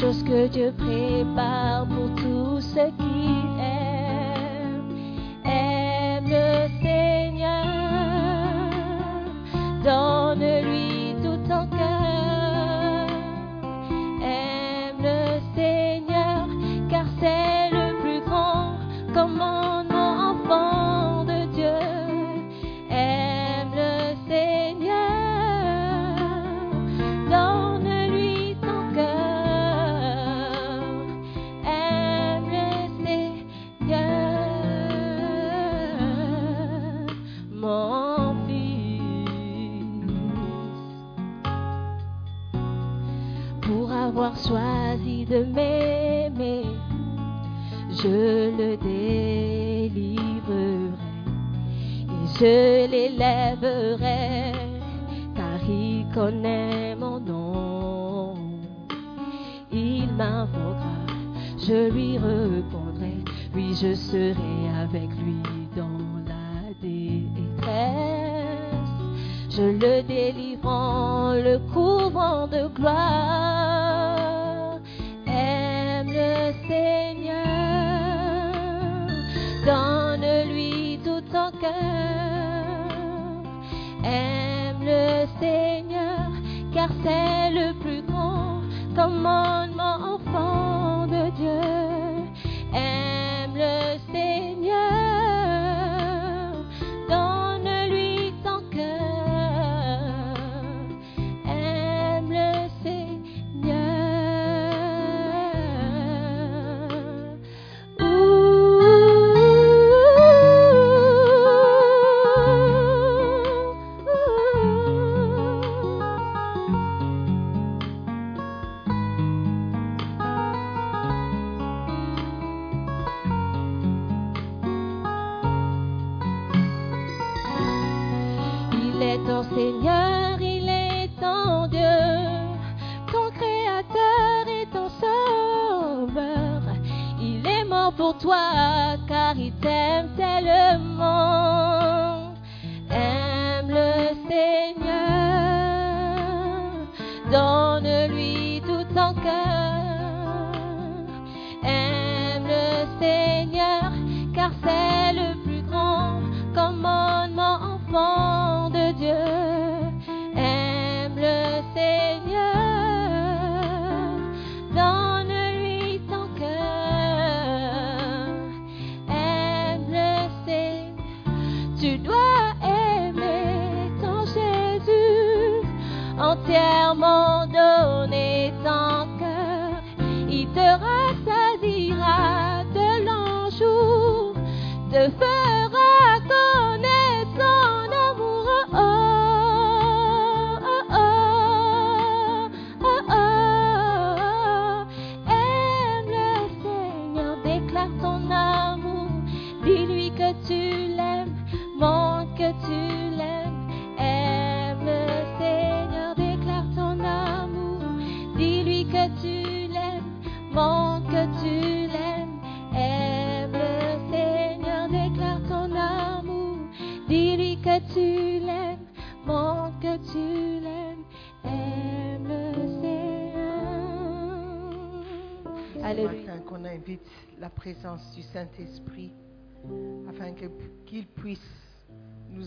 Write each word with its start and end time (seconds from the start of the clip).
Choses 0.00 0.22
que 0.22 0.46
Dieu 0.48 0.72
prépare 0.78 1.86
pour 1.86 2.08
tous 2.14 2.60
ceux 2.60 2.90
qui 2.98 3.39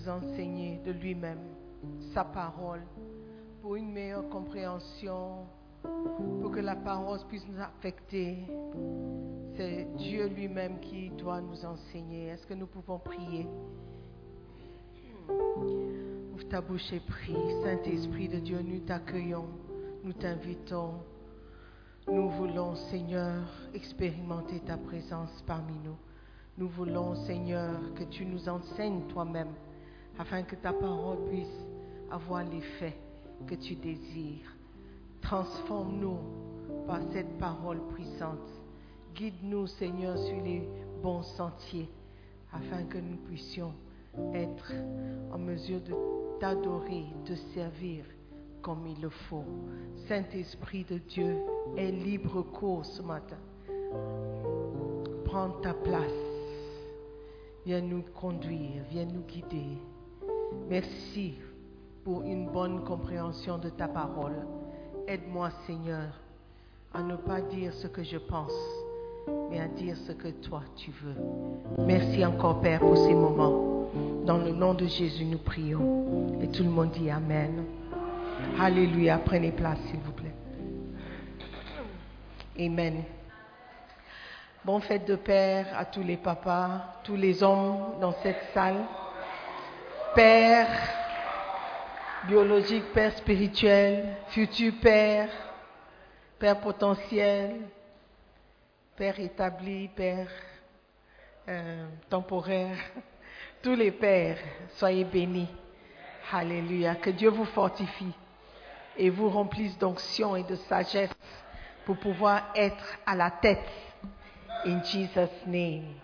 enseigner 0.10 0.80
de 0.86 0.92
lui-même 0.92 1.42
sa 2.14 2.24
parole 2.24 2.82
pour 3.62 3.76
une 3.76 3.92
meilleure 3.92 4.28
compréhension, 4.30 5.46
pour 6.42 6.52
que 6.52 6.60
la 6.60 6.76
parole 6.76 7.20
puisse 7.28 7.46
nous 7.48 7.62
affecter. 7.62 8.38
C'est 9.56 9.88
Dieu 9.98 10.28
lui-même 10.28 10.80
qui 10.80 11.10
doit 11.12 11.42
nous 11.42 11.64
enseigner. 11.66 12.28
Est-ce 12.28 12.46
que 12.48 12.54
nous 12.54 12.68
pouvons 12.68 13.00
prier? 13.00 13.48
Ouvre 15.30 16.48
ta 16.50 16.62
bouche 16.62 16.92
et 16.92 17.00
prie. 17.00 17.36
Saint-Esprit 17.64 18.28
de 18.28 18.40
Dieu, 18.40 18.62
nous 18.62 18.80
t'accueillons, 18.80 19.48
nous 20.04 20.14
t'invitons. 20.14 20.96
Nous 22.08 22.30
voulons, 22.32 22.76
Seigneur, 22.76 23.44
expérimenter 23.74 24.60
ta 24.60 24.76
présence 24.76 25.44
parmi 25.48 25.78
nous. 25.86 25.96
Nous 26.58 26.68
voulons, 26.68 27.16
Seigneur, 27.26 27.80
que 27.96 28.04
tu 28.04 28.26
nous 28.26 28.50
enseignes 28.50 29.08
toi-même, 29.08 29.54
afin 30.18 30.44
que 30.44 30.56
ta 30.56 30.74
parole 30.74 31.26
puisse 31.30 31.66
avoir 32.12 32.44
l'effet 32.44 32.98
que 33.48 33.56
tu 33.56 33.76
désires. 33.76 34.56
Transforme-nous 35.22 36.18
par 36.88 37.00
cette 37.12 37.38
parole 37.38 37.80
puissante. 37.94 38.40
Guide-nous, 39.16 39.68
Seigneur, 39.68 40.18
sur 40.18 40.42
les 40.42 40.68
bons 41.02 41.24
sentiers, 41.24 41.90
afin 42.52 42.84
que 42.84 42.98
nous 42.98 43.18
puissions 43.18 43.74
être 44.34 44.72
en 45.32 45.38
mesure 45.38 45.82
de 45.82 45.94
t'adorer, 46.40 47.06
de 47.26 47.36
servir 47.54 48.06
comme 48.62 48.88
il 48.88 49.02
le 49.02 49.10
faut. 49.10 49.46
Saint-Esprit 50.08 50.86
de 50.86 50.98
Dieu, 50.98 51.38
est 51.78 51.92
libre 51.92 52.42
cours 52.42 52.86
ce 52.86 53.02
matin. 53.02 53.38
Prends 55.26 55.50
ta 55.62 55.74
place. 55.74 56.12
Viens 57.66 57.82
nous 57.82 58.04
conduire, 58.14 58.84
viens 58.90 59.06
nous 59.06 59.22
guider. 59.22 59.78
Merci 60.70 61.36
pour 62.04 62.24
une 62.24 62.48
bonne 62.48 62.84
compréhension 62.84 63.58
de 63.58 63.70
ta 63.70 63.88
parole. 63.88 64.36
Aide-moi, 65.08 65.50
Seigneur, 65.66 66.20
à 66.94 67.02
ne 67.02 67.16
pas 67.16 67.42
dire 67.42 67.74
ce 67.74 67.88
que 67.88 68.04
je 68.04 68.18
pense, 68.18 68.54
mais 69.50 69.60
à 69.60 69.68
dire 69.68 69.96
ce 70.08 70.12
que 70.12 70.30
toi 70.30 70.62
tu 70.76 70.92
veux. 70.92 71.16
Merci 71.86 72.26
encore, 72.26 72.62
Père, 72.62 72.80
pour 72.80 72.98
ces 72.98 73.14
moments. 73.14 73.90
Dans 74.26 74.38
le 74.38 74.52
nom 74.52 74.74
de 74.74 74.86
Jésus, 74.86 75.26
nous 75.26 75.38
prions. 75.38 76.40
Et 76.42 76.48
tout 76.48 76.64
le 76.64 76.70
monde 76.70 76.92
dit 76.92 77.10
Amen. 77.10 77.66
Alléluia. 78.60 79.20
Prenez 79.24 79.52
place, 79.52 79.80
s'il 79.90 80.00
vous 80.00 80.12
plaît. 80.12 80.36
Amen. 82.60 83.04
Bonne 84.66 84.82
fête 84.82 85.06
de 85.08 85.16
Père 85.16 85.68
à 85.78 85.86
tous 85.86 86.04
les 86.04 86.16
papas, 86.16 87.02
tous 87.04 87.18
les 87.18 87.44
hommes 87.44 88.00
dans 88.00 88.14
cette 88.24 88.42
salle. 88.54 88.78
Père 90.16 90.68
biologique, 92.28 92.94
Père 92.94 93.18
spirituel, 93.18 94.18
futur 94.28 94.74
Père, 94.82 95.30
Père 96.38 96.60
potentiel, 96.60 97.62
Père 98.96 99.20
établi, 99.20 99.88
Père 99.88 100.30
euh, 101.50 101.88
temporaire. 102.10 102.78
Tous 103.64 103.76
les 103.76 103.92
pères, 103.92 104.38
soyez 104.76 105.04
bénis. 105.04 105.50
Alléluia. 106.32 106.96
Que 106.96 107.10
Dieu 107.10 107.30
vous 107.30 107.46
fortifie 107.46 108.14
et 108.98 109.10
vous 109.10 109.30
remplisse 109.30 109.78
d'onction 109.78 110.36
et 110.36 110.44
de 110.44 110.56
sagesse 110.56 111.14
pour 111.86 111.98
pouvoir 111.98 112.52
être 112.56 112.98
à 113.06 113.16
la 113.16 113.32
tête. 113.32 113.70
In 114.66 114.84
Jesus' 114.84 115.46
name. 115.48 115.96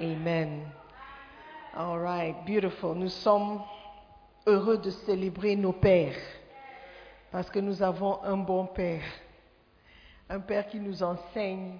Amen. 0.00 0.62
All 1.78 1.98
right, 1.98 2.34
beautiful. 2.46 2.94
Nous 2.94 3.10
sommes 3.10 3.60
heureux 4.46 4.78
de 4.78 4.88
célébrer 4.88 5.56
nos 5.56 5.74
pères 5.74 6.16
parce 7.30 7.50
que 7.50 7.58
nous 7.58 7.82
avons 7.82 8.18
un 8.24 8.38
bon 8.38 8.64
père. 8.64 9.02
Un 10.30 10.40
père 10.40 10.66
qui 10.68 10.80
nous 10.80 11.02
enseigne 11.02 11.74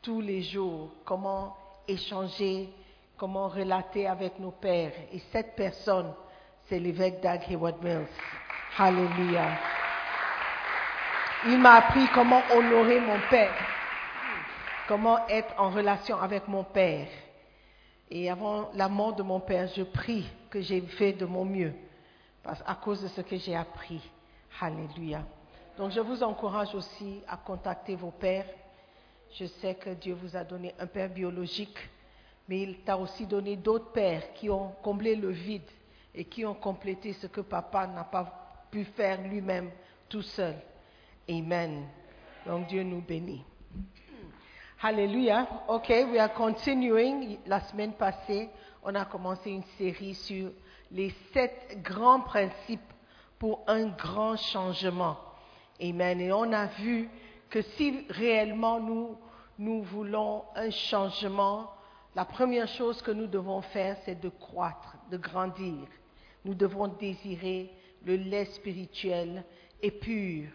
tous 0.00 0.22
les 0.22 0.40
jours 0.40 0.88
comment 1.04 1.54
échanger, 1.86 2.70
comment 3.18 3.48
relater 3.48 4.06
avec 4.06 4.38
nos 4.38 4.52
pères. 4.52 4.92
Et 5.12 5.18
cette 5.30 5.54
personne, 5.54 6.14
c'est 6.66 6.78
l'évêque 6.78 7.20
Doug 7.20 7.40
Hayward 7.50 7.84
Mills. 7.84 8.08
Hallelujah. 8.78 9.58
Il 11.48 11.58
m'a 11.58 11.74
appris 11.74 12.06
comment 12.14 12.40
honorer 12.50 12.98
mon 12.98 13.18
père, 13.28 13.52
comment 14.88 15.28
être 15.28 15.52
en 15.58 15.68
relation 15.68 16.18
avec 16.18 16.48
mon 16.48 16.64
père. 16.64 17.08
Et 18.10 18.30
avant 18.30 18.70
la 18.74 18.88
mort 18.88 19.14
de 19.14 19.22
mon 19.22 19.40
père, 19.40 19.68
je 19.76 19.82
prie 19.82 20.26
que 20.50 20.60
j'ai 20.60 20.80
fait 20.80 21.12
de 21.12 21.26
mon 21.26 21.44
mieux 21.44 21.74
à 22.44 22.74
cause 22.76 23.02
de 23.02 23.08
ce 23.08 23.20
que 23.20 23.36
j'ai 23.36 23.54
appris. 23.54 24.00
Alléluia. 24.60 25.24
Donc 25.76 25.92
je 25.92 26.00
vous 26.00 26.22
encourage 26.22 26.74
aussi 26.74 27.20
à 27.28 27.36
contacter 27.36 27.94
vos 27.94 28.10
pères. 28.10 28.46
Je 29.38 29.44
sais 29.44 29.74
que 29.74 29.90
Dieu 29.90 30.14
vous 30.14 30.34
a 30.36 30.42
donné 30.42 30.74
un 30.78 30.86
père 30.86 31.10
biologique, 31.10 31.78
mais 32.48 32.62
il 32.62 32.78
t'a 32.78 32.96
aussi 32.96 33.26
donné 33.26 33.56
d'autres 33.56 33.92
pères 33.92 34.32
qui 34.32 34.48
ont 34.48 34.72
comblé 34.82 35.14
le 35.14 35.30
vide 35.30 35.70
et 36.14 36.24
qui 36.24 36.44
ont 36.46 36.54
complété 36.54 37.12
ce 37.12 37.26
que 37.26 37.42
papa 37.42 37.86
n'a 37.86 38.04
pas 38.04 38.66
pu 38.70 38.84
faire 38.84 39.20
lui-même 39.22 39.70
tout 40.08 40.22
seul. 40.22 40.54
Amen. 41.28 41.86
Donc 42.46 42.66
Dieu 42.66 42.82
nous 42.82 43.02
bénit. 43.02 43.44
Hallelujah. 44.80 45.64
OK, 45.66 45.88
we 45.88 46.20
are 46.20 46.32
continuing. 46.32 47.38
La 47.46 47.60
semaine 47.62 47.94
passée, 47.94 48.48
on 48.84 48.94
a 48.94 49.04
commencé 49.06 49.50
une 49.50 49.64
série 49.76 50.14
sur 50.14 50.52
les 50.92 51.12
sept 51.32 51.82
grands 51.82 52.20
principes 52.20 52.92
pour 53.40 53.64
un 53.66 53.86
grand 53.86 54.36
changement. 54.36 55.16
Amen. 55.82 56.20
Et 56.20 56.32
on 56.32 56.52
a 56.52 56.66
vu 56.66 57.08
que 57.50 57.60
si 57.60 58.06
réellement 58.08 58.78
nous, 58.78 59.16
nous 59.58 59.82
voulons 59.82 60.44
un 60.54 60.70
changement, 60.70 61.72
la 62.14 62.24
première 62.24 62.68
chose 62.68 63.02
que 63.02 63.10
nous 63.10 63.26
devons 63.26 63.62
faire, 63.62 63.96
c'est 64.04 64.20
de 64.20 64.28
croître, 64.28 64.94
de 65.10 65.16
grandir. 65.16 65.88
Nous 66.44 66.54
devons 66.54 66.86
désirer 66.86 67.72
le 68.04 68.14
lait 68.14 68.44
spirituel 68.44 69.42
et 69.82 69.90
pur 69.90 70.50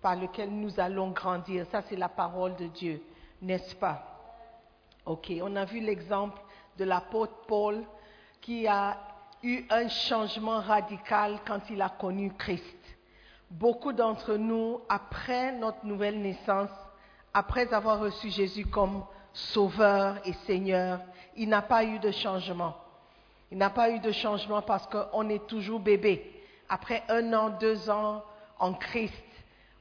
par 0.00 0.16
lequel 0.16 0.48
nous 0.48 0.80
allons 0.80 1.10
grandir. 1.10 1.66
Ça, 1.70 1.82
c'est 1.82 1.96
la 1.96 2.08
parole 2.08 2.56
de 2.56 2.68
Dieu, 2.68 3.02
n'est-ce 3.42 3.74
pas? 3.76 4.04
Ok, 5.06 5.32
on 5.42 5.56
a 5.56 5.64
vu 5.64 5.80
l'exemple 5.80 6.40
de 6.76 6.84
l'apôtre 6.84 7.34
Paul 7.46 7.84
qui 8.40 8.66
a 8.66 8.96
eu 9.42 9.64
un 9.70 9.88
changement 9.88 10.60
radical 10.60 11.40
quand 11.46 11.60
il 11.70 11.80
a 11.80 11.88
connu 11.88 12.32
Christ. 12.34 12.76
Beaucoup 13.50 13.92
d'entre 13.92 14.34
nous, 14.34 14.80
après 14.88 15.52
notre 15.52 15.84
nouvelle 15.86 16.20
naissance, 16.20 16.70
après 17.32 17.72
avoir 17.72 18.00
reçu 18.00 18.30
Jésus 18.30 18.66
comme 18.66 19.04
Sauveur 19.32 20.18
et 20.26 20.32
Seigneur, 20.46 21.00
il 21.36 21.48
n'a 21.48 21.62
pas 21.62 21.84
eu 21.84 21.98
de 21.98 22.10
changement. 22.10 22.74
Il 23.50 23.58
n'a 23.58 23.70
pas 23.70 23.90
eu 23.90 24.00
de 24.00 24.12
changement 24.12 24.60
parce 24.60 24.86
qu'on 24.86 25.28
est 25.28 25.46
toujours 25.46 25.80
bébé. 25.80 26.42
Après 26.68 27.02
un 27.08 27.32
an, 27.32 27.50
deux 27.50 27.88
ans 27.88 28.22
en 28.58 28.74
Christ, 28.74 29.14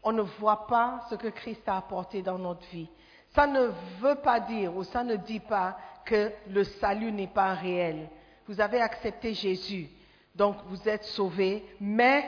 on 0.04 0.14
ne 0.14 0.22
voit 0.22 0.68
pas 0.68 1.02
ce 1.10 1.16
que 1.16 1.28
Christ 1.28 1.68
a 1.68 1.78
apporté 1.78 2.22
dans 2.22 2.38
notre 2.38 2.66
vie. 2.68 2.90
Ça 3.38 3.46
ne 3.46 3.70
veut 4.00 4.16
pas 4.16 4.40
dire 4.40 4.76
ou 4.76 4.84
ça 4.84 5.04
ne 5.04 5.16
dit 5.16 5.40
pas 5.40 5.78
que 6.06 6.34
le 6.50 6.64
salut 6.64 7.12
n'est 7.12 7.28
pas 7.28 7.54
réel. 7.54 8.10
Vous 8.48 8.60
avez 8.60 8.82
accepté 8.82 9.36
Jésus, 9.36 9.92
donc 10.34 10.56
vous 10.66 10.90
êtes 10.90 11.04
sauvés, 11.04 11.64
mais 11.80 12.28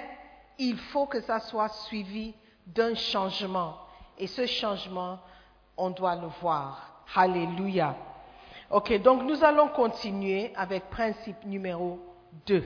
il 0.59 0.77
faut 0.77 1.07
que 1.07 1.19
ça 1.21 1.39
soit 1.39 1.69
suivi 1.69 2.35
d'un 2.67 2.93
changement. 2.93 3.75
Et 4.19 4.27
ce 4.27 4.45
changement, 4.45 5.17
on 5.77 5.89
doit 5.89 6.15
le 6.15 6.27
voir. 6.41 7.01
Alléluia. 7.15 7.95
Ok, 8.69 9.01
donc 9.01 9.23
nous 9.23 9.43
allons 9.43 9.69
continuer 9.69 10.53
avec 10.55 10.91
principe 10.91 11.43
numéro 11.43 11.97
2. 12.45 12.63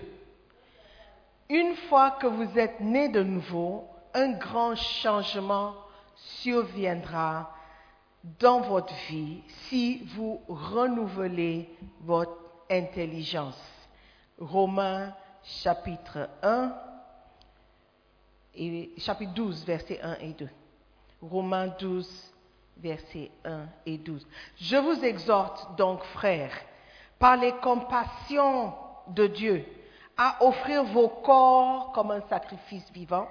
Une 1.47 1.75
fois 1.87 2.11
que 2.11 2.27
vous 2.27 2.59
êtes 2.59 2.81
né 2.81 3.07
de 3.07 3.23
nouveau, 3.23 3.87
un 4.13 4.33
grand 4.33 4.75
changement 4.75 5.75
surviendra 6.15 7.49
dans 8.23 8.61
votre 8.61 8.93
vie 9.09 9.41
si 9.67 10.03
vous 10.15 10.41
renouvelez 10.47 11.69
votre 12.01 12.37
intelligence. 12.69 13.59
Romains 14.39 15.13
chapitre 15.43 16.29
1 16.41 16.73
et 18.55 18.91
chapitre 18.97 19.33
12 19.33 19.65
versets 19.65 19.99
1 20.01 20.15
et 20.19 20.33
2. 20.33 20.49
Romains 21.21 21.67
12 21.79 22.33
versets 22.77 23.31
1 23.43 23.65
et 23.85 23.97
12. 23.97 24.25
Je 24.57 24.77
vous 24.77 25.03
exhorte 25.03 25.75
donc, 25.77 26.03
frères, 26.05 26.53
par 27.19 27.37
les 27.37 27.53
compassions 27.53 28.73
de 29.07 29.27
Dieu, 29.27 29.65
à 30.17 30.43
offrir 30.43 30.83
vos 30.83 31.09
corps 31.09 31.91
comme 31.93 32.11
un 32.11 32.21
sacrifice 32.21 32.89
vivant, 32.91 33.27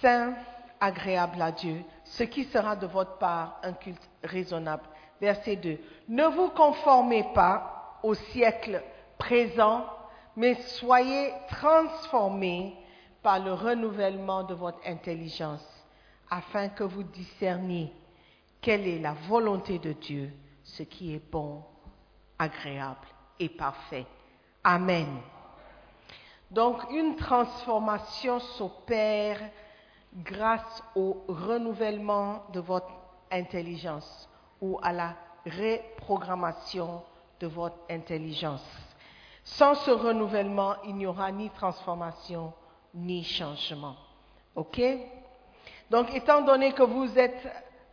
saint, 0.00 0.34
agréable 0.80 1.40
à 1.42 1.52
Dieu, 1.52 1.82
ce 2.10 2.24
qui 2.24 2.44
sera 2.44 2.74
de 2.74 2.86
votre 2.86 3.18
part 3.18 3.60
un 3.62 3.72
culte 3.72 4.10
raisonnable. 4.24 4.82
Verset 5.20 5.56
2. 5.56 5.78
Ne 6.08 6.26
vous 6.26 6.48
conformez 6.50 7.24
pas 7.34 7.98
au 8.02 8.14
siècle 8.14 8.82
présent, 9.16 9.84
mais 10.34 10.54
soyez 10.54 11.32
transformés 11.48 12.74
par 13.22 13.38
le 13.38 13.52
renouvellement 13.52 14.42
de 14.42 14.54
votre 14.54 14.80
intelligence, 14.86 15.64
afin 16.30 16.68
que 16.68 16.84
vous 16.84 17.02
discerniez 17.02 17.92
quelle 18.60 18.88
est 18.88 18.98
la 18.98 19.12
volonté 19.28 19.78
de 19.78 19.92
Dieu, 19.92 20.32
ce 20.64 20.82
qui 20.82 21.14
est 21.14 21.30
bon, 21.30 21.62
agréable 22.38 23.06
et 23.38 23.50
parfait. 23.50 24.06
Amen. 24.64 25.06
Donc 26.50 26.82
une 26.90 27.14
transformation 27.14 28.40
s'opère 28.40 29.38
grâce 30.14 30.82
au 30.94 31.24
renouvellement 31.28 32.44
de 32.52 32.60
votre 32.60 32.90
intelligence 33.30 34.28
ou 34.60 34.78
à 34.82 34.92
la 34.92 35.14
reprogrammation 35.46 37.02
de 37.38 37.46
votre 37.46 37.76
intelligence. 37.88 38.64
Sans 39.44 39.74
ce 39.74 39.90
renouvellement, 39.90 40.76
il 40.84 40.96
n'y 40.96 41.06
aura 41.06 41.32
ni 41.32 41.50
transformation 41.50 42.52
ni 42.94 43.24
changement. 43.24 43.96
OK? 44.54 44.80
Donc, 45.90 46.14
étant 46.14 46.42
donné 46.42 46.72
que 46.72 46.82
vous 46.82 47.18
êtes 47.18 47.48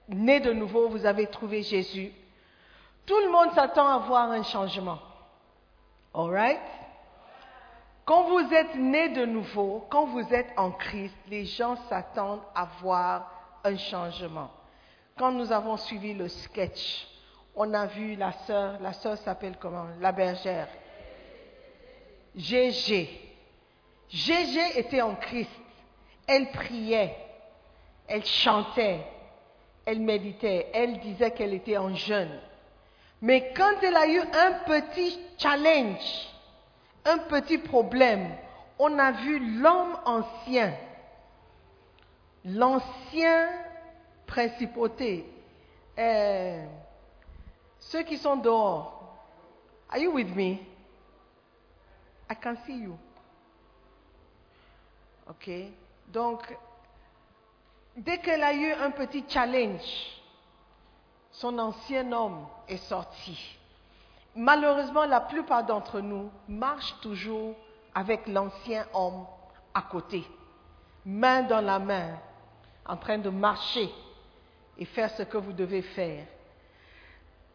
né 0.10 0.40
de 0.40 0.54
nouveau, 0.54 0.90
vous 0.90 1.06
avez 1.06 1.28
trouvé 1.28 1.64
Jésus, 1.64 2.12
tout 3.06 3.20
le 3.20 3.32
monde 3.32 3.54
s'attend 3.54 3.88
à 3.88 3.98
voir 4.00 4.32
un 4.32 4.44
changement. 4.44 5.00
All 6.14 6.30
right? 6.30 6.60
Quand 8.08 8.24
vous 8.24 8.54
êtes 8.54 8.76
né 8.76 9.10
de 9.10 9.26
nouveau, 9.26 9.86
quand 9.90 10.06
vous 10.06 10.34
êtes 10.34 10.54
en 10.56 10.72
Christ, 10.72 11.14
les 11.28 11.44
gens 11.44 11.76
s'attendent 11.90 12.40
à 12.56 12.64
voir 12.80 13.30
un 13.66 13.76
changement. 13.76 14.50
Quand 15.18 15.34
nous 15.34 15.52
avons 15.52 15.76
suivi 15.76 16.14
le 16.14 16.30
sketch, 16.30 17.06
on 17.54 17.74
a 17.74 17.86
vu 17.86 18.16
la 18.16 18.32
sœur, 18.32 18.80
la 18.80 18.94
sœur 18.94 19.18
s'appelle 19.18 19.58
comment? 19.60 19.88
La 20.00 20.14
bergère. 20.14 20.70
Gégé. 22.34 23.10
Gégé 24.08 24.80
était 24.80 25.02
en 25.02 25.16
Christ. 25.16 25.52
Elle 26.28 26.50
priait, 26.52 27.14
elle 28.08 28.26
chantait, 28.26 29.02
elle 29.86 30.00
méditait, 30.00 30.68
elle 30.74 31.02
disait 31.02 31.32
qu'elle 31.32 31.54
était 31.54 31.78
en 31.78 31.94
jeûne. 31.94 32.40
Mais 33.22 33.52
quand 33.54 33.84
elle 33.84 33.98
a 33.98 34.08
eu 34.08 34.22
un 34.22 34.52
petit 34.66 35.20
challenge, 35.38 36.37
un 37.08 37.20
petit 37.20 37.58
problème, 37.58 38.36
on 38.78 39.00
a 39.00 39.12
vu 39.12 39.60
l'homme 39.60 39.98
ancien, 40.06 40.74
l'ancien 42.46 43.50
principauté, 44.26 45.26
euh, 45.98 46.66
ceux 47.80 48.04
qui 48.04 48.18
sont 48.18 48.36
dehors. 48.36 48.94
Are 49.90 49.98
you 49.98 50.12
with 50.12 50.36
me? 50.36 50.60
I 52.30 52.36
can 52.36 52.56
see 52.66 52.78
you. 52.78 52.98
OK? 55.30 55.50
Donc, 56.08 56.58
dès 57.96 58.18
qu'elle 58.20 58.44
a 58.44 58.54
eu 58.54 58.72
un 58.74 58.92
petit 58.92 59.24
challenge, 59.28 59.82
son 61.32 61.58
ancien 61.60 62.12
homme 62.12 62.48
est 62.68 62.78
sorti. 62.78 63.57
Malheureusement, 64.38 65.06
la 65.06 65.20
plupart 65.20 65.64
d'entre 65.64 66.00
nous 66.00 66.30
marchent 66.48 66.96
toujours 67.02 67.56
avec 67.96 68.28
l'ancien 68.28 68.86
homme 68.94 69.26
à 69.74 69.82
côté, 69.82 70.24
main 71.04 71.42
dans 71.42 71.60
la 71.60 71.80
main, 71.80 72.10
en 72.86 72.98
train 72.98 73.18
de 73.18 73.32
marcher 73.32 73.90
et 74.78 74.86
faire 74.86 75.10
ce 75.10 75.24
que 75.24 75.38
vous 75.38 75.54
devez 75.54 75.82
faire. 75.82 76.24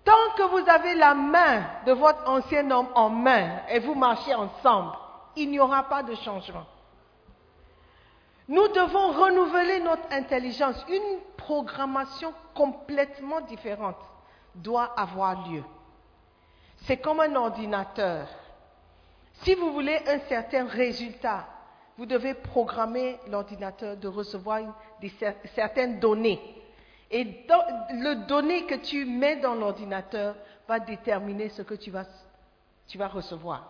Tant 0.05 0.35
que 0.37 0.43
vous 0.43 0.69
avez 0.69 0.97
la 0.97 1.15
main 1.15 1.63
de 1.87 1.93
votre 1.93 2.29
ancien 2.29 2.69
homme 2.73 2.89
en 2.97 3.11
main 3.11 3.61
et 3.69 3.79
vous 3.79 3.95
marchez 3.95 4.35
ensemble, 4.35 4.97
il 5.37 5.51
n'y 5.51 5.61
aura 5.61 5.85
pas 5.85 6.03
de 6.03 6.17
changement. 6.17 6.67
Nous 8.49 8.67
devons 8.67 9.13
renouveler 9.13 9.79
notre 9.79 10.13
intelligence. 10.13 10.85
Une 10.89 11.21
programmation 11.37 12.35
complètement 12.57 13.41
différente 13.43 13.99
doit 14.57 14.93
avoir 14.97 15.49
lieu. 15.49 15.63
C'est 16.85 16.97
comme 16.99 17.21
un 17.21 17.35
ordinateur. 17.37 18.29
Si 19.43 19.55
vous 19.55 19.73
voulez 19.73 19.99
un 20.07 20.21
certain 20.29 20.67
résultat, 20.67 21.47
vous 21.97 22.07
devez 22.07 22.35
programmer 22.35 23.19
l'ordinateur 23.29 23.97
de 23.97 24.09
recevoir 24.09 24.61
certaines 25.55 26.01
données. 26.01 26.41
Et 27.11 27.25
le 27.25 28.27
donné 28.27 28.65
que 28.65 28.77
tu 28.77 29.05
mets 29.05 29.37
dans 29.37 29.55
l'ordinateur 29.55 30.35
va 30.67 30.81
déterminer 30.81 31.51
ce 31.51 31.63
que 31.63 31.75
tu 31.75 31.91
vas, 31.91 32.07
tu 32.89 32.99
vas 32.99 33.09
recevoir. 33.09 33.69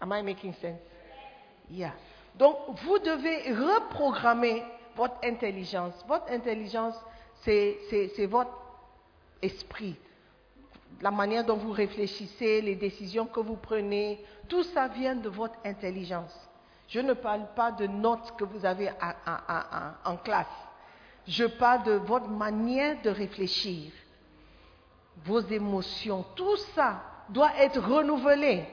Am 0.00 0.12
I 0.12 0.22
making 0.22 0.52
sense? 0.54 0.78
Yeah. 1.70 1.94
Donc, 2.34 2.56
vous 2.84 2.98
devez 2.98 3.52
reprogrammer 3.54 4.62
votre 4.94 5.16
intelligence. 5.24 5.94
Votre 6.06 6.30
intelligence, 6.30 6.94
c'est 7.42 8.26
votre 8.28 8.52
esprit. 9.40 9.96
La 11.00 11.10
manière 11.10 11.44
dont 11.44 11.56
vous 11.56 11.72
réfléchissez, 11.72 12.62
les 12.62 12.74
décisions 12.74 13.26
que 13.26 13.40
vous 13.40 13.56
prenez, 13.56 14.24
tout 14.48 14.62
ça 14.62 14.88
vient 14.88 15.14
de 15.14 15.28
votre 15.28 15.58
intelligence. 15.64 16.34
Je 16.88 17.00
ne 17.00 17.12
parle 17.12 17.46
pas 17.54 17.72
de 17.72 17.86
notes 17.86 18.34
que 18.38 18.44
vous 18.44 18.64
avez 18.64 18.90
en 20.04 20.16
classe. 20.16 20.46
Je 21.26 21.44
parle 21.44 21.82
de 21.82 21.92
votre 21.92 22.28
manière 22.28 23.02
de 23.02 23.10
réfléchir, 23.10 23.90
vos 25.24 25.40
émotions. 25.40 26.24
Tout 26.36 26.56
ça 26.74 27.02
doit 27.28 27.50
être 27.58 27.80
renouvelé. 27.80 28.64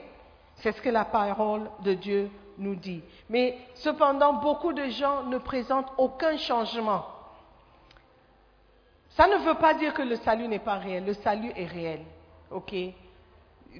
C'est 0.56 0.72
ce 0.72 0.80
que 0.80 0.90
la 0.90 1.04
parole 1.04 1.68
de 1.82 1.94
Dieu 1.94 2.30
nous 2.58 2.76
dit. 2.76 3.02
Mais 3.28 3.58
cependant, 3.74 4.34
beaucoup 4.34 4.72
de 4.72 4.86
gens 4.86 5.24
ne 5.24 5.38
présentent 5.38 5.92
aucun 5.98 6.36
changement. 6.36 7.04
Ça 9.16 9.28
ne 9.28 9.36
veut 9.36 9.54
pas 9.54 9.74
dire 9.74 9.94
que 9.94 10.02
le 10.02 10.16
salut 10.16 10.48
n'est 10.48 10.58
pas 10.58 10.76
réel. 10.76 11.04
Le 11.04 11.14
salut 11.14 11.52
est 11.54 11.66
réel. 11.66 12.00
OK? 12.50 12.74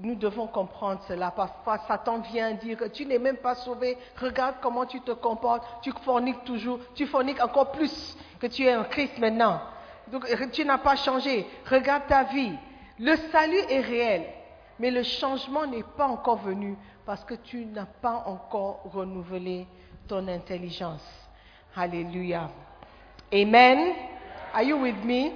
Nous 0.00 0.14
devons 0.14 0.46
comprendre 0.46 1.00
cela. 1.08 1.30
Parfois, 1.32 1.78
Satan 1.88 2.20
vient 2.20 2.52
dire 2.52 2.78
tu 2.92 3.04
n'es 3.04 3.18
même 3.18 3.38
pas 3.38 3.56
sauvé. 3.56 3.98
Regarde 4.20 4.56
comment 4.60 4.86
tu 4.86 5.00
te 5.00 5.10
comportes. 5.10 5.64
Tu 5.82 5.92
forniques 6.04 6.44
toujours. 6.44 6.78
Tu 6.94 7.06
forniques 7.06 7.42
encore 7.42 7.72
plus 7.72 8.16
que 8.40 8.46
tu 8.46 8.64
es 8.64 8.76
en 8.76 8.84
Christ 8.84 9.18
maintenant. 9.18 9.60
Donc, 10.08 10.24
tu 10.52 10.64
n'as 10.64 10.78
pas 10.78 10.96
changé. 10.96 11.46
Regarde 11.68 12.06
ta 12.06 12.24
vie. 12.24 12.52
Le 13.00 13.16
salut 13.32 13.60
est 13.68 13.80
réel. 13.80 14.24
Mais 14.78 14.90
le 14.90 15.02
changement 15.02 15.66
n'est 15.66 15.84
pas 15.96 16.06
encore 16.06 16.38
venu 16.38 16.76
parce 17.06 17.24
que 17.24 17.34
tu 17.34 17.64
n'as 17.66 17.86
pas 17.86 18.24
encore 18.26 18.82
renouvelé 18.92 19.66
ton 20.06 20.28
intelligence. 20.28 21.04
Alléluia. 21.74 22.50
Amen. 23.32 24.13
Are 24.54 24.62
you 24.62 24.76
with 24.76 25.02
me? 25.04 25.32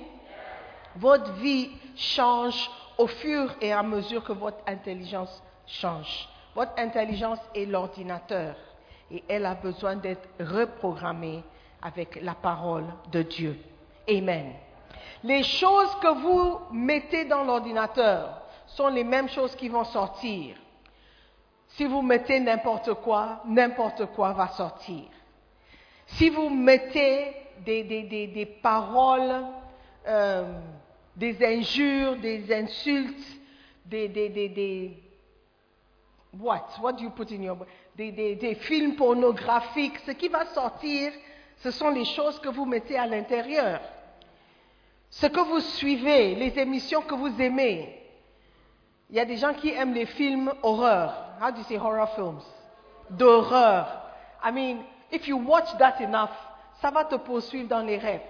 Votre 0.95 1.33
vie 1.33 1.71
change 1.97 2.71
au 2.97 3.09
fur 3.09 3.53
et 3.61 3.73
à 3.73 3.83
mesure 3.83 4.23
que 4.23 4.33
votre 4.33 4.59
intelligence 4.65 5.43
change. 5.67 6.29
Votre 6.55 6.79
intelligence 6.79 7.41
est 7.53 7.67
l'ordinateur 7.67 8.55
et 9.11 9.25
elle 9.29 9.45
a 9.45 9.57
besoin 9.57 9.97
d'être 9.97 10.29
reprogrammée 10.39 11.43
avec 11.83 12.21
la 12.23 12.35
parole 12.35 12.85
de 13.11 13.23
Dieu. 13.23 13.59
Amen. 14.09 14.53
Les 15.25 15.43
choses 15.43 15.97
que 16.01 16.23
vous 16.23 16.61
mettez 16.71 17.25
dans 17.25 17.43
l'ordinateur 17.43 18.43
sont 18.67 18.89
les 18.89 19.05
mêmes 19.05 19.29
choses 19.29 19.57
qui 19.57 19.69
vont 19.69 19.85
sortir. 19.85 20.55
Si 21.71 21.87
vous 21.87 22.03
mettez 22.03 22.39
n'importe 22.39 22.95
quoi, 22.95 23.41
n'importe 23.47 24.07
quoi 24.15 24.33
va 24.33 24.47
sortir. 24.49 25.07
Si 26.07 26.31
vous 26.31 26.49
mettez 26.49 27.35
des, 27.65 28.59
paroles, 28.63 29.45
euh, 30.07 30.61
des 31.17 31.45
injures, 31.45 32.17
des 32.17 32.53
insultes, 32.53 33.27
des, 33.85 35.03
what? 36.39 36.69
What 36.81 36.93
do 36.93 37.05
you 37.05 37.11
put 37.11 37.31
in 37.33 37.43
your 37.43 37.59
des 37.97 38.55
films 38.61 38.95
pornographiques. 38.95 39.99
Ce 40.07 40.13
qui 40.13 40.29
va 40.29 40.47
sortir, 40.47 41.13
ce 41.59 41.71
sont 41.71 41.91
les 41.91 42.05
choses 42.05 42.39
que 42.39 42.49
vous 42.49 42.65
mettez 42.65 42.97
à 42.97 43.07
l'intérieur. 43.07 43.81
Ce 45.11 45.27
que 45.27 45.41
vous 45.41 45.61
suivez, 45.61 46.35
les 46.35 46.59
émissions 46.59 47.03
que 47.03 47.15
vous 47.15 47.41
aimez. 47.41 47.95
Il 49.11 49.17
y 49.17 49.21
a 49.21 49.25
des 49.25 49.37
gens 49.37 49.55
qui 49.55 49.71
aiment 49.71 49.95
les 49.95 50.07
films 50.07 50.53
horreur. 50.63 51.15
How 51.41 51.51
do 51.51 51.59
you 51.59 51.65
say 51.65 51.79
horror 51.79 52.09
films? 52.15 52.43
D'horreur. 53.11 53.87
I 54.45 54.53
mean, 54.53 54.85
if 55.11 55.27
you 55.27 55.39
watch 55.39 55.77
that 55.79 56.01
enough, 56.01 56.31
ça 56.81 56.91
va 56.91 57.05
te 57.05 57.17
poursuivre 57.17 57.69
dans 57.69 57.83
les 57.83 57.99
rêves. 57.99 58.23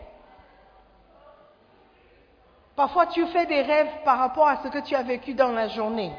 Parfois, 2.74 3.06
tu 3.06 3.26
fais 3.26 3.46
des 3.46 3.62
rêves 3.62 3.90
par 4.04 4.18
rapport 4.18 4.46
à 4.46 4.62
ce 4.62 4.68
que 4.68 4.78
tu 4.78 4.94
as 4.94 5.02
vécu 5.02 5.34
dans 5.34 5.50
la 5.50 5.68
journée, 5.68 6.12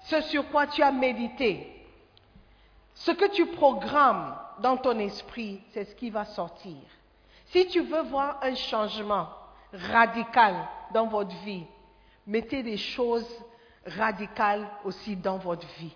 ce 0.00 0.20
sur 0.22 0.48
quoi 0.50 0.66
tu 0.66 0.82
as 0.82 0.90
médité. 0.90 1.68
Ce 2.94 3.10
que 3.10 3.26
tu 3.26 3.46
programmes 3.46 4.36
dans 4.60 4.76
ton 4.76 4.98
esprit, 4.98 5.62
c'est 5.72 5.84
ce 5.84 5.94
qui 5.94 6.10
va 6.10 6.24
sortir. 6.24 6.76
Si 7.46 7.66
tu 7.68 7.80
veux 7.80 8.02
voir 8.02 8.38
un 8.42 8.54
changement 8.54 9.28
radical 9.72 10.54
dans 10.92 11.06
votre 11.06 11.34
vie, 11.44 11.66
mettez 12.26 12.62
des 12.62 12.76
choses 12.76 13.28
radicales 13.86 14.66
aussi 14.84 15.16
dans 15.16 15.38
votre 15.38 15.66
vie. 15.78 15.94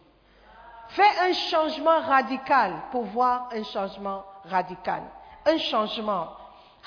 Fais 0.88 1.18
un 1.20 1.32
changement 1.32 2.00
radical 2.00 2.74
pour 2.90 3.04
voir 3.04 3.48
un 3.52 3.64
changement 3.64 4.24
radical. 4.35 4.35
Un 5.46 5.58
changement. 5.58 6.28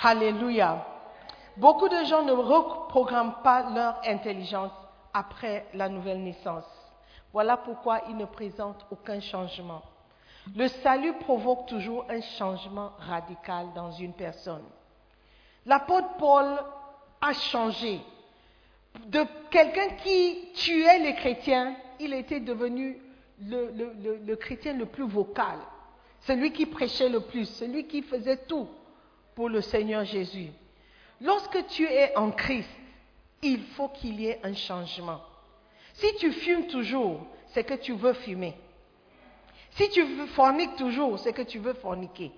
Alléluia. 0.02 0.86
Beaucoup 1.58 1.90
de 1.90 2.04
gens 2.06 2.24
ne 2.24 2.32
reprogramment 2.32 3.42
pas 3.44 3.70
leur 3.70 4.00
intelligence 4.06 4.72
après 5.14 5.66
la 5.74 5.90
nouvelle 5.90 6.24
naissance. 6.24 6.66
Voilà 7.34 7.58
pourquoi 7.58 8.02
ils 8.10 8.16
ne 8.18 8.26
présentent 8.26 8.86
aucun 8.92 9.20
changement. 9.20 9.82
Le 10.56 10.68
salut 10.68 11.14
provoque 11.14 11.68
toujours 11.68 12.06
un 12.10 12.22
changement 12.22 12.92
radical 13.00 13.68
dans 13.76 13.92
une 13.92 14.14
personne. 14.14 14.64
L'apôtre 15.66 16.16
Paul 16.18 16.58
a 17.22 17.34
changé. 17.34 18.02
De 19.06 19.24
quelqu'un 19.52 19.96
qui 20.04 20.52
tuait 20.56 21.00
les 21.00 21.16
chrétiens, 21.16 21.76
il 22.00 22.14
était 22.14 22.40
devenu 22.40 23.00
le, 23.42 24.36
chrétien 24.36 24.74
le 24.74 24.86
plus 24.86 25.08
vocal, 25.08 25.60
celui 26.22 26.52
qui 26.52 26.66
prêchait 26.66 27.10
le 27.10 27.22
plus, 27.22 27.46
celui 27.46 27.88
qui 27.88 28.02
faisait 28.02 28.38
tout 28.46 28.68
pour 29.36 29.50
le 29.50 29.62
Seigneur 29.62 30.04
Jésus. 30.06 30.52
Lorsque 31.22 31.68
tu 31.68 31.84
es 31.84 32.16
en 32.16 32.32
Christ, 32.32 32.70
il 33.42 33.64
faut 33.76 33.90
qu'il 33.90 34.20
y 34.20 34.28
ait 34.28 34.40
un 34.44 34.54
changement. 34.54 35.22
Si 35.94 36.16
tu 36.16 36.32
fumes 36.32 36.68
toujours, 36.68 37.26
c'est 37.48 37.64
que 37.64 37.74
tu 37.74 37.94
veux 37.94 38.14
fumer. 38.14 38.56
Si 39.72 39.90
tu 39.90 40.06
forniques 40.28 40.76
toujours, 40.76 41.20
c'est 41.20 41.34
que 41.34 41.42
tu 41.42 41.60
veux 41.60 41.74
forniquer. 41.74 42.32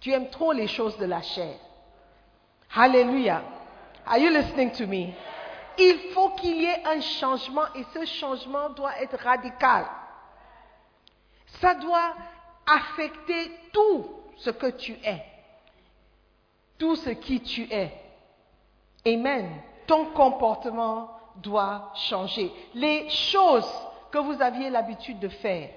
Tu 0.00 0.12
aimes 0.12 0.30
trop 0.30 0.52
les 0.52 0.66
choses 0.66 0.96
de 0.98 1.04
la 1.04 1.22
chair. 1.22 1.54
Alléluia. 2.74 3.42
Are 4.06 4.18
you 4.18 4.30
listening 4.30 4.70
to 4.72 4.86
me? 4.86 5.12
Il 5.78 5.98
faut 6.12 6.30
qu'il 6.30 6.60
y 6.60 6.64
ait 6.64 6.82
un 6.86 7.00
changement 7.00 7.72
et 7.74 7.84
ce 7.94 8.04
changement 8.04 8.70
doit 8.70 9.00
être 9.00 9.16
radical. 9.18 9.86
Ça 11.60 11.74
doit 11.74 12.14
affecter 12.66 13.50
tout 13.72 14.06
ce 14.36 14.50
que 14.50 14.70
tu 14.70 14.92
es, 15.04 15.24
tout 16.78 16.96
ce 16.96 17.10
qui 17.10 17.40
tu 17.40 17.62
es. 17.70 17.92
Amen. 19.06 19.48
Ton 19.86 20.06
comportement 20.06 21.10
doit 21.36 21.92
changer. 21.94 22.52
Les 22.74 23.08
choses 23.08 23.70
que 24.10 24.18
vous 24.18 24.40
aviez 24.40 24.70
l'habitude 24.70 25.18
de 25.18 25.28
faire, 25.28 25.70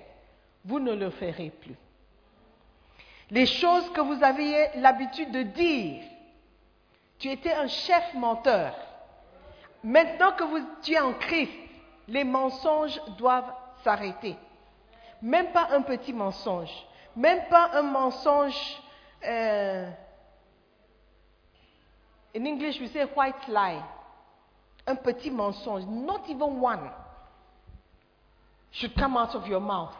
vous 0.66 0.80
ne 0.80 0.94
le 0.94 1.10
ferez 1.10 1.50
plus. 1.50 1.76
Les 3.30 3.46
choses 3.46 3.90
que 3.94 4.02
vous 4.02 4.24
aviez 4.24 4.68
l'habitude 4.76 5.32
de 5.32 5.44
dire, 5.44 6.04
tu 7.18 7.30
étais 7.30 7.54
un 7.54 7.68
chef 7.68 8.14
menteur. 8.14 8.76
Maintenant 9.84 10.34
que 10.34 10.44
vous, 10.44 10.60
tu 10.82 10.94
es 10.94 11.00
en 11.00 11.14
Christ, 11.14 11.52
les 12.08 12.24
mensonges 12.24 13.00
doivent 13.18 13.52
s'arrêter. 13.84 14.36
Même 15.24 15.54
pas 15.54 15.70
un 15.72 15.82
petit 15.82 16.12
mensonge, 16.12 16.70
même 17.16 17.48
pas 17.50 17.72
un 17.74 17.82
mensonge. 17.82 18.82
Euh, 19.26 19.90
in 22.36 22.46
English, 22.46 22.82
we 22.82 22.92
say 22.92 23.06
white 23.16 23.48
lie. 23.48 23.82
Un 24.86 24.96
petit 24.96 25.32
mensonge, 25.32 25.86
not 25.86 26.28
even 26.28 26.60
one, 26.62 26.92
should 28.74 28.94
come 28.96 29.16
out 29.16 29.34
of 29.34 29.48
your 29.48 29.62
mouth. 29.62 29.96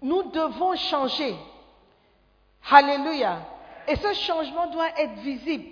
Nous 0.00 0.22
devons 0.30 0.74
changer. 0.76 1.36
Alléluia. 2.70 3.40
Et 3.86 3.96
ce 3.96 4.14
changement 4.14 4.68
doit 4.68 4.98
être 4.98 5.16
visible. 5.16 5.64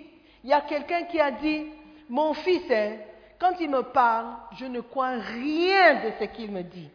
Il 0.43 0.51
y 0.51 0.53
a 0.53 0.61
quelqu'un 0.61 1.05
qui 1.05 1.19
a 1.19 1.31
dit, 1.31 1.65
mon 2.07 2.35
fils, 2.35 2.69
hein, 2.69 2.97
quand 3.39 3.53
il 3.59 3.69
me 3.69 3.81
parle, 3.81 4.27
je 4.57 4.65
ne 4.65 4.81
crois 4.81 5.15
rien 5.17 6.03
de 6.03 6.11
ce 6.19 6.25
qu'il 6.25 6.51
me 6.51 6.61
dit, 6.61 6.89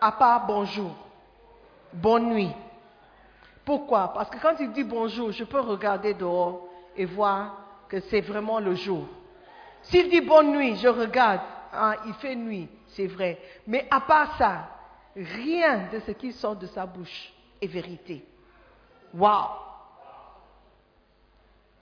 à 0.00 0.12
part 0.12 0.46
bonjour, 0.46 0.92
bonne 1.92 2.30
nuit. 2.30 2.52
Pourquoi? 3.64 4.12
Parce 4.12 4.30
que 4.30 4.38
quand 4.38 4.54
il 4.60 4.72
dit 4.72 4.84
bonjour, 4.84 5.32
je 5.32 5.44
peux 5.44 5.60
regarder 5.60 6.14
dehors 6.14 6.66
et 6.96 7.04
voir 7.04 7.56
que 7.88 8.00
c'est 8.00 8.20
vraiment 8.20 8.58
le 8.58 8.74
jour. 8.74 9.06
S'il 9.82 10.08
dit 10.08 10.20
bonne 10.20 10.52
nuit, 10.52 10.76
je 10.76 10.88
regarde, 10.88 11.40
ah, 11.72 11.96
il 12.06 12.14
fait 12.14 12.34
nuit, 12.34 12.68
c'est 12.88 13.06
vrai. 13.06 13.38
Mais 13.66 13.86
à 13.90 14.00
part 14.00 14.36
ça, 14.36 14.68
Rien 15.16 15.88
de 15.92 15.98
ce 16.00 16.12
qui 16.12 16.32
sort 16.32 16.56
de 16.56 16.66
sa 16.66 16.86
bouche 16.86 17.32
est 17.60 17.66
vérité. 17.66 18.24
Wow! 19.12 19.48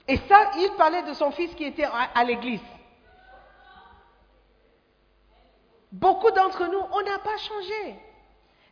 Et 0.07 0.17
ça, 0.17 0.51
il 0.57 0.71
parlait 0.75 1.03
de 1.03 1.13
son 1.13 1.29
fils 1.31 1.53
qui 1.53 1.63
était 1.63 1.85
à, 1.85 2.23
l'église. 2.23 2.61
Beaucoup 5.91 6.31
d'entre 6.31 6.65
nous, 6.65 6.81
on 6.91 7.01
n'a 7.03 7.19
pas 7.19 7.37
changé. 7.37 7.99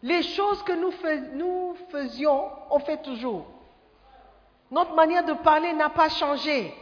Les 0.03 0.21
choses 0.21 0.61
que 0.63 0.73
nous, 0.73 1.75
faisions, 1.89 2.51
on 2.69 2.79
fait 2.79 3.01
toujours. 3.01 3.47
Notre 4.69 4.93
manière 4.93 5.25
de 5.25 5.33
parler 5.33 5.73
n'a 5.73 5.89
pas 5.89 6.09
changé. 6.09 6.73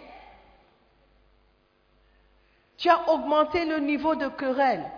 Tu 2.77 2.89
as 2.89 3.09
augmenté 3.09 3.65
le 3.65 3.79
niveau 3.79 4.15
de 4.15 4.27
querelle. 4.27 4.91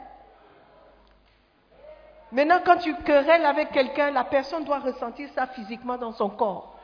Maintenant, 2.31 2.59
quand 2.65 2.77
tu 2.77 2.93
querelles 3.03 3.45
avec 3.45 3.71
quelqu'un, 3.71 4.11
la 4.11 4.23
personne 4.23 4.63
doit 4.63 4.79
ressentir 4.79 5.29
ça 5.35 5.47
physiquement 5.47 5.97
dans 5.97 6.11
son 6.11 6.29
corps. 6.29 6.77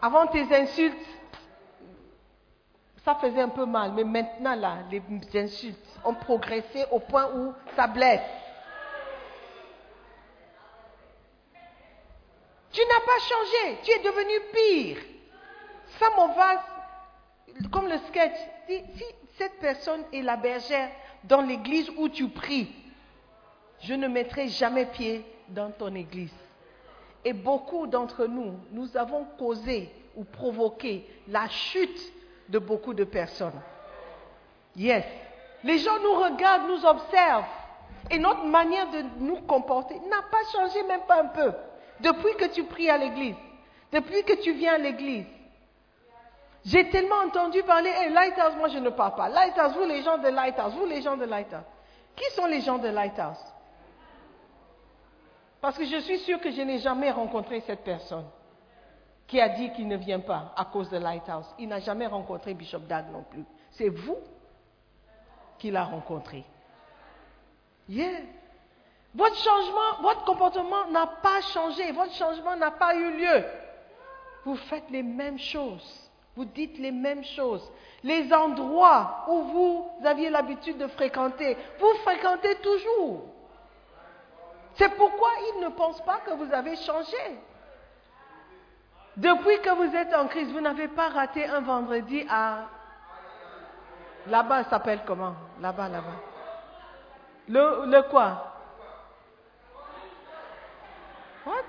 Avant 0.00 0.26
tes 0.26 0.52
insultes, 0.54 1.06
ça 3.04 3.16
faisait 3.16 3.40
un 3.40 3.48
peu 3.48 3.66
mal, 3.66 3.92
mais 3.92 4.04
maintenant, 4.04 4.54
là, 4.54 4.78
les 4.90 5.02
insultes 5.38 6.00
ont 6.04 6.14
progressé 6.14 6.84
au 6.90 7.00
point 7.00 7.28
où 7.34 7.52
ça 7.74 7.88
blesse. 7.88 8.20
Tu 12.70 12.80
n'as 12.80 13.00
pas 13.00 13.18
changé, 13.18 13.78
tu 13.82 13.90
es 13.90 13.98
devenu 13.98 14.40
pire. 14.52 15.04
Ça 15.98 16.06
m'en 16.16 16.28
va, 16.32 16.62
comme 17.70 17.88
le 17.88 17.98
sketch. 18.08 18.36
Si 18.68 19.04
cette 19.36 19.58
personne 19.58 20.04
est 20.12 20.22
la 20.22 20.36
bergère, 20.36 20.90
dans 21.24 21.42
l'église 21.42 21.90
où 21.96 22.08
tu 22.08 22.28
pries, 22.28 22.72
je 23.80 23.94
ne 23.94 24.06
mettrai 24.06 24.48
jamais 24.48 24.86
pied 24.86 25.24
dans 25.48 25.70
ton 25.70 25.94
église. 25.94 26.34
Et 27.24 27.32
beaucoup 27.32 27.86
d'entre 27.86 28.26
nous, 28.26 28.54
nous 28.70 28.96
avons 28.96 29.24
causé 29.38 29.90
ou 30.16 30.24
provoqué 30.24 31.06
la 31.28 31.48
chute 31.48 32.12
de 32.52 32.58
beaucoup 32.58 32.92
de 32.92 33.04
personnes. 33.04 33.60
Yes. 34.76 35.04
Les 35.64 35.78
gens 35.78 35.98
nous 36.00 36.14
regardent, 36.14 36.68
nous 36.68 36.84
observent. 36.84 37.46
Et 38.10 38.18
notre 38.18 38.44
manière 38.44 38.90
de 38.90 39.02
nous 39.18 39.40
comporter 39.42 39.94
n'a 40.10 40.22
pas 40.30 40.44
changé 40.52 40.82
même 40.82 41.02
pas 41.08 41.22
un 41.22 41.28
peu. 41.28 41.52
Depuis 42.00 42.34
que 42.34 42.46
tu 42.46 42.64
pries 42.64 42.90
à 42.90 42.98
l'église, 42.98 43.36
depuis 43.90 44.22
que 44.24 44.34
tu 44.42 44.52
viens 44.52 44.74
à 44.74 44.78
l'église, 44.78 45.24
j'ai 46.64 46.90
tellement 46.90 47.22
entendu 47.26 47.62
parler, 47.62 47.90
hey, 47.90 48.12
Lighthouse, 48.12 48.54
moi 48.58 48.68
je 48.68 48.78
ne 48.78 48.90
parle 48.90 49.14
pas. 49.14 49.28
Lighthouse, 49.28 49.72
vous 49.74 49.84
les 49.84 50.02
gens 50.02 50.18
de 50.18 50.28
Lighthouse, 50.28 50.74
vous 50.74 50.86
les 50.86 51.00
gens 51.00 51.16
de 51.16 51.24
Lighthouse. 51.24 51.64
Qui 52.14 52.30
sont 52.34 52.46
les 52.46 52.60
gens 52.60 52.78
de 52.78 52.88
Lighthouse? 52.88 53.42
Parce 55.60 55.78
que 55.78 55.84
je 55.84 55.98
suis 55.98 56.18
sûre 56.18 56.40
que 56.40 56.50
je 56.50 56.60
n'ai 56.60 56.78
jamais 56.80 57.10
rencontré 57.10 57.60
cette 57.60 57.82
personne 57.82 58.26
qui 59.32 59.40
a 59.40 59.48
dit 59.48 59.72
qu'il 59.72 59.88
ne 59.88 59.96
vient 59.96 60.20
pas 60.20 60.52
à 60.54 60.66
cause 60.66 60.90
de 60.90 60.98
Lighthouse. 60.98 61.46
Il 61.58 61.68
n'a 61.68 61.80
jamais 61.80 62.06
rencontré 62.06 62.52
Bishop 62.52 62.80
Dag 62.80 63.10
non 63.10 63.22
plus. 63.22 63.46
C'est 63.70 63.88
vous 63.88 64.18
qui 65.58 65.70
l'a 65.70 65.84
rencontré. 65.84 66.44
Yeah. 67.88 68.10
Votre 69.14 69.36
changement, 69.36 70.02
votre 70.02 70.26
comportement 70.26 70.86
n'a 70.90 71.06
pas 71.06 71.40
changé, 71.40 71.92
votre 71.92 72.12
changement 72.12 72.56
n'a 72.56 72.72
pas 72.72 72.94
eu 72.94 73.16
lieu. 73.16 73.44
Vous 74.44 74.56
faites 74.56 74.90
les 74.90 75.02
mêmes 75.02 75.38
choses 75.38 76.10
Vous 76.36 76.44
dites 76.44 76.78
les 76.78 76.92
mêmes 76.92 77.24
choses. 77.24 77.66
Les 78.02 78.30
endroits 78.34 79.24
où 79.28 79.42
vous 79.44 79.90
aviez 80.04 80.28
l'habitude 80.28 80.76
de 80.76 80.88
fréquenter, 80.88 81.56
vous 81.80 81.94
fréquentez 82.04 82.56
toujours. 82.56 83.22
C'est 84.74 84.94
pourquoi 84.94 85.30
ils 85.54 85.62
ne 85.62 85.68
pensent 85.70 86.04
pas 86.04 86.18
que 86.18 86.32
vous 86.32 86.52
avez 86.52 86.76
changé. 86.76 87.40
Depuis 89.16 89.60
que 89.60 89.70
vous 89.70 89.94
êtes 89.94 90.14
en 90.14 90.26
crise, 90.26 90.50
vous 90.52 90.60
n'avez 90.60 90.88
pas 90.88 91.08
raté 91.08 91.46
un 91.46 91.60
vendredi 91.60 92.26
à... 92.28 92.66
Là-bas, 94.26 94.64
ça 94.64 94.70
s'appelle 94.70 95.00
comment? 95.04 95.34
Là-bas, 95.60 95.88
là-bas. 95.88 96.16
Le, 97.48 97.86
le 97.86 98.02
quoi? 98.02 98.54
What? 101.44 101.64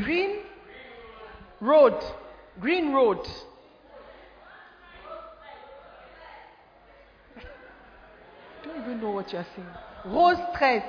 Green 0.00 0.36
Road. 1.60 1.96
Green 2.60 2.94
Road. 2.94 3.26
don't 8.70 8.82
even 8.82 9.00
know 9.00 9.10
what 9.10 9.32
you're 9.32 9.46
saying. 9.56 9.68
Rose 10.06 10.36
stress. 10.54 10.84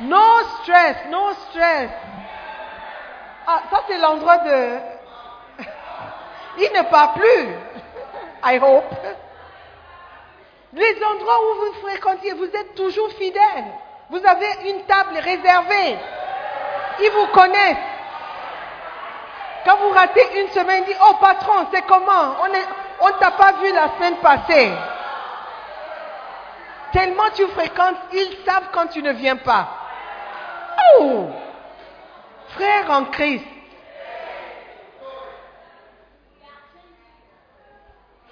No 0.00 0.42
stress, 0.62 1.10
no 1.10 1.34
stress. 1.50 1.92
Ah, 3.46 3.60
ça 3.70 3.82
c'est 3.88 3.98
l'endroit 3.98 4.38
de... 4.38 4.78
Il 6.58 6.70
ne 6.74 6.82
part 6.82 7.14
plus. 7.14 7.48
I 8.44 8.58
hope. 8.58 8.94
Les 10.74 11.04
endroits 11.04 11.38
où 11.38 11.54
vous 11.60 11.72
fréquentiez, 11.82 12.32
vous 12.34 12.44
êtes 12.44 12.74
toujours 12.74 13.10
fidèle. 13.12 13.64
Vous 14.10 14.20
avez 14.24 14.70
une 14.70 14.82
table 14.84 15.16
réservée. 15.18 15.98
Ils 17.00 17.10
vous 17.10 17.26
connaissent. 17.28 17.76
Quand 19.64 19.76
vous 19.76 19.90
ratez 19.90 20.40
une 20.40 20.48
semaine, 20.48 20.82
ils 20.82 20.86
disent, 20.86 21.02
oh 21.08 21.14
patron, 21.20 21.66
c'est 21.72 21.82
comment? 21.82 22.36
On 23.00 23.08
ne 23.08 23.12
t'a 23.18 23.30
pas 23.30 23.52
vu 23.62 23.72
la 23.72 23.88
semaine 23.96 24.16
passée. 24.16 24.72
Tellement 26.92 27.30
tu 27.34 27.46
fréquentes, 27.48 27.96
ils 28.12 28.44
savent 28.44 28.68
quand 28.72 28.88
tu 28.88 29.02
ne 29.02 29.12
viens 29.12 29.36
pas. 29.36 29.68
Oh 30.98 31.30
Frère 32.52 32.90
en 32.90 33.06
Christ. 33.06 33.44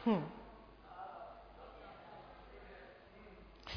Hmm. 0.05 0.17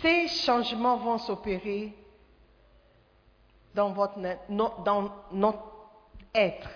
Ces 0.01 0.27
changements 0.27 0.97
vont 0.97 1.17
s'opérer 1.17 1.93
dans, 3.73 3.93
votre, 3.93 4.19
dans 4.49 5.12
notre 5.32 5.63
être 6.34 6.69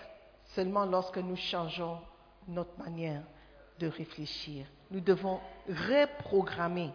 seulement 0.56 0.86
lorsque 0.86 1.18
nous 1.18 1.36
changeons 1.36 2.00
notre 2.48 2.78
manière 2.80 3.24
de 3.80 3.88
réfléchir. 3.88 4.66
Nous 4.92 5.02
devons 5.02 5.42
reprogrammer, 5.68 6.92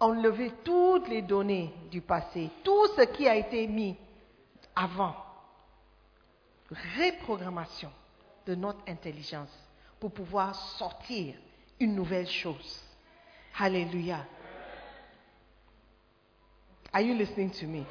enlever 0.00 0.52
toutes 0.64 1.08
les 1.08 1.22
données 1.22 1.72
du 1.90 2.00
passé, 2.00 2.50
tout 2.64 2.86
ce 2.96 3.02
qui 3.02 3.28
a 3.28 3.36
été 3.36 3.68
mis 3.68 3.96
avant. 4.74 5.25
Reprogrammation 6.70 7.90
de 8.46 8.54
notre 8.54 8.80
intelligence 8.88 9.52
pour 10.00 10.12
pouvoir 10.12 10.54
sortir 10.54 11.34
une 11.78 11.94
nouvelle 11.94 12.28
chose. 12.28 12.82
Alléluia. 13.58 14.24
Are 16.92 17.02
you 17.02 17.14
listening 17.14 17.50
to 17.50 17.66
me? 17.66 17.84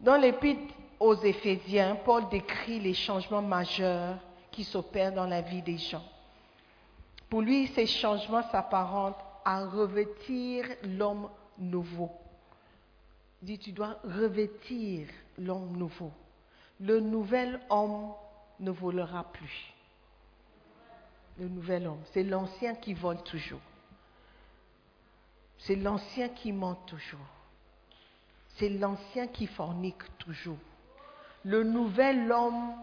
Dans 0.00 0.16
l'épître 0.16 0.74
aux 0.98 1.14
Éphésiens, 1.14 1.96
Paul 2.04 2.28
décrit 2.28 2.80
les 2.80 2.94
changements 2.94 3.42
majeurs 3.42 4.18
qui 4.50 4.64
s'opèrent 4.64 5.12
dans 5.12 5.26
la 5.26 5.42
vie 5.42 5.62
des 5.62 5.78
gens. 5.78 6.04
Pour 7.28 7.42
lui, 7.42 7.68
ces 7.68 7.86
changements 7.86 8.42
s'apparentent 8.50 9.22
à 9.44 9.64
revêtir 9.66 10.64
l'homme 10.82 11.28
nouveau. 11.58 12.10
Il 13.42 13.46
dit, 13.46 13.58
tu 13.58 13.72
dois 13.72 13.98
revêtir 14.04 15.06
l'homme 15.38 15.76
nouveau. 15.76 16.12
Le 16.80 17.00
nouvel 17.00 17.60
homme 17.68 18.12
ne 18.58 18.70
volera 18.70 19.24
plus. 19.24 19.74
Le 21.38 21.48
nouvel 21.48 21.86
homme, 21.86 22.02
c'est 22.12 22.22
l'ancien 22.22 22.74
qui 22.74 22.94
vole 22.94 23.22
toujours. 23.22 23.60
C'est 25.58 25.76
l'ancien 25.76 26.28
qui 26.30 26.52
ment 26.52 26.74
toujours. 26.86 27.18
C'est 28.56 28.70
l'ancien 28.70 29.26
qui 29.26 29.46
fornique 29.46 30.02
toujours. 30.18 30.58
Le 31.44 31.62
nouvel 31.62 32.30
homme 32.32 32.74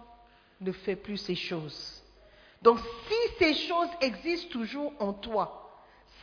ne 0.62 0.71
fait 0.71 0.95
plus 0.95 1.17
ces 1.17 1.36
choses. 1.36 2.03
Donc 2.62 2.79
si 2.79 3.33
ces 3.39 3.53
choses 3.53 3.89
existent 4.01 4.49
toujours 4.51 4.93
en 4.99 5.13
toi, 5.13 5.71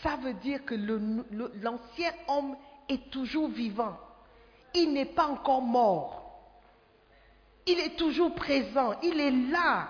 ça 0.02 0.16
veut 0.16 0.34
dire 0.34 0.64
que 0.64 0.74
l'ancien 0.74 2.12
homme 2.28 2.56
est 2.88 3.10
toujours 3.10 3.48
vivant. 3.48 3.96
Il 4.74 4.92
n'est 4.92 5.06
pas 5.06 5.26
encore 5.26 5.62
mort. 5.62 6.23
Il 7.66 7.78
est 7.80 7.96
toujours 7.96 8.34
présent. 8.34 8.94
Il 9.02 9.20
est 9.20 9.30
là. 9.30 9.88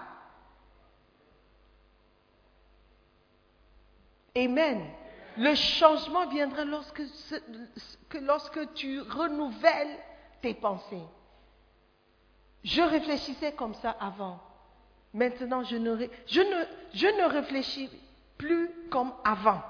Amen. 4.37 4.85
Le 5.37 5.55
changement 5.55 6.27
viendra 6.29 6.65
lorsque, 6.65 7.03
lorsque 8.21 8.75
tu 8.75 9.01
renouvelles 9.01 9.99
tes 10.43 10.55
pensées. 10.55 11.03
Je 12.63 12.83
réfléchissais 12.83 13.53
comme 13.53 13.75
ça 13.75 13.91
avant. 14.01 14.41
Maintenant, 15.13 15.63
je 15.65 15.77
ne, 15.77 15.97
je 16.27 16.41
je 16.93 17.07
ne 17.07 17.29
réfléchis 17.29 17.91
plus 18.39 18.71
comme 18.91 19.13
avant. 19.25 19.63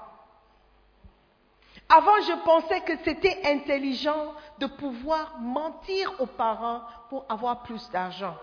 Avant, 1.87 2.19
je 2.21 2.33
pensais 2.43 2.81
que 2.81 2.93
c'était 3.03 3.41
intelligent 3.45 4.33
de 4.57 4.65
pouvoir 4.65 5.35
mentir 5.39 6.11
aux 6.19 6.25
parents 6.25 6.81
pour 7.09 7.25
avoir 7.29 7.61
plus 7.61 7.89
d'argent. 7.91 8.35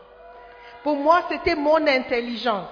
Pour 0.85 0.97
moi, 0.97 1.23
c'était 1.29 1.57
mon 1.57 1.87
intelligence. 1.87 2.69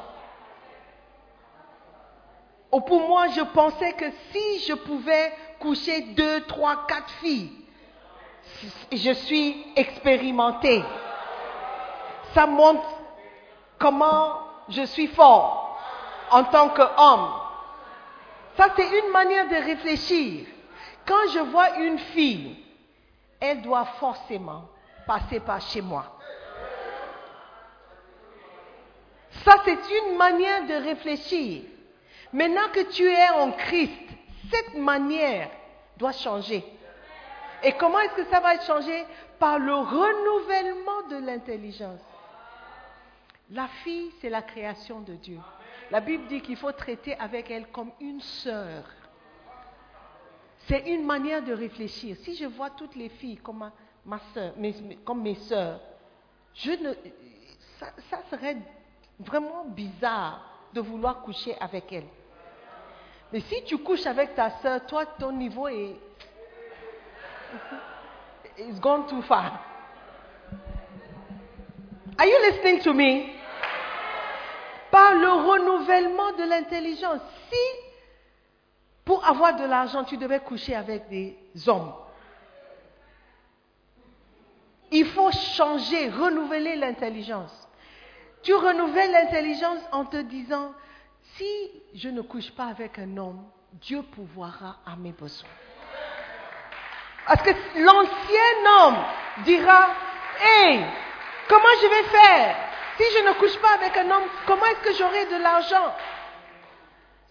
Ou 2.73 2.81
pour 2.83 3.09
moi, 3.09 3.29
je 3.29 3.41
pensais 3.41 3.93
que 3.95 4.07
si 4.31 4.61
je 4.61 4.75
pouvais 4.75 5.33
coucher 5.59 6.03
deux, 6.03 6.43
trois, 6.43 6.87
quatre 6.87 7.11
filles, 7.21 7.51
je 8.93 9.13
suis 9.13 9.67
expérimentée. 9.75 10.85
Ça 12.33 12.47
montre 12.47 12.89
comment 13.79 14.39
je 14.69 14.83
suis 14.83 15.09
fort 15.09 15.79
en 16.31 16.45
tant 16.45 16.69
qu'homme. 16.69 17.33
Ça, 18.57 18.69
c'est 18.77 18.89
une 18.89 19.11
manière 19.11 19.49
de 19.49 19.57
réfléchir. 19.57 20.47
Quand 21.11 21.27
je 21.35 21.41
vois 21.41 21.77
une 21.81 21.99
fille, 21.99 22.57
elle 23.41 23.63
doit 23.63 23.85
forcément 23.99 24.69
passer 25.09 25.41
par 25.41 25.61
chez 25.61 25.81
moi. 25.81 26.05
Ça, 29.45 29.57
c'est 29.65 29.73
une 29.73 30.17
manière 30.17 30.69
de 30.69 30.75
réfléchir. 30.75 31.63
Maintenant 32.33 32.69
que 32.73 32.89
tu 32.93 33.03
es 33.09 33.29
en 33.31 33.51
Christ, 33.51 33.91
cette 34.53 34.77
manière 34.77 35.51
doit 35.97 36.13
changer. 36.13 36.65
Et 37.65 37.73
comment 37.73 37.99
est-ce 37.99 38.15
que 38.15 38.31
ça 38.31 38.39
va 38.39 38.61
changer 38.61 39.05
Par 39.41 39.59
le 39.59 39.75
renouvellement 39.75 41.09
de 41.11 41.27
l'intelligence. 41.27 41.99
La 43.51 43.67
fille, 43.83 44.13
c'est 44.21 44.31
la 44.31 44.43
création 44.43 45.01
de 45.01 45.15
Dieu. 45.15 45.41
La 45.91 45.99
Bible 45.99 46.29
dit 46.29 46.41
qu'il 46.41 46.57
faut 46.57 46.71
traiter 46.71 47.17
avec 47.19 47.51
elle 47.51 47.67
comme 47.73 47.91
une 47.99 48.21
sœur. 48.21 48.85
C'est 50.71 50.87
une 50.87 51.05
manière 51.05 51.43
de 51.43 51.53
réfléchir. 51.53 52.17
Si 52.23 52.37
je 52.37 52.45
vois 52.45 52.71
toutes 52.71 52.95
les 52.95 53.09
filles 53.09 53.39
comme 53.39 53.69
ma, 54.07 54.21
soeur, 54.33 54.55
comme 55.05 55.21
mes 55.21 55.35
sœurs, 55.35 55.81
je 56.55 56.71
ne, 56.71 56.93
ça, 57.81 57.87
ça 58.09 58.23
serait 58.31 58.57
vraiment 59.19 59.65
bizarre 59.65 60.69
de 60.73 60.81
vouloir 60.81 61.23
coucher 61.23 61.57
avec 61.59 61.93
elles. 61.93 62.07
Mais 63.33 63.41
si 63.41 63.65
tu 63.65 63.79
couches 63.79 64.07
avec 64.07 64.37
ta 64.37 64.51
soeur, 64.61 64.87
toi, 64.87 65.07
ton 65.07 65.33
niveau 65.33 65.67
est. 65.67 65.97
It's 68.57 68.79
gone 68.79 69.09
too 69.09 69.23
far. 69.23 69.65
Are 72.17 72.27
you 72.27 72.37
listening 72.49 72.81
to 72.83 72.95
me? 72.95 73.25
Par 74.93 75.15
le 75.15 75.33
renouvellement 75.33 76.31
de 76.39 76.49
l'intelligence. 76.49 77.23
Si, 77.51 77.90
pour 79.11 79.27
avoir 79.27 79.57
de 79.57 79.65
l'argent, 79.65 80.05
tu 80.05 80.17
devais 80.17 80.39
coucher 80.39 80.77
avec 80.77 81.09
des 81.09 81.37
hommes, 81.67 81.93
il 84.93 85.05
faut 85.05 85.33
changer, 85.33 86.09
renouveler 86.11 86.77
l'intelligence. 86.77 87.69
Tu 88.45 88.55
renouvelles 88.55 89.11
l'intelligence 89.11 89.81
en 89.91 90.05
te 90.05 90.19
disant, 90.19 90.73
si 91.35 91.73
je 91.93 92.09
ne 92.09 92.21
couche 92.21 92.53
pas 92.53 92.67
avec 92.67 93.01
un 93.01 93.17
homme, 93.17 93.43
Dieu 93.73 94.01
pourvoira 94.15 94.77
à 94.87 94.95
mes 94.95 95.11
besoins. 95.11 95.49
Parce 97.27 97.43
que 97.43 97.51
l'ancien 97.81 98.77
homme 98.79 99.05
dira, 99.45 99.89
hé, 100.41 100.79
comment 101.49 101.75
je 101.83 101.87
vais 101.89 102.09
faire? 102.11 102.57
Si 102.97 103.05
je 103.19 103.27
ne 103.27 103.33
couche 103.41 103.59
pas 103.59 103.75
avec 103.75 103.97
un 103.97 104.09
homme, 104.09 104.29
comment 104.47 104.67
est-ce 104.67 104.89
que 104.89 104.95
j'aurai 104.95 105.27
de 105.27 105.43
l'argent? 105.43 105.97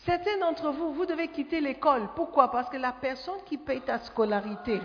Certains 0.09 0.39
d'entre 0.39 0.71
vous, 0.71 0.91
vous 0.91 1.05
devez 1.05 1.27
quitter 1.27 1.61
l'école. 1.61 2.09
Pourquoi? 2.15 2.49
Parce 2.49 2.67
que 2.67 2.77
la 2.77 2.93
personne 2.93 3.43
qui 3.45 3.59
paye 3.59 3.81
ta 3.81 3.99
scolarité, 3.99 4.81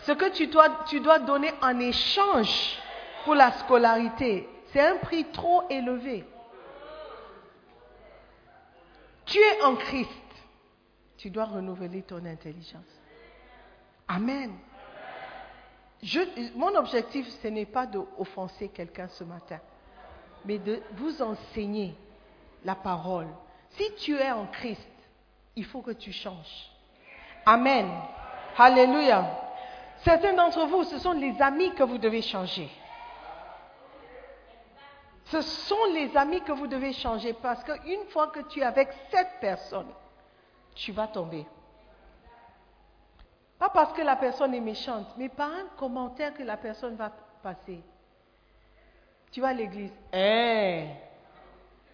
ce 0.00 0.12
que 0.12 0.28
tu 0.30 0.48
dois, 0.48 0.84
tu 0.86 1.00
dois 1.00 1.20
donner 1.20 1.50
en 1.62 1.80
échange 1.80 2.78
pour 3.24 3.34
la 3.34 3.50
scolarité, 3.52 4.46
c'est 4.66 4.82
un 4.82 4.96
prix 4.96 5.24
trop 5.32 5.62
élevé. 5.70 6.26
Tu 9.24 9.38
es 9.38 9.62
en 9.62 9.76
Christ. 9.76 10.10
Tu 11.16 11.30
dois 11.30 11.46
renouveler 11.46 12.02
ton 12.02 12.26
intelligence. 12.26 13.00
Amen. 14.06 14.52
Mon 16.56 16.74
objectif, 16.74 17.26
ce 17.42 17.48
n'est 17.48 17.64
pas 17.64 17.86
d'offenser 17.86 18.68
quelqu'un 18.68 19.08
ce 19.08 19.24
matin, 19.24 19.60
mais 20.44 20.58
de 20.58 20.82
vous 20.92 21.22
enseigner 21.22 21.96
la 22.64 22.74
parole. 22.74 23.28
Si 23.70 23.94
tu 23.96 24.16
es 24.16 24.30
en 24.30 24.46
Christ, 24.46 24.88
il 25.56 25.64
faut 25.64 25.82
que 25.82 25.92
tu 25.92 26.12
changes. 26.12 26.70
Amen. 27.46 27.90
Alléluia. 28.56 29.24
Certains 29.98 30.34
d'entre 30.34 30.66
vous, 30.66 30.84
ce 30.84 30.98
sont 30.98 31.12
les 31.12 31.40
amis 31.40 31.72
que 31.74 31.82
vous 31.82 31.98
devez 31.98 32.22
changer. 32.22 32.70
Ce 35.26 35.40
sont 35.40 35.84
les 35.92 36.16
amis 36.16 36.42
que 36.42 36.52
vous 36.52 36.66
devez 36.66 36.92
changer 36.92 37.32
parce 37.32 37.64
qu'une 37.64 38.04
fois 38.10 38.28
que 38.28 38.40
tu 38.40 38.60
es 38.60 38.64
avec 38.64 38.90
cette 39.10 39.40
personne, 39.40 39.88
tu 40.74 40.92
vas 40.92 41.06
tomber. 41.06 41.46
Pas 43.58 43.70
parce 43.70 43.92
que 43.92 44.02
la 44.02 44.16
personne 44.16 44.54
est 44.54 44.60
méchante, 44.60 45.06
mais 45.16 45.28
par 45.28 45.48
un 45.48 45.66
commentaire 45.78 46.34
que 46.34 46.42
la 46.42 46.56
personne 46.56 46.96
va 46.96 47.10
passer. 47.42 47.80
Tu 49.30 49.40
vas 49.40 49.48
à 49.48 49.52
l'église. 49.52 49.92
Eh, 50.12 50.86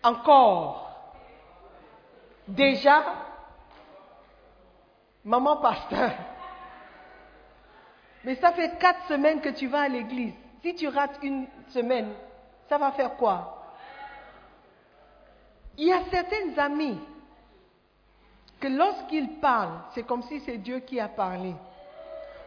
encore. 0.02 0.90
Déjà, 2.48 3.04
maman 5.24 5.56
pasteur. 5.58 6.12
Mais 8.24 8.34
ça 8.36 8.52
fait 8.52 8.78
quatre 8.78 9.06
semaines 9.06 9.40
que 9.40 9.50
tu 9.50 9.66
vas 9.66 9.82
à 9.82 9.88
l'église. 9.88 10.34
Si 10.62 10.74
tu 10.74 10.88
rates 10.88 11.18
une 11.22 11.46
semaine, 11.68 12.12
ça 12.68 12.76
va 12.76 12.92
faire 12.92 13.16
quoi? 13.16 13.56
Il 15.78 15.86
y 15.86 15.92
a 15.92 16.02
certains 16.10 16.58
amis 16.58 16.98
que 18.60 18.68
lorsqu'ils 18.68 19.40
parlent, 19.40 19.80
c'est 19.94 20.02
comme 20.02 20.22
si 20.22 20.40
c'est 20.40 20.58
Dieu 20.58 20.80
qui 20.80 21.00
a 21.00 21.08
parlé. 21.08 21.54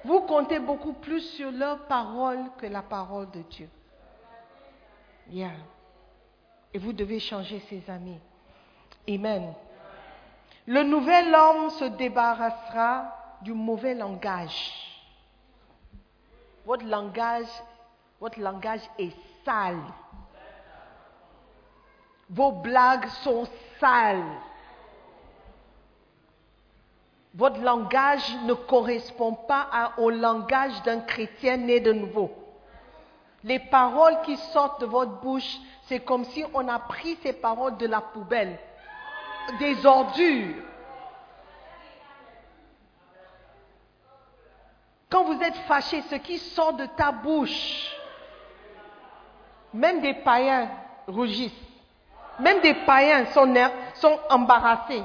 Vous 0.04 0.22
comptez 0.22 0.60
beaucoup 0.60 0.94
plus 0.94 1.22
sur 1.22 1.52
leur 1.52 1.88
parole 1.88 2.52
que 2.58 2.68
la 2.68 2.84
parole 2.84 3.32
de 3.32 3.42
Dieu. 3.42 3.70
Yeah. 5.30 5.52
Et 6.74 6.80
vous 6.80 6.94
devez 6.94 7.20
changer 7.20 7.62
ces 7.70 7.84
amis. 7.90 8.20
Amen. 9.08 9.54
Le 10.66 10.84
nouvel 10.84 11.34
homme 11.36 11.70
se 11.72 11.86
débarrassera 11.86 13.38
du 13.42 13.54
mauvais 13.54 13.94
langage. 13.94 14.72
Votre 16.66 16.86
langage, 16.86 17.48
votre 18.20 18.40
langage 18.40 18.82
est 18.98 19.14
sale. 19.44 19.82
Vos 22.30 22.54
blagues 22.54 23.08
sont 23.24 23.46
sales. 23.80 24.24
Votre 27.36 27.60
langage 27.62 28.36
ne 28.46 28.54
correspond 28.54 29.34
pas 29.34 29.94
au 29.98 30.10
langage 30.10 30.82
d'un 30.84 31.02
chrétien 31.02 31.58
né 31.58 31.80
de 31.80 31.92
nouveau. 31.92 32.32
Les 33.44 33.60
paroles 33.60 34.22
qui 34.24 34.38
sortent 34.38 34.82
de 34.82 34.86
votre 34.86 35.20
bouche, 35.20 35.58
c'est 35.88 36.00
comme 36.00 36.24
si 36.26 36.44
on 36.54 36.68
a 36.68 36.80
pris 36.80 37.18
ces 37.22 37.34
paroles 37.34 37.78
de 37.78 37.88
la 37.88 38.02
poubelle, 38.02 38.58
des 39.60 39.86
ordures. 39.86 40.56
Quand 45.10 45.26
vous 45.26 45.42
êtes 45.42 45.58
fâché, 45.68 46.02
ce 46.04 46.16
qui 46.16 46.38
sort 46.38 46.74
de 46.74 46.86
ta 46.86 47.12
bouche, 47.12 47.94
même 49.74 50.02
des 50.02 50.14
païens 50.14 50.70
rougissent. 51.08 51.52
Même 52.40 52.62
des 52.62 52.74
païens 52.74 53.26
sont, 53.28 53.54
sont 53.96 54.20
embarrassés 54.30 55.04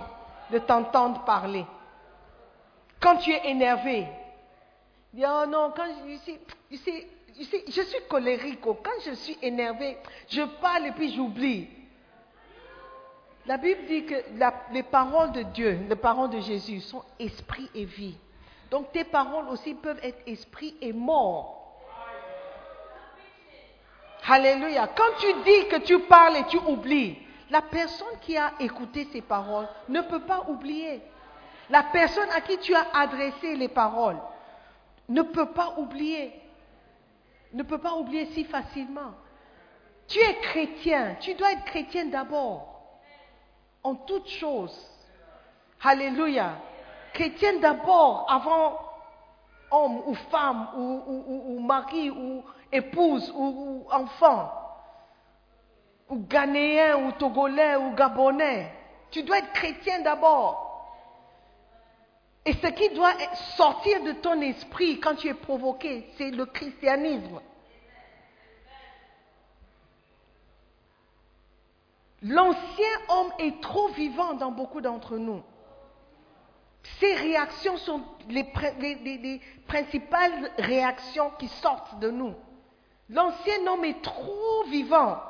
de 0.50 0.58
t'entendre 0.58 1.24
parler. 1.24 1.66
Quand 3.00 3.16
tu 3.16 3.32
es 3.32 3.50
énervé, 3.50 4.06
dis 5.12 5.24
oh 5.26 5.44
non, 5.46 5.72
quand 5.76 5.84
je, 6.06 6.32
you 6.70 6.80
je 7.38 7.82
suis 7.82 8.02
colérique. 8.08 8.66
oh. 8.66 8.78
Quand 8.82 9.00
je 9.04 9.12
suis 9.14 9.38
énervé, 9.42 9.98
je 10.28 10.42
parle 10.60 10.86
et 10.86 10.92
puis 10.92 11.14
j'oublie. 11.14 11.68
La 13.46 13.56
Bible 13.56 13.86
dit 13.86 14.04
que 14.04 14.14
les 14.72 14.82
paroles 14.82 15.32
de 15.32 15.42
Dieu, 15.42 15.78
les 15.88 15.96
paroles 15.96 16.30
de 16.30 16.40
Jésus 16.40 16.80
sont 16.80 17.02
esprit 17.18 17.70
et 17.74 17.84
vie. 17.84 18.16
Donc 18.70 18.92
tes 18.92 19.04
paroles 19.04 19.48
aussi 19.48 19.74
peuvent 19.74 20.00
être 20.02 20.20
esprit 20.26 20.76
et 20.80 20.92
mort. 20.92 21.54
Alléluia. 24.28 24.88
Quand 24.88 25.16
tu 25.18 25.32
dis 25.44 25.68
que 25.68 25.80
tu 25.84 26.00
parles 26.00 26.36
et 26.36 26.44
tu 26.44 26.58
oublies, 26.58 27.16
la 27.50 27.62
personne 27.62 28.18
qui 28.20 28.36
a 28.36 28.52
écouté 28.60 29.08
ces 29.10 29.22
paroles 29.22 29.68
ne 29.88 30.02
peut 30.02 30.20
pas 30.20 30.44
oublier. 30.48 31.00
La 31.70 31.84
personne 31.84 32.28
à 32.36 32.42
qui 32.42 32.58
tu 32.58 32.74
as 32.74 32.86
adressé 32.92 33.56
les 33.56 33.68
paroles 33.68 34.18
ne 35.08 35.22
peut 35.22 35.50
pas 35.52 35.74
oublier. 35.78 36.32
Ne 37.52 37.62
peut 37.62 37.78
pas 37.78 37.94
oublier 37.94 38.26
si 38.32 38.44
facilement. 38.44 39.12
Tu 40.06 40.18
es 40.18 40.34
chrétien. 40.40 41.16
Tu 41.20 41.34
dois 41.34 41.52
être 41.52 41.64
chrétien 41.64 42.06
d'abord. 42.06 42.74
En 43.82 43.94
toutes 43.94 44.28
choses. 44.28 44.78
Alléluia. 45.82 46.52
Chrétien 47.12 47.58
d'abord 47.58 48.26
avant 48.28 48.78
homme 49.70 50.02
ou 50.06 50.14
femme 50.14 50.68
ou, 50.76 51.02
ou- 51.06 51.60
mari 51.60 52.10
ou 52.10 52.42
épouse 52.72 53.30
ou, 53.34 53.84
ou 53.86 53.92
enfant 53.92 54.50
ou 56.08 56.16
ghanéen 56.26 56.96
ou 56.96 57.12
togolais 57.12 57.76
ou 57.76 57.90
gabonais. 57.94 58.72
Tu 59.10 59.22
dois 59.22 59.38
être 59.38 59.52
chrétien 59.52 60.00
d'abord. 60.00 60.67
Et 62.44 62.52
ce 62.54 62.66
qui 62.68 62.88
doit 62.90 63.14
sortir 63.56 64.02
de 64.02 64.12
ton 64.12 64.40
esprit 64.40 65.00
quand 65.00 65.16
tu 65.16 65.28
es 65.28 65.34
provoqué, 65.34 66.08
c'est 66.16 66.30
le 66.30 66.46
christianisme. 66.46 67.40
L'ancien 72.22 72.98
homme 73.08 73.32
est 73.38 73.60
trop 73.60 73.88
vivant 73.88 74.34
dans 74.34 74.50
beaucoup 74.50 74.80
d'entre 74.80 75.18
nous. 75.18 75.42
Ces 77.00 77.14
réactions 77.14 77.76
sont 77.76 78.02
les, 78.28 78.50
les 78.80 79.40
principales 79.66 80.50
réactions 80.58 81.30
qui 81.38 81.48
sortent 81.48 81.98
de 82.00 82.10
nous. 82.10 82.34
L'ancien 83.10 83.66
homme 83.66 83.84
est 83.84 84.02
trop 84.02 84.64
vivant. 84.68 85.20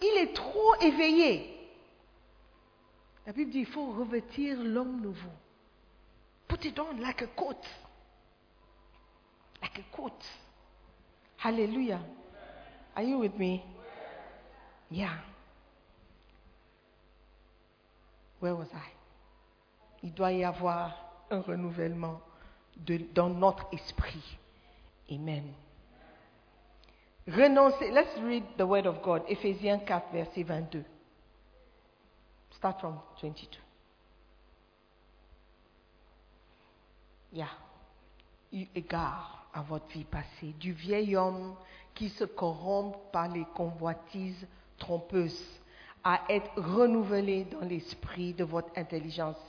Il 0.00 0.18
est 0.18 0.34
trop 0.34 0.74
éveillé. 0.80 1.59
La 3.26 3.32
Bible 3.32 3.50
dit 3.50 3.60
il 3.60 3.66
faut 3.66 3.92
revêtir 3.92 4.58
l'homme 4.62 5.00
nouveau. 5.00 5.30
Put 6.48 6.64
it 6.64 6.78
on 6.78 7.00
like 7.00 7.22
a 7.22 7.26
coat. 7.28 7.62
Like 9.62 9.78
a 9.78 9.96
coat. 9.96 10.24
Hallelujah. 11.36 12.00
Are 12.96 13.04
you 13.04 13.18
with 13.18 13.36
me? 13.38 13.62
Yeah. 14.90 15.16
Where 18.40 18.56
was 18.56 18.68
I? 18.72 18.90
Il 20.02 20.12
doit 20.14 20.32
y 20.32 20.44
avoir 20.44 20.96
un 21.30 21.40
renouvellement 21.40 22.20
dans 23.14 23.28
notre 23.28 23.68
esprit. 23.72 24.38
Amen. 25.10 25.52
Renoncer. 27.26 27.90
Let's 27.92 28.18
read 28.20 28.44
the 28.56 28.66
word 28.66 28.86
of 28.86 29.02
God. 29.02 29.22
Ephésiens 29.28 29.78
4, 29.78 30.12
verset 30.12 30.42
22. 30.42 30.84
Start 32.60 32.78
from 32.78 32.98
22. 33.22 33.58
Yeah. 37.32 37.48
Eu 38.52 38.66
égard 38.74 39.46
à 39.54 39.62
votre 39.62 39.88
vie 39.88 40.04
passée, 40.04 40.52
du 40.60 40.72
vieil 40.72 41.16
homme 41.16 41.54
qui 41.94 42.10
se 42.10 42.24
corrompt 42.24 42.98
par 43.12 43.28
les 43.28 43.46
convoitises 43.54 44.46
trompeuses, 44.76 45.42
à 46.04 46.20
être 46.28 46.50
renouvelé 46.60 47.44
dans 47.44 47.60
l'esprit 47.60 48.34
de 48.34 48.44
votre 48.44 48.78
intelligence 48.78 49.40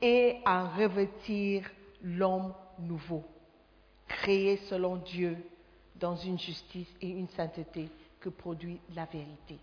et 0.00 0.38
à 0.44 0.68
revêtir 0.68 1.68
l'homme 2.04 2.54
nouveau, 2.78 3.24
créé 4.06 4.58
selon 4.68 4.94
Dieu 4.94 5.36
dans 5.96 6.14
une 6.14 6.38
justice 6.38 6.94
et 7.00 7.08
une 7.08 7.28
sainteté 7.30 7.88
que 8.20 8.28
produit 8.28 8.80
la 8.94 9.06
vérité. 9.06 9.58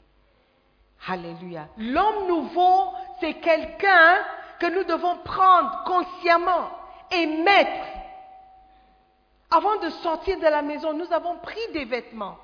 Alléluia. 1.08 1.68
L'homme 1.78 2.28
nouveau, 2.28 2.94
c'est 3.20 3.36
quelqu'un 3.36 4.18
que 4.60 4.68
nous 4.68 4.84
devons 4.84 5.18
prendre 5.18 5.84
consciemment 5.86 6.70
et 7.12 7.26
mettre. 7.26 7.88
Avant 9.50 9.78
de 9.78 9.90
sortir 9.90 10.38
de 10.38 10.44
la 10.44 10.62
maison, 10.62 10.94
nous 10.94 11.12
avons 11.14 11.38
pris 11.38 11.72
des 11.74 11.86
vêtements 11.86 12.38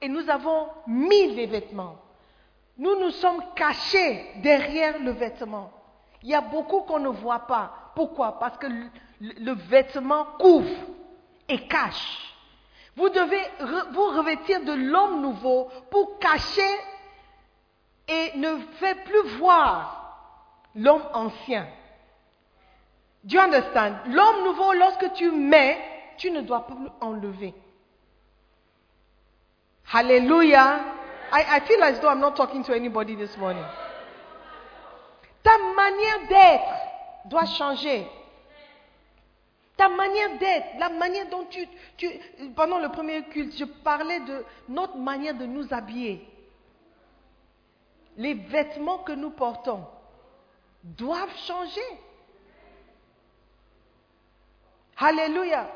et 0.00 0.08
nous 0.08 0.28
avons 0.28 0.68
mis 0.86 1.28
les 1.28 1.46
vêtements. 1.46 1.96
Nous 2.78 2.98
nous 3.00 3.10
sommes 3.10 3.42
cachés 3.54 4.32
derrière 4.42 4.98
le 4.98 5.12
vêtement. 5.12 5.70
Il 6.22 6.30
y 6.30 6.34
a 6.34 6.40
beaucoup 6.40 6.80
qu'on 6.80 6.98
ne 6.98 7.08
voit 7.08 7.46
pas. 7.46 7.92
Pourquoi? 7.94 8.38
Parce 8.38 8.58
que 8.58 8.66
le, 9.20 9.52
vêtement 9.52 10.24
couvre 10.38 10.74
et 11.48 11.66
cache. 11.66 12.34
Vous 12.96 13.08
devez 13.08 13.40
vous 13.92 14.08
revêtir 14.18 14.64
de 14.64 14.72
l'homme 14.72 15.22
nouveau 15.22 15.68
pour 15.90 16.18
cacher 16.18 16.62
et 18.08 18.36
ne 18.36 18.58
faire 18.78 19.02
plus 19.04 19.28
voir 19.38 20.06
l'homme 20.74 21.02
ancien. 21.12 21.66
Do 23.24 23.36
you 23.36 23.40
understand? 23.40 23.96
L'homme 24.06 24.44
nouveau, 24.44 24.72
lorsque 24.74 25.12
tu 25.14 25.30
mets, 25.30 25.78
tu 26.16 26.30
ne 26.30 26.42
dois 26.42 26.66
pas 26.66 26.76
enlever. 27.00 27.54
Hallelujah. 29.92 30.80
I, 31.32 31.56
I 31.56 31.60
feel 31.66 31.82
as 31.82 32.00
though 32.00 32.08
I'm 32.08 32.20
not 32.20 32.36
talking 32.36 32.62
to 32.64 32.72
anybody 32.72 33.16
this 33.16 33.36
morning. 33.36 33.64
Ta 35.42 35.58
manière 35.74 36.28
d'être 36.28 37.28
doit 37.28 37.46
changer. 37.46 38.06
Ta 39.76 39.88
manière 39.88 40.38
d'être, 40.38 40.78
la 40.78 40.88
manière 40.88 41.28
dont 41.28 41.44
tu, 41.50 41.66
tu... 41.96 42.08
Pendant 42.54 42.78
le 42.78 42.88
premier 42.88 43.24
culte, 43.24 43.56
je 43.58 43.64
parlais 43.64 44.20
de 44.20 44.44
notre 44.68 44.96
manière 44.96 45.34
de 45.34 45.46
nous 45.46 45.72
habiller. 45.72 46.26
Les 48.16 48.34
vêtements 48.34 48.98
que 48.98 49.12
nous 49.12 49.30
portons 49.30 49.84
doivent 50.82 51.36
changer. 51.36 51.80
Alléluia. 54.96 55.68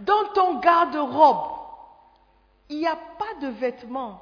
Dans 0.00 0.32
ton 0.34 0.60
garde-robe, 0.60 1.58
il 2.68 2.78
n'y 2.78 2.86
a 2.86 2.96
pas 2.96 3.34
de 3.40 3.48
vêtements 3.48 4.20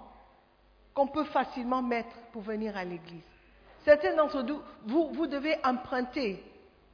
qu'on 0.95 1.09
peut 1.09 1.25
facilement 1.25 1.83
mettre 1.83 2.17
pour 2.33 2.43
venir 2.43 2.77
à 2.77 2.85
l'église. 2.85 3.23
Certains 3.85 4.15
d'entre 4.15 4.43
vous, 4.43 4.63
vous, 4.87 5.11
vous 5.13 5.27
devez 5.27 5.57
emprunter 5.65 6.43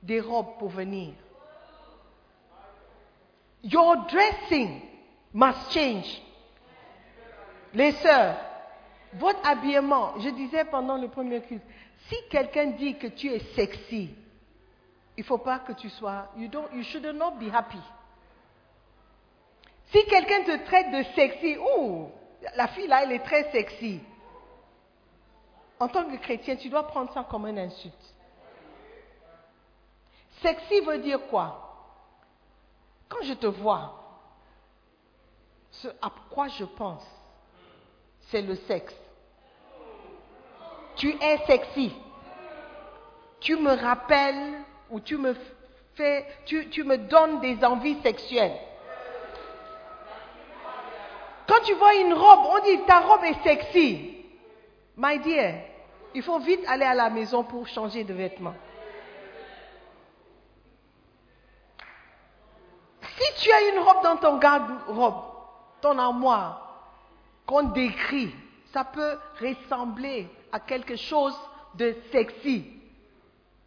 des 0.02 0.20
robes 0.20 0.58
pour 0.58 0.70
venir. 0.70 1.12
Your 3.62 4.06
dressing 4.06 4.80
must 5.34 5.70
change. 5.70 6.22
Les 7.74 7.92
sœurs, 7.92 8.36
votre 9.14 9.40
habillement, 9.46 10.18
je 10.20 10.28
disais 10.30 10.64
pendant 10.64 10.96
le 10.96 11.08
premier 11.08 11.42
culte, 11.42 11.64
si 12.08 12.16
quelqu'un 12.30 12.66
dit 12.66 12.96
que 12.96 13.08
tu 13.08 13.28
es 13.28 13.40
sexy, 13.54 14.14
il 15.16 15.20
ne 15.20 15.24
faut 15.24 15.38
pas 15.38 15.58
que 15.58 15.72
tu 15.72 15.90
sois, 15.90 16.28
you, 16.36 16.48
don't, 16.48 16.68
you 16.72 16.82
should 16.82 17.04
not 17.06 17.32
be 17.32 17.52
happy. 17.52 17.80
Si 19.86 20.04
quelqu'un 20.06 20.44
te 20.44 20.64
traite 20.64 20.92
de 20.92 21.02
sexy, 21.14 21.56
ouh, 21.58 22.10
la 22.56 22.68
fille 22.68 22.86
là, 22.86 23.02
elle 23.02 23.12
est 23.12 23.24
très 23.24 23.50
sexy. 23.50 24.00
En 25.80 25.88
tant 25.88 26.04
que 26.04 26.16
chrétien, 26.16 26.56
tu 26.56 26.68
dois 26.68 26.86
prendre 26.86 27.12
ça 27.12 27.26
comme 27.28 27.46
une 27.46 27.58
insulte. 27.58 28.14
Sexy 30.42 30.80
veut 30.82 30.98
dire 30.98 31.26
quoi? 31.28 31.66
Quand 33.08 33.22
je 33.24 33.34
te 33.34 33.46
vois, 33.46 33.96
ce 35.72 35.88
à 36.00 36.10
quoi 36.30 36.48
je 36.48 36.64
pense, 36.64 37.04
c'est 38.28 38.42
le 38.42 38.54
sexe. 38.54 38.94
Tu 41.00 41.16
es 41.18 41.38
sexy. 41.46 41.90
Tu 43.40 43.56
me 43.56 43.72
rappelles 43.72 44.52
ou 44.90 45.00
tu 45.00 45.16
me 45.16 45.34
fais, 45.94 46.26
tu, 46.44 46.84
me 46.84 46.98
donnes 46.98 47.40
des 47.40 47.64
envies 47.64 47.96
sexuelles. 48.02 48.58
Quand 51.48 51.62
tu 51.64 51.72
vois 51.72 51.94
une 51.94 52.12
robe, 52.12 52.40
on 52.50 52.58
dit 52.64 52.84
ta 52.86 53.00
robe 53.00 53.24
est 53.24 53.42
sexy. 53.42 54.26
My 54.94 55.18
dear, 55.20 55.54
il 56.14 56.22
faut 56.22 56.38
vite 56.38 56.60
aller 56.68 56.84
à 56.84 56.94
la 56.94 57.08
maison 57.08 57.44
pour 57.44 57.66
changer 57.66 58.04
de 58.04 58.12
vêtements. 58.12 58.56
Si 63.00 63.42
tu 63.42 63.50
as 63.50 63.70
une 63.72 63.78
robe 63.78 64.02
dans 64.02 64.16
ton 64.18 64.36
garde-robe, 64.36 65.22
ton 65.80 65.98
armoire, 65.98 66.92
qu'on 67.46 67.62
décrit, 67.62 68.34
ça 68.72 68.84
peut 68.84 69.18
ressembler 69.40 70.28
à 70.52 70.60
quelque 70.60 70.96
chose 70.96 71.36
de 71.74 71.96
sexy. 72.10 72.64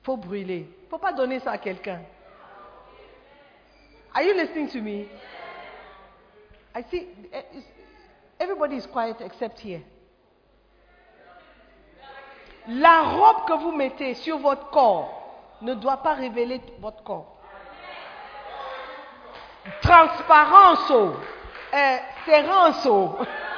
Faut 0.04 0.18
brûler. 0.18 0.68
Faut 0.90 0.98
pas 0.98 1.14
donner 1.14 1.40
ça 1.40 1.52
à 1.52 1.58
quelqu'un. 1.58 2.02
Are 4.14 4.22
you 4.22 4.34
listening 4.34 4.70
to 4.70 4.80
me? 4.82 5.08
I 6.76 6.84
see 6.90 7.08
everybody 8.40 8.76
is 8.78 8.86
quiet 8.88 9.22
except 9.22 9.60
here. 9.60 9.82
La 12.68 13.02
robe 13.02 13.46
que 13.48 13.54
vous 13.54 13.72
mettez 13.72 14.14
sur 14.16 14.38
votre 14.38 14.70
corps 14.70 15.58
ne 15.62 15.74
doit 15.74 15.98
pas 15.98 16.14
révéler 16.14 16.62
votre 16.80 17.04
corps. 17.04 17.38
Transparence, 19.82 20.92
euh. 20.92 21.98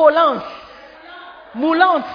Collante, 0.00 0.42
moulante. 1.56 2.06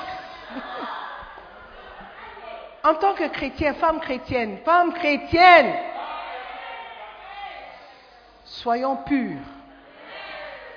En 2.84 2.96
tant 2.96 3.14
que 3.14 3.28
chrétien, 3.28 3.76
femme 3.76 4.00
chrétienne, 4.00 4.58
femme 4.66 4.92
chrétienne, 4.92 5.72
soyons 8.44 8.96
purs. 8.96 9.38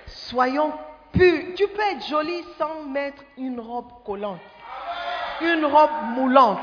Soyons 0.06 0.74
purs. 1.12 1.54
Tu 1.56 1.66
peux 1.68 1.80
être 1.80 2.06
jolie 2.06 2.44
sans 2.58 2.82
mettre 2.82 3.22
une 3.38 3.58
robe 3.58 3.90
collante, 4.04 4.40
une 5.40 5.64
robe 5.64 5.90
moulante, 6.14 6.60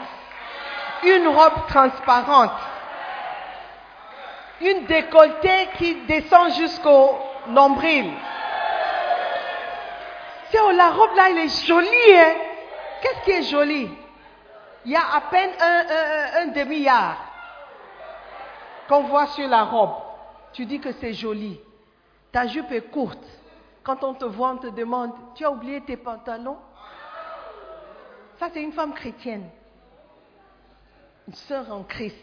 une 1.01 1.27
robe 1.27 1.65
transparente, 1.69 2.51
une 4.61 4.85
décolletée 4.85 5.69
qui 5.79 5.95
descend 6.05 6.53
jusqu'au 6.53 7.17
nombril. 7.47 8.11
Oh, 10.63 10.71
la 10.71 10.89
robe 10.91 11.15
là, 11.15 11.29
elle 11.29 11.37
est 11.39 11.65
jolie, 11.65 12.13
hein? 12.15 12.33
Qu'est-ce 13.01 13.21
qui 13.25 13.31
est 13.31 13.43
joli? 13.43 13.89
Il 14.85 14.91
y 14.91 14.95
a 14.95 15.13
à 15.15 15.21
peine 15.21 15.51
un, 15.59 15.85
un- 15.89 16.41
un 16.43 16.47
demi-yard 16.47 17.17
qu'on 18.87 19.01
voit 19.03 19.27
sur 19.27 19.47
la 19.47 19.63
robe. 19.63 19.95
Tu 20.53 20.65
dis 20.65 20.79
que 20.79 20.91
c'est 20.93 21.13
joli. 21.13 21.59
Ta 22.31 22.47
jupe 22.47 22.71
est 22.71 22.89
courte. 22.91 23.23
Quand 23.83 24.03
on 24.03 24.13
te 24.13 24.25
voit, 24.25 24.51
on 24.51 24.57
te 24.57 24.67
demande, 24.67 25.11
tu 25.35 25.43
as 25.45 25.51
oublié 25.51 25.81
tes 25.81 25.97
pantalons 25.97 26.57
Ça, 28.39 28.47
c'est 28.53 28.61
une 28.61 28.73
femme 28.73 28.93
chrétienne. 28.93 29.49
Une 31.27 31.33
sœur 31.33 31.71
en 31.71 31.83
Christ. 31.83 32.17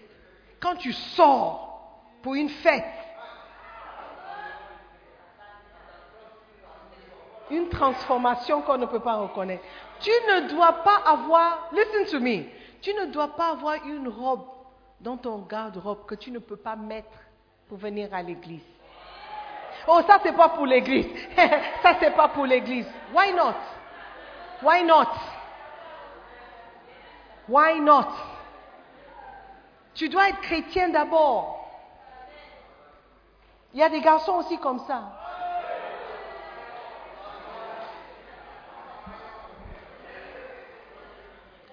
Quand 0.61 0.77
tu 0.77 0.93
sors 0.93 2.01
pour 2.23 2.35
une 2.35 2.49
fête, 2.49 2.85
une 7.51 7.69
transformation 7.69 8.63
qu'on 8.63 8.79
ne 8.79 8.87
peut 8.87 9.01
pas 9.01 9.17
reconnaître. 9.17 9.65
Tu 10.01 10.11
ne 10.11 10.49
dois 10.49 10.73
pas 10.85 10.97
avoir, 11.07 11.69
listen 11.73 12.07
to 12.07 12.21
me, 12.21 12.45
tu 12.81 12.93
ne 12.95 13.07
dois 13.07 13.29
pas 13.29 13.51
avoir 13.51 13.75
une 13.85 14.09
robe 14.09 14.45
dans 15.01 15.17
ton 15.17 15.39
garde-robe 15.39 16.07
que 16.07 16.15
tu 16.15 16.31
ne 16.31 16.39
peux 16.39 16.57
pas 16.57 16.77
mettre 16.77 17.09
pour 17.69 17.79
venir 17.79 18.13
à 18.13 18.23
l'église. 18.23 18.65
Oh, 19.87 20.01
ça 20.07 20.19
c'est 20.23 20.37
pas 20.37 20.51
pour 20.51 20.67
l'église. 20.67 21.09
ça 21.83 21.95
c'est 21.99 22.15
pas 22.15 22.29
pour 22.29 22.47
l'église. 22.47 22.87
Why 23.15 23.33
not? 23.33 23.55
Why 24.63 24.85
not? 24.85 25.09
Why 27.49 27.81
not? 27.81 28.09
Tu 29.95 30.09
dois 30.09 30.29
être 30.29 30.41
chrétien 30.41 30.89
d'abord. 30.89 31.59
Il 33.75 33.81
y 33.81 33.83
a 33.83 33.89
des 33.89 34.01
garçons 34.01 34.35
aussi 34.35 34.59
comme 34.59 34.79
ça. 34.81 35.22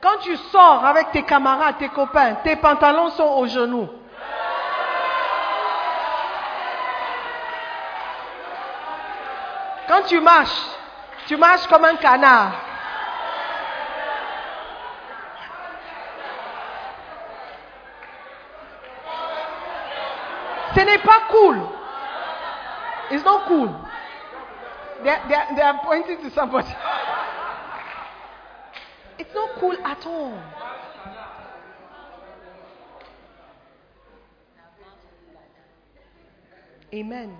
Quand 0.10 0.18
tu 0.22 0.36
sors 0.52 0.84
avec 0.84 1.12
tes 1.12 1.22
camarades, 1.22 1.78
tes 1.78 1.90
copains, 1.90 2.34
tes 2.44 2.56
pantalons 2.56 3.12
sont 3.12 3.26
aux 3.26 3.46
genoux. 3.46 3.88
Quand 9.88 10.02
tu 10.08 10.20
marches, 10.20 10.66
tu 11.28 11.38
marches 11.38 11.68
comme 11.68 11.86
un 11.86 11.96
canard. 11.98 12.54
Ce 20.76 20.80
n'est 20.80 20.98
pas 20.98 21.22
cool. 21.30 21.60
It's 23.12 23.24
not 23.24 23.42
cool. 23.48 23.70
They 25.04 25.62
are, 25.62 25.82
pointing 25.84 26.18
to 26.24 26.32
somebody. 26.32 26.68
It's 29.20 29.34
not 29.36 29.60
cool 29.60 29.76
at 29.84 30.06
all. 30.06 30.40
Amen. 36.94 37.36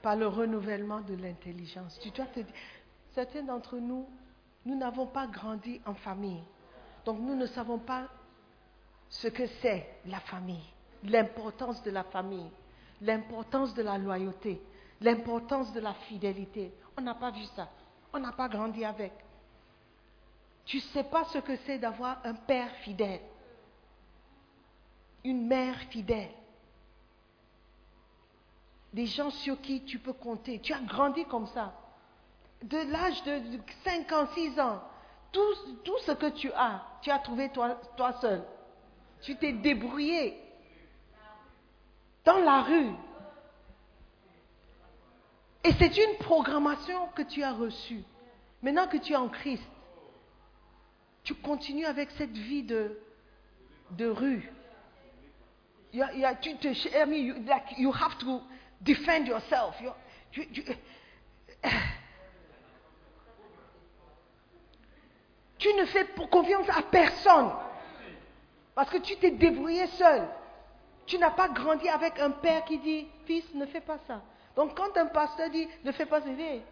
Par 0.00 0.16
le 0.16 0.28
renouvellement 0.28 1.00
de 1.00 1.14
l'intelligence. 1.16 1.98
Tu 2.00 2.10
dois 2.10 2.26
te 2.26 2.40
dire, 2.40 2.54
certains 3.12 3.42
d'entre 3.42 3.76
nous, 3.78 4.06
nous 4.64 4.76
n'avons 4.76 5.06
pas 5.06 5.26
grandi 5.26 5.80
en 5.86 5.94
famille. 5.94 6.42
Donc 7.04 7.18
nous 7.20 7.34
ne 7.34 7.46
savons 7.46 7.78
pas 7.78 8.08
ce 9.08 9.28
que 9.28 9.46
c'est 9.60 9.86
la 10.06 10.20
famille, 10.20 10.64
l'importance 11.02 11.82
de 11.82 11.90
la 11.90 12.04
famille, 12.04 12.50
l'importance 13.00 13.74
de 13.74 13.82
la 13.82 13.98
loyauté, 13.98 14.62
l'importance 15.00 15.72
de 15.72 15.80
la 15.80 15.94
fidélité. 15.94 16.72
On 16.96 17.02
n'a 17.02 17.14
pas 17.14 17.30
vu 17.30 17.44
ça. 17.56 17.68
On 18.12 18.20
n'a 18.20 18.32
pas 18.32 18.48
grandi 18.48 18.84
avec. 18.84 19.23
Tu 20.66 20.78
ne 20.78 20.82
sais 20.82 21.04
pas 21.04 21.24
ce 21.24 21.38
que 21.38 21.56
c'est 21.66 21.78
d'avoir 21.78 22.18
un 22.24 22.34
père 22.34 22.70
fidèle, 22.76 23.20
une 25.22 25.46
mère 25.46 25.78
fidèle, 25.90 26.30
des 28.92 29.06
gens 29.06 29.30
sur 29.30 29.60
qui 29.60 29.84
tu 29.84 29.98
peux 29.98 30.12
compter. 30.12 30.60
Tu 30.60 30.72
as 30.72 30.80
grandi 30.80 31.24
comme 31.26 31.46
ça. 31.48 31.74
De 32.62 32.78
l'âge 32.78 33.22
de 33.24 33.42
5 33.82 34.12
ans, 34.12 34.26
6 34.34 34.60
ans, 34.60 34.80
tout, 35.32 35.98
ce 36.06 36.12
que 36.12 36.30
tu 36.30 36.50
as, 36.52 36.82
tu 37.02 37.10
as 37.10 37.18
trouvé 37.18 37.50
toi 37.50 38.12
seul. 38.20 38.42
Tu 39.20 39.36
t'es 39.36 39.52
débrouillé 39.52 40.40
dans 42.24 42.38
la 42.38 42.62
rue. 42.62 42.92
Et 45.64 45.72
c'est 45.72 45.96
une 45.96 46.16
programmation 46.18 47.08
que 47.08 47.22
tu 47.22 47.42
as 47.42 47.52
reçue. 47.52 48.04
Maintenant 48.62 48.86
que 48.86 48.98
tu 48.98 49.12
es 49.12 49.16
en 49.16 49.28
Christ, 49.28 49.62
tu 51.24 51.34
continues 51.34 51.86
avec 51.86 52.10
cette 52.12 52.36
vie 52.36 52.62
de, 52.62 52.96
rue. 53.98 54.52
You, 55.92 56.04
tu 56.40 56.56
te, 56.56 56.68
I 56.68 57.34
you, 57.78 57.92
have 57.92 58.18
to 58.18 58.42
defend 58.82 59.26
yourself. 59.26 59.80
You, 59.80 59.92
tu 65.58 65.72
ne 65.74 65.86
fais 65.86 66.06
confiance 66.30 66.68
à 66.68 66.82
personne. 66.82 67.52
Parce 68.74 68.90
que 68.90 68.98
tu 68.98 69.16
t'es 69.16 69.30
débrouillé 69.30 69.86
seul. 69.86 70.28
Tu 71.06 71.16
n'as 71.18 71.30
pas 71.30 71.48
grandi 71.48 71.88
avec 71.88 72.18
un 72.18 72.30
père 72.30 72.64
qui 72.64 72.78
dit, 72.78 73.06
fils, 73.24 73.44
ne 73.54 73.64
fais 73.66 73.80
pas 73.80 73.98
ça. 74.06 74.20
Donc 74.56 74.76
quand 74.76 74.94
un 74.96 75.06
pasteur 75.06 75.48
dit, 75.50 75.66
ne 75.84 75.92
fais 75.92 76.06
pas 76.06 76.20
ça, 76.20 76.28
dit, 76.28 76.42
hey, 76.42 76.62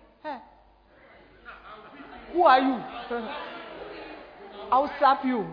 who 2.35 2.47
are 2.47 2.59
you? 2.59 2.79
I'll 4.73 4.91
slap 4.99 5.23
you. 5.25 5.45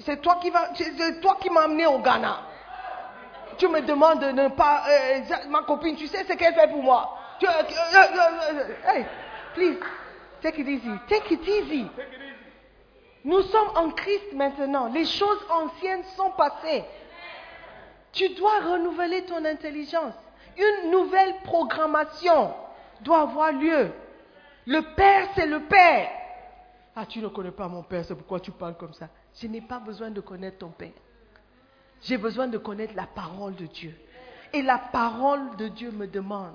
C'est 0.00 0.22
toi 0.22 0.38
qui 0.40 0.50
va, 0.50 0.70
m'as 1.50 1.62
amené 1.62 1.86
au 1.86 1.98
Ghana. 1.98 2.38
Tu 3.58 3.68
me 3.68 3.82
demandes 3.82 4.20
de 4.20 4.30
ne 4.30 4.48
pas, 4.48 4.84
euh, 4.88 5.20
ma 5.50 5.62
copine, 5.62 5.96
tu 5.96 6.06
sais 6.06 6.24
ce 6.24 6.32
qu'elle 6.32 6.54
fait 6.54 6.68
pour 6.68 6.82
moi. 6.82 7.18
Tu, 7.38 7.46
euh, 7.46 7.50
euh, 7.50 8.74
hey, 8.86 9.04
please, 9.54 9.76
take 10.40 10.58
it 10.60 10.68
easy, 10.68 10.90
take 11.06 11.34
it 11.34 11.46
easy. 11.46 11.86
Nous 13.24 13.42
sommes 13.42 13.70
en 13.74 13.90
Christ 13.90 14.32
maintenant. 14.32 14.86
Les 14.86 15.04
choses 15.04 15.44
anciennes 15.50 16.04
sont 16.16 16.30
passées. 16.30 16.84
Tu 18.12 18.30
dois 18.30 18.60
renouveler 18.60 19.24
ton 19.24 19.44
intelligence. 19.44 20.14
Une 20.56 20.90
nouvelle 20.90 21.34
programmation 21.44 22.54
doit 23.02 23.20
avoir 23.20 23.52
lieu. 23.52 23.92
Le 24.70 24.82
Père, 24.82 25.30
c'est 25.34 25.48
le 25.48 25.64
Père. 25.64 26.10
Ah, 26.94 27.04
tu 27.04 27.18
ne 27.18 27.26
connais 27.26 27.50
pas 27.50 27.66
mon 27.66 27.82
Père, 27.82 28.04
c'est 28.04 28.14
pourquoi 28.14 28.38
tu 28.38 28.52
parles 28.52 28.76
comme 28.76 28.94
ça. 28.94 29.08
Je 29.34 29.48
n'ai 29.48 29.60
pas 29.60 29.80
besoin 29.80 30.12
de 30.12 30.20
connaître 30.20 30.58
ton 30.58 30.68
Père. 30.68 30.92
J'ai 32.02 32.16
besoin 32.16 32.46
de 32.46 32.56
connaître 32.56 32.94
la 32.94 33.08
parole 33.08 33.56
de 33.56 33.66
Dieu. 33.66 33.92
Et 34.52 34.62
la 34.62 34.78
parole 34.78 35.56
de 35.56 35.66
Dieu 35.66 35.90
me 35.90 36.06
demande 36.06 36.54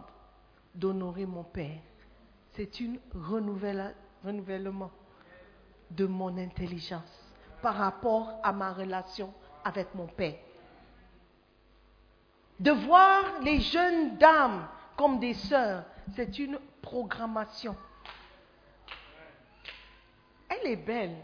d'honorer 0.74 1.26
mon 1.26 1.44
Père. 1.44 1.82
C'est 2.52 2.72
un 2.80 2.96
renouvellement 3.14 4.92
de 5.92 6.06
mon 6.06 6.38
intelligence 6.38 7.34
par 7.62 7.76
rapport 7.76 8.40
à 8.44 8.54
ma 8.54 8.72
relation 8.72 9.34
avec 9.66 9.94
mon 9.94 10.08
Père. 10.08 10.36
De 12.62 12.72
voir 12.72 13.42
les 13.42 13.60
jeunes 13.60 14.16
dames 14.16 14.70
comme 14.96 15.20
des 15.20 15.34
sœurs, 15.34 15.84
c'est 16.16 16.40
une 16.40 16.58
programmation. 16.82 17.76
Elle 20.50 20.72
est 20.72 20.76
belle, 20.76 21.16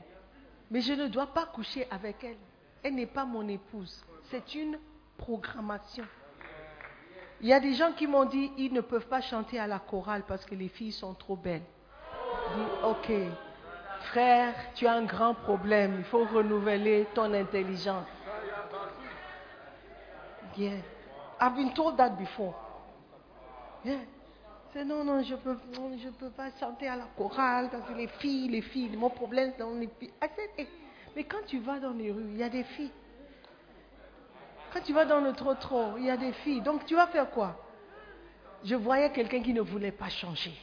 mais 0.69 0.81
je 0.81 0.93
ne 0.93 1.07
dois 1.07 1.27
pas 1.27 1.45
coucher 1.45 1.87
avec 1.89 2.23
elle. 2.23 2.37
Elle 2.83 2.95
n'est 2.95 3.05
pas 3.05 3.25
mon 3.25 3.47
épouse. 3.47 4.03
C'est 4.25 4.55
une 4.55 4.79
programmation. 5.17 6.05
Il 7.41 7.47
y 7.47 7.53
a 7.53 7.59
des 7.59 7.73
gens 7.73 7.91
qui 7.91 8.07
m'ont 8.07 8.25
dit 8.25 8.51
ils 8.57 8.73
ne 8.73 8.81
peuvent 8.81 9.07
pas 9.07 9.21
chanter 9.21 9.59
à 9.59 9.67
la 9.67 9.79
chorale 9.79 10.23
parce 10.27 10.45
que 10.45 10.55
les 10.55 10.67
filles 10.67 10.91
sont 10.91 11.13
trop 11.13 11.35
belles. 11.35 11.63
Dis 12.55 12.85
ok, 12.85 13.11
frère, 14.11 14.53
tu 14.75 14.87
as 14.87 14.93
un 14.93 15.05
grand 15.05 15.33
problème. 15.33 15.95
Il 15.97 16.03
faut 16.05 16.25
renouveler 16.25 17.07
ton 17.13 17.33
intelligence. 17.33 18.05
I've 21.39 21.55
been 21.55 21.73
told 21.73 21.97
that 21.97 22.11
before. 22.11 22.53
Yeah. 23.83 23.97
Non, 24.73 25.03
non, 25.03 25.21
je 25.21 25.35
peux, 25.35 25.57
je 26.01 26.09
peux 26.09 26.29
pas 26.29 26.49
chanter 26.59 26.87
à 26.87 26.95
la 26.95 27.03
chorale 27.17 27.69
parce 27.69 27.87
que 27.89 27.93
les 27.93 28.07
filles, 28.07 28.47
les 28.47 28.61
filles, 28.61 28.95
mon 28.95 29.09
problème 29.09 29.51
c'est 29.51 29.59
dans 29.59 29.73
les 29.73 29.89
filles. 29.99 30.11
mais 31.15 31.25
quand 31.25 31.45
tu 31.45 31.59
vas 31.59 31.79
dans 31.79 31.91
les 31.91 32.09
rues, 32.09 32.29
il 32.31 32.37
y 32.37 32.43
a 32.43 32.49
des 32.49 32.63
filles. 32.63 32.91
Quand 34.73 34.81
tu 34.81 34.93
vas 34.93 35.03
dans 35.03 35.19
le 35.19 35.33
trottoir, 35.33 35.99
il 35.99 36.05
y 36.05 36.09
a 36.09 36.15
des 36.15 36.31
filles. 36.31 36.61
Donc 36.61 36.85
tu 36.85 36.95
vas 36.95 37.07
faire 37.07 37.29
quoi? 37.29 37.59
Je 38.63 38.75
voyais 38.75 39.11
quelqu'un 39.11 39.41
qui 39.41 39.53
ne 39.53 39.61
voulait 39.61 39.91
pas 39.91 40.09
changer. 40.09 40.53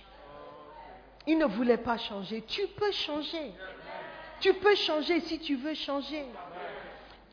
Il 1.26 1.36
ne 1.36 1.44
voulait 1.44 1.76
pas 1.76 1.98
changer. 1.98 2.42
Tu 2.46 2.66
peux 2.68 2.92
changer. 2.92 3.52
Tu 4.40 4.54
peux 4.54 4.74
changer 4.74 5.20
si 5.20 5.38
tu 5.38 5.56
veux 5.56 5.74
changer. 5.74 6.24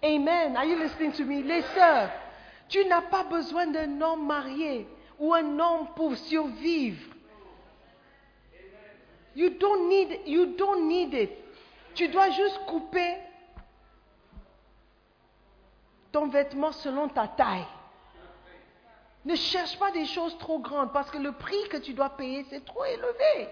Amen. 0.03 0.57
Are 0.57 0.65
you 0.65 0.77
listening 0.77 1.13
to 1.13 1.23
me? 1.23 1.41
Les 1.41 1.61
sœurs, 1.61 2.09
tu 2.67 2.83
n'as 2.85 3.03
pas 3.03 3.23
besoin 3.23 3.67
d'un 3.67 4.01
homme 4.01 4.27
marié 4.27 4.85
ou 5.19 5.33
un 5.33 5.59
homme 5.59 5.87
pour 5.95 6.15
survivre. 6.15 7.13
You 9.35 9.49
don't 9.49 9.89
need, 9.89 10.21
you 10.25 10.45
don't 10.57 10.87
need 10.87 11.13
it. 11.13 11.31
Tu 11.93 12.07
dois 12.07 12.29
juste 12.29 12.59
couper 12.67 13.17
ton 16.11 16.27
vêtement 16.27 16.71
selon 16.71 17.09
ta 17.09 17.27
taille. 17.27 17.65
Ne 19.25 19.35
cherche 19.35 19.77
pas 19.79 19.91
des 19.91 20.05
choses 20.05 20.37
trop 20.37 20.59
grandes 20.59 20.93
parce 20.93 21.09
que 21.09 21.17
le 21.17 21.31
prix 21.31 21.67
que 21.69 21.77
tu 21.77 21.93
dois 21.93 22.09
payer, 22.09 22.45
c'est 22.49 22.63
trop 22.63 22.85
élevé. 22.85 23.49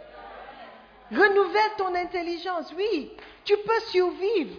Renouvelle 1.11 1.71
ton 1.77 1.93
intelligence, 1.95 2.71
oui. 2.77 3.11
Tu 3.43 3.57
peux 3.57 3.79
survivre. 3.91 4.55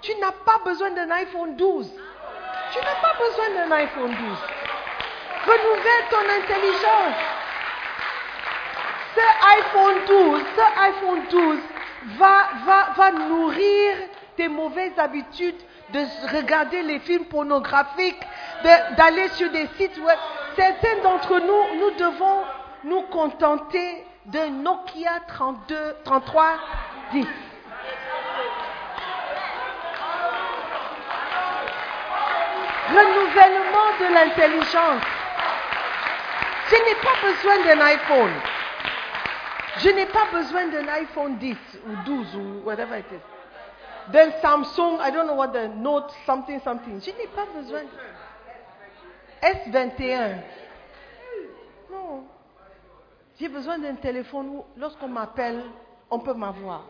Tu 0.00 0.14
n'as 0.16 0.32
pas 0.32 0.58
besoin 0.64 0.90
d'un 0.90 1.10
iPhone 1.10 1.56
12. 1.56 1.92
Tu 2.72 2.78
n'as 2.78 3.00
pas 3.00 3.14
besoin 3.18 3.50
d'un 3.54 3.72
iPhone 3.72 4.10
12. 4.10 4.38
Renouvelle 5.46 6.06
ton 6.10 6.24
intelligence. 6.40 7.18
Ce 9.14 9.58
iPhone 9.58 10.04
12, 10.06 10.42
ce 10.56 10.80
iPhone 10.80 11.22
12 11.30 11.58
va, 12.18 12.48
va, 12.64 12.92
va 12.96 13.12
nourrir 13.12 13.96
tes 14.36 14.48
mauvaises 14.48 14.98
habitudes 14.98 15.60
de 15.92 16.00
regarder 16.34 16.82
les 16.82 16.98
films 17.00 17.26
pornographiques, 17.26 18.22
d'aller 18.96 19.28
sur 19.30 19.50
des 19.50 19.68
sites 19.76 19.98
web. 19.98 20.18
Certains 20.56 21.02
d'entre 21.02 21.38
nous, 21.40 21.78
nous 21.78 21.90
devons 21.92 22.44
nous 22.84 23.02
contenter 23.02 24.04
de 24.26 24.62
Nokia 24.62 25.20
32, 25.28 25.96
33, 26.04 26.44
10. 27.12 27.26
Renouvellement 32.88 33.88
de 34.00 34.14
l'intelligence. 34.14 35.21
Je 36.68 36.76
n'ai 36.76 36.94
pas 36.94 37.16
besoin 37.22 37.64
d'un 37.64 37.80
iPhone. 37.86 38.32
Je 39.78 39.88
n'ai 39.90 40.06
pas 40.06 40.26
besoin 40.30 40.66
d'un 40.68 40.88
iPhone 40.88 41.36
10 41.36 41.56
ou 41.86 41.96
12 42.04 42.36
ou 42.36 42.62
whatever 42.64 42.98
it 42.98 43.06
is. 43.10 44.12
D'un 44.12 44.30
Samsung, 44.40 44.98
I 45.00 45.10
don't 45.10 45.26
know 45.26 45.34
what 45.34 45.48
the 45.48 45.68
Note 45.76 46.12
something 46.26 46.60
something. 46.60 47.00
Je 47.00 47.10
n'ai 47.10 47.28
pas 47.28 47.46
besoin. 47.54 47.82
S21. 49.42 50.38
Non. 51.90 52.24
J'ai 53.38 53.48
besoin 53.48 53.78
d'un 53.78 53.94
téléphone 53.94 54.48
où, 54.48 54.64
lorsqu'on 54.76 55.08
m'appelle, 55.08 55.62
on 56.10 56.18
peut 56.18 56.34
m'avoir. 56.34 56.82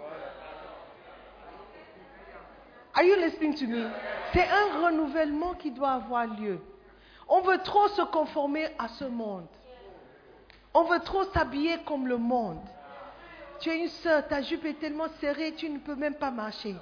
Are 2.95 3.05
you 3.05 3.17
listening 3.17 3.55
to 3.55 3.67
me? 3.67 3.89
C'est 4.35 4.47
un 4.47 4.85
renouvellement 4.85 5.55
qui 5.55 5.71
doit 5.71 5.93
avoir 5.93 6.27
lieu. 6.27 6.61
On 7.29 7.41
veut 7.41 7.59
trop 7.59 7.89
se 7.89 8.03
conformer 8.03 8.69
à 8.79 8.89
ce 8.89 9.05
monde. 9.05 9.47
On 10.75 10.85
veut 10.85 11.01
trop 11.01 11.25
s'habiller 11.25 11.79
comme 11.85 12.07
le 12.07 12.17
monde. 12.17 12.61
Tu 13.61 13.71
es 13.71 13.79
une 13.79 13.89
soeur, 13.89 14.27
ta 14.27 14.43
jupe 14.43 14.65
est 14.65 14.81
tellement 14.81 15.09
serrée, 15.21 15.53
tu 15.55 15.69
ne 15.69 15.79
peux 15.79 15.95
même 15.95 16.15
pas 16.15 16.31
marcher. 16.31 16.75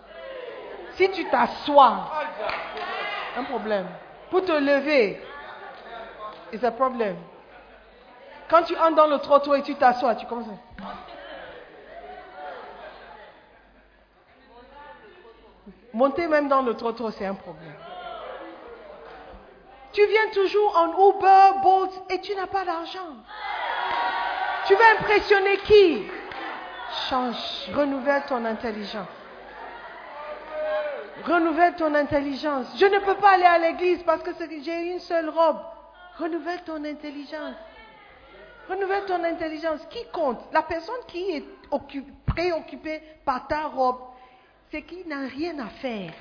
Si 0.94 1.10
tu 1.10 1.28
t'assois, 1.28 2.10
un 3.36 3.44
problème. 3.44 3.86
pour 4.30 4.44
te 4.44 4.52
lever. 4.52 5.20
C'est 6.52 6.64
un 6.64 6.72
problème. 6.72 7.16
Quand 8.48 8.62
tu 8.62 8.76
entres 8.76 8.96
dans 8.96 9.06
le 9.06 9.18
trottoir 9.18 9.58
et 9.58 9.62
tu 9.62 9.74
t'assois, 9.74 10.14
tu 10.14 10.26
commences. 10.26 10.48
Monter 15.92 16.28
même 16.28 16.48
dans 16.48 16.62
le 16.62 16.74
trottoir, 16.74 17.12
c'est 17.12 17.26
un 17.26 17.34
problème. 17.34 17.74
Tu 19.92 20.06
viens 20.06 20.30
toujours 20.32 20.76
en 20.76 21.10
Uber, 21.10 21.60
Bolt 21.62 21.90
et 22.10 22.20
tu 22.20 22.34
n'as 22.34 22.46
pas 22.46 22.64
d'argent. 22.64 23.16
Tu 24.70 24.76
veux 24.76 25.00
impressionner 25.00 25.56
qui? 25.56 26.06
Change, 27.08 27.70
renouvelle 27.74 28.22
ton 28.28 28.44
intelligence. 28.44 29.08
Renouvelle 31.24 31.74
ton 31.74 31.92
intelligence. 31.92 32.68
Je 32.78 32.86
ne 32.86 33.00
peux 33.00 33.16
pas 33.16 33.30
aller 33.30 33.46
à 33.46 33.58
l'église 33.58 34.00
parce 34.04 34.22
que 34.22 34.30
j'ai 34.62 34.92
une 34.92 35.00
seule 35.00 35.28
robe. 35.28 35.58
Renouvelle 36.18 36.62
ton 36.62 36.84
intelligence. 36.84 37.56
Renouvelle 38.68 39.06
ton 39.06 39.24
intelligence. 39.24 39.84
Qui 39.90 40.04
compte? 40.12 40.38
La 40.52 40.62
personne 40.62 41.04
qui 41.08 41.32
est 41.32 41.44
préoccupée 42.24 43.02
par 43.24 43.48
ta 43.48 43.62
robe, 43.62 43.98
c'est 44.70 44.82
qui 44.82 45.04
n'a 45.04 45.26
rien 45.26 45.58
à 45.58 45.66
faire. 45.66 46.12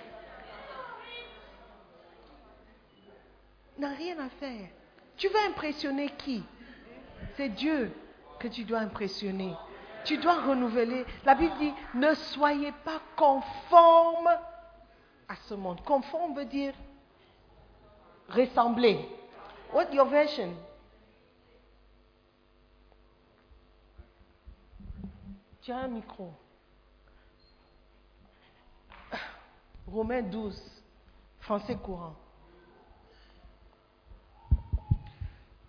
N'a 3.78 3.90
rien 3.90 4.16
à 4.18 4.30
faire. 4.40 4.70
Tu 5.18 5.28
veux 5.28 5.50
impressionner 5.50 6.10
qui? 6.18 6.44
C'est 7.38 7.50
Dieu 7.50 7.94
que 8.40 8.48
tu 8.48 8.64
dois 8.64 8.80
impressionner. 8.80 9.54
Tu 10.06 10.18
dois 10.18 10.42
renouveler. 10.42 11.06
La 11.26 11.36
Bible 11.36 11.54
dit, 11.60 11.74
ne 11.94 12.14
soyez 12.14 12.72
pas 12.84 13.02
conforme 13.16 14.30
à 15.28 15.36
ce 15.48 15.54
monde. 15.54 15.82
Conforme 15.84 16.36
veut 16.36 16.46
dire 16.46 16.74
ressembler. 18.30 19.08
What 19.74 19.94
your 19.94 20.08
version? 20.08 20.54
Tu 25.62 25.72
as 25.72 25.78
un 25.78 25.88
micro. 25.90 26.32
Romains 29.88 30.22
12, 30.22 30.84
français 31.40 31.76
courant. 31.76 32.16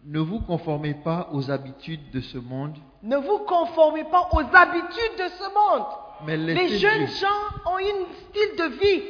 Ne 0.05 0.21
vous 0.21 0.41
conformez 0.41 0.95
pas 0.95 1.29
aux 1.33 1.51
habitudes 1.51 2.11
de 2.11 2.21
ce 2.21 2.39
monde. 2.39 2.77
Ne 3.03 3.17
vous 3.17 3.39
conformez 3.41 4.05
pas 4.05 4.29
aux 4.33 4.41
habitudes 4.41 5.17
de 5.19 5.29
ce 5.29 5.45
monde. 5.45 5.87
Mais 6.25 6.37
Les 6.37 6.79
jeunes 6.79 7.07
gens 7.07 7.71
ont 7.71 7.77
un 7.77 8.07
style 8.29 8.57
de 8.57 8.65
vie. 8.81 9.03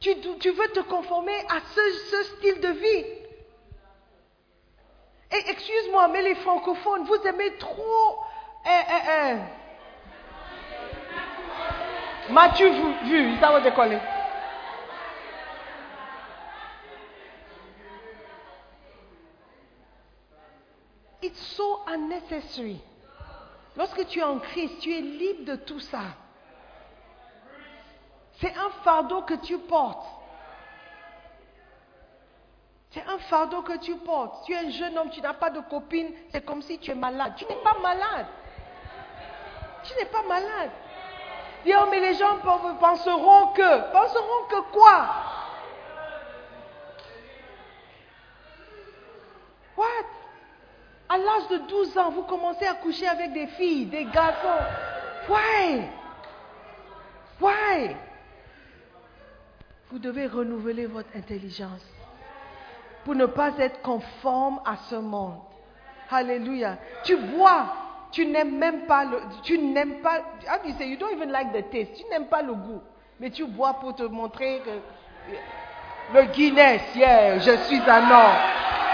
Tu, 0.00 0.10
tu 0.40 0.50
veux 0.50 0.68
te 0.68 0.80
conformer 0.80 1.36
à 1.48 1.60
ce, 1.74 1.80
ce 2.10 2.22
style 2.36 2.60
de 2.60 2.68
vie. 2.68 3.04
Et 5.32 5.50
excuse-moi, 5.50 6.08
mais 6.08 6.22
les 6.22 6.34
francophones, 6.36 7.04
vous 7.04 7.26
aimez 7.26 7.56
trop. 7.58 8.18
Eh, 8.66 8.68
eh, 8.68 9.36
eh. 12.28 12.32
M'as-tu 12.32 12.68
vu, 12.68 12.94
vu 13.04 13.36
Ça 13.40 13.50
va 13.52 13.60
décoller. 13.60 13.98
It's 21.32 21.56
so 21.56 21.80
unnecessary. 21.86 22.78
Lorsque 23.74 24.06
tu 24.08 24.18
es 24.18 24.22
en 24.22 24.38
Christ, 24.38 24.80
tu 24.80 24.92
es 24.92 25.00
libre 25.00 25.46
de 25.46 25.56
tout 25.56 25.80
ça. 25.80 26.02
C'est 28.38 28.54
un 28.54 28.68
fardeau 28.84 29.22
que 29.22 29.34
tu 29.34 29.56
portes. 29.58 30.06
C'est 32.90 33.02
un 33.08 33.18
fardeau 33.30 33.62
que 33.62 33.78
tu 33.78 33.96
portes. 33.96 34.44
Tu 34.44 34.52
es 34.52 34.58
un 34.58 34.68
jeune 34.68 34.98
homme, 34.98 35.08
tu 35.08 35.22
n'as 35.22 35.32
pas 35.32 35.48
de 35.48 35.60
copine, 35.60 36.12
c'est 36.30 36.44
comme 36.44 36.60
si 36.60 36.78
tu 36.78 36.90
es 36.90 36.94
malade. 36.94 37.32
Tu 37.38 37.46
n'es 37.46 37.62
pas 37.62 37.78
malade. 37.80 38.26
Tu 39.84 39.94
n'es 39.94 40.04
pas 40.04 40.22
malade. 40.28 40.70
Oh, 41.66 41.86
mais 41.90 42.00
les 42.00 42.14
gens 42.14 42.40
penseront 42.78 43.46
que. 43.54 43.90
Penseront 43.90 44.44
que 44.50 44.60
quoi? 44.70 45.08
L'âge 51.24 51.48
de 51.50 51.68
12 51.68 51.98
ans, 51.98 52.10
vous 52.10 52.22
commencez 52.22 52.66
à 52.66 52.74
coucher 52.74 53.06
avec 53.06 53.32
des 53.32 53.46
filles, 53.46 53.86
des 53.86 54.04
garçons. 54.04 54.64
Why? 55.28 55.82
Why? 57.40 57.96
Vous 59.90 59.98
devez 59.98 60.26
renouveler 60.26 60.86
votre 60.86 61.14
intelligence 61.16 61.84
pour 63.04 63.14
ne 63.14 63.26
pas 63.26 63.52
être 63.58 63.82
conforme 63.82 64.60
à 64.64 64.76
ce 64.88 64.96
monde. 64.96 65.38
Alléluia. 66.10 66.76
Tu 67.04 67.16
bois, 67.16 67.72
tu 68.10 68.26
n'aimes 68.26 68.58
même 68.58 68.86
pas 68.86 69.04
le, 69.04 69.20
tu 69.42 69.58
n'aimes 69.58 70.00
pas, 70.02 70.18
you 70.64 70.74
say, 70.78 70.88
you 70.88 70.96
don't 70.96 71.12
even 71.12 71.30
like 71.32 71.52
the 71.52 71.70
taste, 71.70 71.94
tu 71.94 72.04
n'aimes 72.10 72.26
pas 72.26 72.42
le 72.42 72.52
goût, 72.52 72.82
mais 73.18 73.30
tu 73.30 73.46
bois 73.46 73.74
pour 73.74 73.94
te 73.94 74.02
montrer 74.02 74.60
que 74.64 74.70
le 76.14 76.24
Guinness, 76.24 76.82
yeah, 76.94 77.38
je 77.38 77.56
suis 77.64 77.80
un 77.80 78.10
homme. 78.10 78.36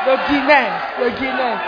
Le 0.06 0.16
Guinness, 0.28 0.72
le 1.00 1.10
Guinness. 1.10 1.58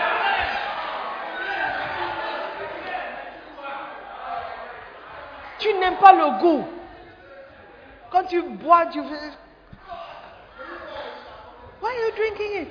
Tu 5.59 5.75
n'aimes 5.75 5.90
pas 6.01 6.13
le 6.13 6.39
goût. 6.39 6.67
Quand 8.11 8.25
tu 8.25 8.43
bois, 8.43 8.87
tu 8.87 9.03
fais. 9.03 9.33
Why 11.81 11.89
are 11.89 12.09
you 12.09 12.17
drinking 12.17 12.63
it? 12.63 12.69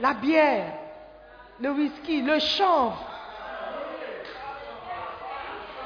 La 0.00 0.14
bière, 0.14 0.72
le 1.60 1.70
whisky, 1.70 2.22
le 2.22 2.38
chanvre. 2.40 3.08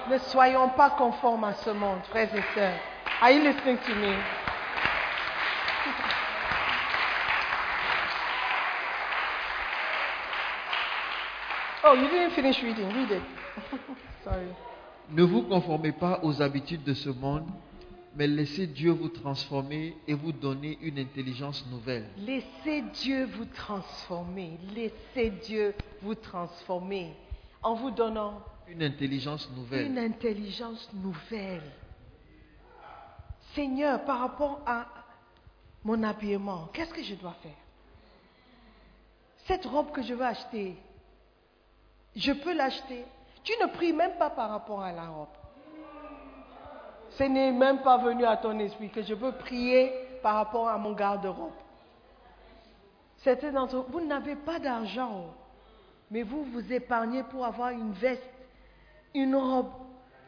Ne 0.08 0.18
soyons 0.18 0.70
pas 0.70 0.90
conformes 0.90 1.44
à 1.44 1.54
ce 1.54 1.70
monde, 1.70 1.98
frères 2.10 2.34
et 2.34 2.42
sœurs. 2.54 2.78
Are 3.20 3.30
you 3.30 3.42
listening 3.42 3.78
to 3.78 3.94
me? 3.94 4.14
Oh, 11.84 11.94
you 11.94 12.08
didn't 12.08 12.32
finish 12.34 12.62
reading. 12.62 12.88
Read 12.88 13.10
it. 13.12 13.22
Sorry. 14.24 14.48
Ne 15.10 15.22
vous 15.22 15.42
conformez 15.42 15.92
pas 15.92 16.20
aux 16.22 16.42
habitudes 16.42 16.82
de 16.84 16.94
ce 16.94 17.08
monde, 17.10 17.46
mais 18.16 18.26
laissez 18.26 18.66
Dieu 18.66 18.90
vous 18.92 19.08
transformer 19.08 19.96
et 20.08 20.14
vous 20.14 20.32
donner 20.32 20.78
une 20.82 20.98
intelligence 20.98 21.64
nouvelle. 21.70 22.06
Laissez 22.18 22.82
Dieu 22.94 23.26
vous 23.26 23.44
transformer. 23.44 24.58
Laissez 24.74 25.30
Dieu 25.44 25.74
vous 26.02 26.14
transformer 26.14 27.14
en 27.62 27.74
vous 27.74 27.90
donnant 27.90 28.42
Une 28.68 28.82
intelligence 28.82 29.48
nouvelle. 29.54 29.86
une 29.86 29.98
intelligence 29.98 30.88
nouvelle. 30.94 31.62
Seigneur, 33.54 34.04
par 34.04 34.18
rapport 34.20 34.60
à 34.66 34.86
mon 35.84 36.02
habillement, 36.02 36.68
qu'est-ce 36.72 36.92
que 36.92 37.02
je 37.02 37.14
dois 37.14 37.34
faire? 37.42 37.52
Cette 39.46 39.64
robe 39.66 39.92
que 39.92 40.02
je 40.02 40.14
veux 40.14 40.24
acheter, 40.24 40.74
je 42.16 42.32
peux 42.32 42.54
l'acheter. 42.54 43.04
Tu 43.46 43.52
ne 43.62 43.66
pries 43.66 43.92
même 43.92 44.18
pas 44.18 44.28
par 44.28 44.50
rapport 44.50 44.82
à 44.82 44.90
la 44.90 45.06
robe. 45.06 45.28
Ce 47.10 47.22
n'est 47.22 47.52
même 47.52 47.80
pas 47.80 47.96
venu 47.96 48.24
à 48.24 48.36
ton 48.36 48.58
esprit 48.58 48.90
que 48.90 49.02
je 49.02 49.14
veux 49.14 49.30
prier 49.30 49.92
par 50.20 50.34
rapport 50.34 50.68
à 50.68 50.76
mon 50.76 50.92
garde-robe. 50.94 51.52
Certains 53.18 53.52
d'entre 53.52 53.76
vous, 53.76 54.00
vous 54.00 54.04
n'avez 54.04 54.34
pas 54.34 54.58
d'argent, 54.58 55.32
mais 56.10 56.24
vous 56.24 56.42
vous 56.42 56.72
épargnez 56.72 57.22
pour 57.22 57.46
avoir 57.46 57.70
une 57.70 57.92
veste, 57.92 58.28
une 59.14 59.36
robe, 59.36 59.70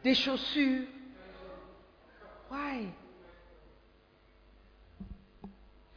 des 0.01 0.15
chaussures. 0.15 0.87
Why? 2.49 2.87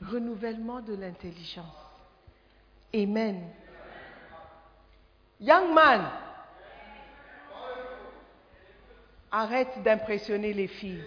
Renouvellement 0.01 0.81
de 0.81 0.97
l'intelligence. 0.97 1.67
Amen. 2.93 3.49
Young 5.39 5.73
man, 5.73 6.03
arrête 9.33 9.83
d'impressionner 9.83 10.53
les 10.53 10.69
filles. 10.69 11.03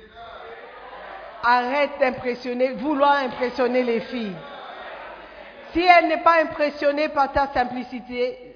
Arrête 1.44 1.92
d'impressionner, 2.00 2.74
vouloir 2.74 3.18
impressionner 3.18 3.84
les 3.84 4.02
filles. 4.02 4.36
Si 5.72 5.82
elle 5.82 6.08
n'est 6.08 6.24
pas 6.24 6.42
impressionnée 6.42 7.10
par 7.10 7.32
ta 7.32 7.48
simplicité, 7.48 8.56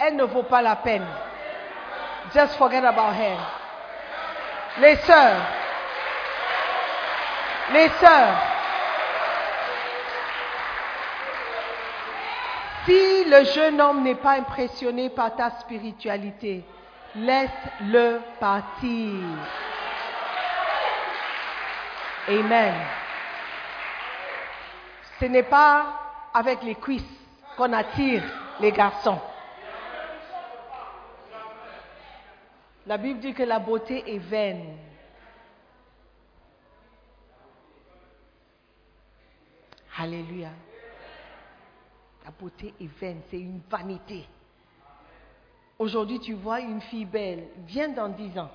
elle 0.00 0.16
ne 0.16 0.24
vaut 0.24 0.42
pas 0.42 0.60
la 0.60 0.76
peine. 0.76 1.06
Just 2.34 2.56
forget 2.56 2.84
about 2.84 3.12
her. 3.12 3.38
Les 4.80 4.96
sœurs, 4.96 5.40
les 7.72 7.88
sœurs, 8.00 8.36
si 12.84 13.24
le 13.24 13.44
jeune 13.44 13.80
homme 13.80 14.02
n'est 14.02 14.16
pas 14.16 14.32
impressionné 14.32 15.08
par 15.10 15.34
ta 15.36 15.50
spiritualité, 15.60 16.64
laisse-le 17.16 18.20
partir. 18.38 19.22
Amen. 22.28 22.74
Ce 25.18 25.24
n'est 25.24 25.42
pas 25.42 26.00
avec 26.34 26.62
les 26.62 26.74
cuisses 26.74 27.02
qu'on 27.56 27.72
attire 27.72 28.22
les 28.60 28.72
garçons. 28.72 29.20
La 32.86 32.98
Bible 32.98 33.20
dit 33.20 33.34
que 33.34 33.42
la 33.42 33.58
beauté 33.58 34.14
est 34.14 34.18
vaine. 34.18 34.76
Alléluia. 39.98 40.50
La 42.24 42.30
beauté 42.30 42.74
est 42.80 43.00
vaine, 43.00 43.22
c'est 43.30 43.38
une 43.38 43.60
vanité. 43.70 44.26
Aujourd'hui, 45.78 46.20
tu 46.20 46.32
vois 46.32 46.60
une 46.60 46.80
fille 46.80 47.04
belle, 47.04 47.48
viens 47.66 47.88
dans 47.88 48.08
10 48.08 48.38
ans, 48.38 48.50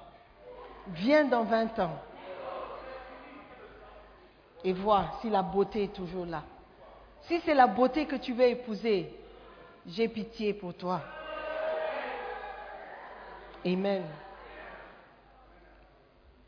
viens 0.88 1.26
dans 1.26 1.44
20 1.44 1.80
ans, 1.80 2.00
et 4.64 4.74
vois 4.74 5.06
si 5.22 5.30
la 5.30 5.42
beauté 5.42 5.84
est 5.84 5.94
toujours 5.94 6.26
là. 6.26 6.44
Si 7.24 7.40
c'est 7.42 7.54
la 7.54 7.68
beauté 7.68 8.06
que 8.06 8.16
tu 8.16 8.34
veux 8.34 8.48
épouser, 8.48 9.14
j'ai 9.88 10.08
pitié 10.08 10.54
pour 10.54 10.74
toi. 10.74 11.02
Amen. 13.66 14.04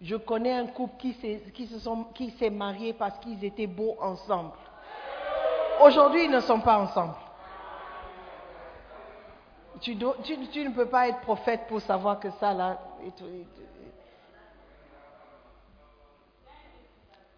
Je 0.02 0.16
connais 0.16 0.52
un 0.52 0.68
couple 0.68 0.96
qui 0.98 1.14
s'est, 2.32 2.50
marié 2.50 2.94
parce 2.94 3.18
qu'ils 3.20 3.44
étaient 3.46 3.68
beaux 3.68 3.96
ensemble. 4.02 4.52
Aujourd'hui, 5.82 6.26
ils 6.26 6.32
ne 6.32 6.42
sont 6.42 6.60
pas 6.60 6.80
ensemble. 6.80 7.16
Tu, 9.82 9.96
ne 9.96 10.74
peux 10.74 10.88
pas 10.88 11.10
être 11.10 11.22
prophète 11.22 11.68
pour 11.68 11.82
savoir 11.82 12.20
que 12.20 12.30
ça, 12.40 12.54
là. 12.54 12.80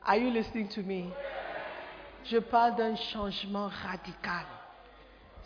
Are 0.06 0.16
you 0.18 0.30
listening 0.30 0.68
to 0.70 0.82
me? 0.82 1.10
Je 2.26 2.38
parle 2.38 2.76
d'un 2.76 2.96
changement 2.96 3.68
radical. 3.68 4.46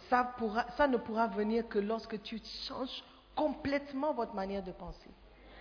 Ça 0.10 0.88
ne 0.88 0.98
pourra 0.98 1.28
venir 1.28 1.68
que 1.68 1.80
lorsque 1.80 2.22
tu 2.24 2.42
changes 2.68 3.04
complètement 3.36 4.14
votre 4.14 4.34
manière 4.34 4.64
de 4.64 4.72
penser, 4.72 5.10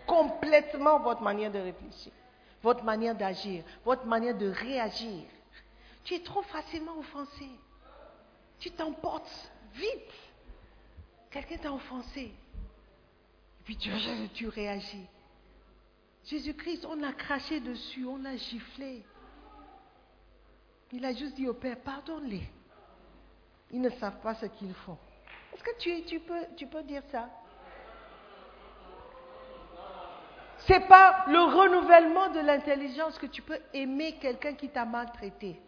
complètement 0.06 0.98
votre 1.00 1.22
manière 1.22 1.52
de 1.52 1.58
réfléchir, 1.58 2.12
votre 2.62 2.82
manière 2.82 3.14
d'agir, 3.14 3.62
votre 3.84 4.06
manière 4.06 4.36
de 4.36 4.48
réagir. 4.48 5.22
Tu 6.02 6.14
es 6.14 6.20
trop 6.20 6.42
facilement 6.42 6.98
offensé. 6.98 7.48
Tu 8.58 8.70
t'emportes 8.70 9.52
vite. 9.74 10.14
Quelqu'un 11.30 11.56
t'a 11.58 11.72
offensé. 11.72 12.20
Et 12.20 13.64
puis 13.64 13.76
tu, 13.76 13.90
réagis. 14.48 15.06
Jésus-Christ, 16.24 16.86
on 16.86 16.96
l'a 16.96 17.12
craché 17.12 17.60
dessus, 17.60 18.04
on 18.06 18.18
l'a 18.18 18.36
giflé. 18.36 19.04
Il 20.92 21.04
a 21.04 21.12
juste 21.12 21.34
dit 21.34 21.46
au 21.46 21.54
Père, 21.54 21.78
pardonne-les. 21.80 22.42
Ils 23.70 23.80
ne 23.80 23.90
savent 23.90 24.20
pas 24.20 24.34
ce 24.34 24.46
qu'ils 24.46 24.74
font. 24.74 24.96
Est-ce 25.52 25.62
que 25.62 26.04
tu, 26.06 26.20
peux, 26.20 26.46
tu 26.56 26.66
peux 26.66 26.82
dire 26.82 27.02
ça? 27.10 27.28
C'est 30.66 30.80
par 30.88 31.28
le 31.28 31.40
renouvellement 31.40 32.30
de 32.30 32.40
l'intelligence 32.40 33.18
que 33.18 33.26
tu 33.26 33.42
peux 33.42 33.58
aimer 33.72 34.16
quelqu'un 34.18 34.54
qui 34.54 34.68
t'a 34.68 34.84
maltraité. 34.84 35.60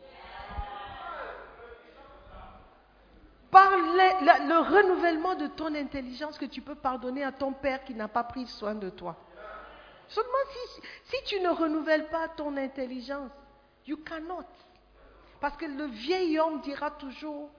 Par 3.51 3.71
le, 3.71 4.71
renouvellement 4.71 5.35
de 5.35 5.49
ton 5.49 5.75
intelligence 5.75 6.39
que 6.39 6.45
tu 6.45 6.61
peux 6.61 6.77
pardonner 6.77 7.25
à 7.25 7.33
ton 7.33 7.53
père 7.53 7.85
qui 7.85 7.95
n'a 7.95 8.09
pas 8.09 8.25
pris 8.25 8.47
soin 8.47 8.75
de 8.75 8.91
toi. 8.91 9.17
Seulement 10.09 10.31
si, 10.51 10.83
si 11.05 11.25
tu 11.25 11.41
ne 11.41 11.51
renouvelles 11.51 12.09
pas 12.09 12.29
ton 12.29 12.57
intelligence, 12.57 13.31
you 13.87 13.97
cannot. 13.99 14.47
Parce 15.41 15.57
que 15.57 15.67
le 15.67 15.87
vieil 15.87 16.39
homme 16.39 16.61
dira 16.61 16.91
toujours, 16.91 17.51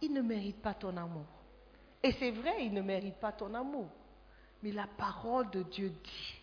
il 0.00 0.12
ne 0.12 0.22
mérite 0.22 0.62
pas 0.62 0.74
ton 0.74 0.96
amour. 0.96 1.26
Et 2.02 2.12
c'est 2.12 2.30
vrai, 2.30 2.64
il 2.64 2.72
ne 2.72 2.82
mérite 2.82 3.16
pas 3.16 3.32
ton 3.32 3.52
amour. 3.54 3.88
Mais 4.62 4.72
la 4.72 4.86
parole 4.86 5.50
de 5.50 5.62
Dieu 5.62 5.90
dit, 5.90 6.40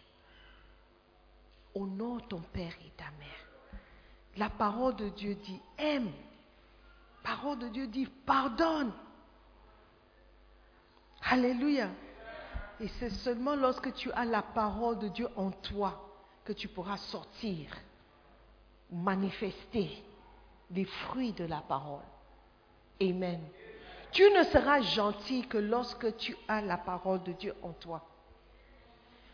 honore 1.74 2.28
ton 2.28 2.42
père 2.42 2.74
et 2.86 2.92
ta 2.98 3.06
mère. 3.20 3.82
La 4.38 4.50
parole 4.50 4.96
de 4.96 5.10
Dieu 5.10 5.36
dit, 5.36 5.62
aime. 5.78 6.12
Parole 7.26 7.58
de 7.58 7.68
Dieu 7.70 7.88
dit, 7.88 8.06
pardonne. 8.06 8.94
Alléluia. 11.24 11.90
Et 12.80 12.88
c'est 13.00 13.10
seulement 13.10 13.56
lorsque 13.56 13.92
tu 13.96 14.12
as 14.12 14.26
la 14.26 14.44
parole 14.44 15.00
de 15.00 15.08
Dieu 15.08 15.28
en 15.36 15.50
toi 15.50 16.08
que 16.44 16.54
tu 16.54 16.68
pourras 16.68 16.98
sortir, 16.98 17.76
manifester 18.92 20.04
les 20.70 20.86
fruits 20.86 21.34
de 21.34 21.46
la 21.46 21.62
parole. 21.62 22.04
Amen. 23.02 23.42
Tu 24.12 24.24
ne 24.30 24.44
seras 24.44 24.82
gentil 24.82 25.48
que 25.48 25.58
lorsque 25.58 26.16
tu 26.18 26.38
as 26.48 26.62
la 26.62 26.78
parole 26.78 27.24
de 27.24 27.32
Dieu 27.32 27.56
en 27.64 27.74
toi. 27.74 28.06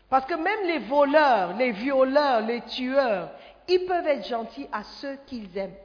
Parce 0.08 0.24
que 0.24 0.34
même 0.34 0.66
les 0.66 0.78
voleurs, 0.78 1.56
les 1.56 1.72
violeurs, 1.72 2.40
les 2.40 2.62
tueurs, 2.62 3.32
ils 3.68 3.84
peuvent 3.84 4.06
être 4.06 4.26
gentils 4.26 4.68
à 4.72 4.82
ceux 4.82 5.16
qu'ils 5.26 5.56
aiment. 5.58 5.76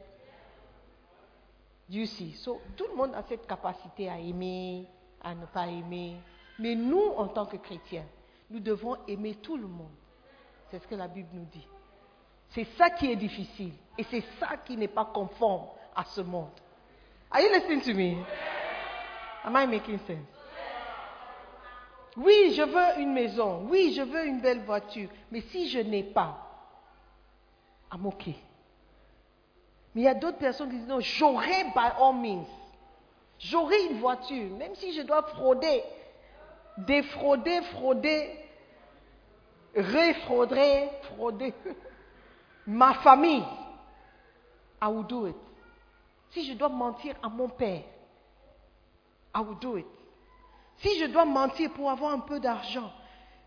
Sait. 1.89 2.33
So, 2.43 2.61
tout 2.75 2.85
le 2.89 2.95
monde 2.95 3.15
a 3.15 3.23
cette 3.23 3.47
capacité 3.47 4.09
à 4.09 4.19
aimer, 4.19 4.87
à 5.23 5.33
ne 5.33 5.45
pas 5.45 5.67
aimer. 5.67 6.17
Mais 6.59 6.75
nous, 6.75 7.13
en 7.15 7.27
tant 7.27 7.45
que 7.45 7.57
chrétiens, 7.57 8.05
nous 8.49 8.59
devons 8.59 8.97
aimer 9.07 9.35
tout 9.35 9.57
le 9.57 9.67
monde. 9.67 9.95
C'est 10.69 10.79
ce 10.79 10.87
que 10.87 10.95
la 10.95 11.07
Bible 11.07 11.29
nous 11.33 11.45
dit. 11.45 11.67
C'est 12.49 12.67
ça 12.77 12.89
qui 12.89 13.11
est 13.11 13.15
difficile. 13.15 13.73
Et 13.97 14.03
c'est 14.03 14.23
ça 14.39 14.57
qui 14.57 14.75
n'est 14.75 14.87
pas 14.87 15.05
conforme 15.05 15.67
à 15.95 16.03
ce 16.05 16.21
monde. 16.21 16.51
Are 17.31 17.41
you 17.41 17.49
listening 17.51 17.81
to 17.81 17.93
me? 17.93 18.23
Am 19.43 19.55
I 19.55 19.65
making 19.65 19.99
sense? 19.99 20.27
Oui, 22.17 22.53
je 22.55 22.63
veux 22.63 23.01
une 23.01 23.13
maison. 23.13 23.67
Oui, 23.69 23.93
je 23.95 24.01
veux 24.01 24.25
une 24.25 24.41
belle 24.41 24.63
voiture. 24.63 25.09
Mais 25.31 25.41
si 25.41 25.69
je 25.69 25.79
n'ai 25.79 26.03
pas, 26.03 26.37
I'm 27.93 28.05
okay. 28.07 28.35
Mais 29.97 30.03
il 30.03 30.05
y 30.05 30.09
a 30.09 30.13
d'autres 30.13 30.37
personnes 30.37 30.69
qui 30.69 30.75
disent 30.75 30.87
non, 30.87 30.99
j'aurai 30.99 31.63
by 31.73 31.89
all 31.99 32.13
means. 32.13 32.45
J'aurai 33.39 33.83
une 33.85 33.97
voiture, 33.97 34.55
même 34.55 34.75
si 34.75 34.93
je 34.93 35.01
dois 35.01 35.23
frauder, 35.23 35.81
défrauder, 36.77 37.61
frauder, 37.73 38.29
refrauder, 39.75 40.89
frauder 41.01 41.51
ma 42.67 42.93
famille. 42.93 43.43
I 44.79 44.87
will 44.87 45.03
do 45.03 45.25
it. 45.25 45.35
Si 46.29 46.45
je 46.45 46.53
dois 46.53 46.69
mentir 46.69 47.15
à 47.23 47.29
mon 47.29 47.49
père, 47.49 47.81
I 49.33 49.39
will 49.39 49.57
do 49.59 49.77
it. 49.77 49.87
Si 50.77 50.99
je 50.99 51.07
dois 51.07 51.25
mentir 51.25 51.71
pour 51.71 51.89
avoir 51.89 52.13
un 52.13 52.19
peu 52.19 52.39
d'argent, 52.39 52.93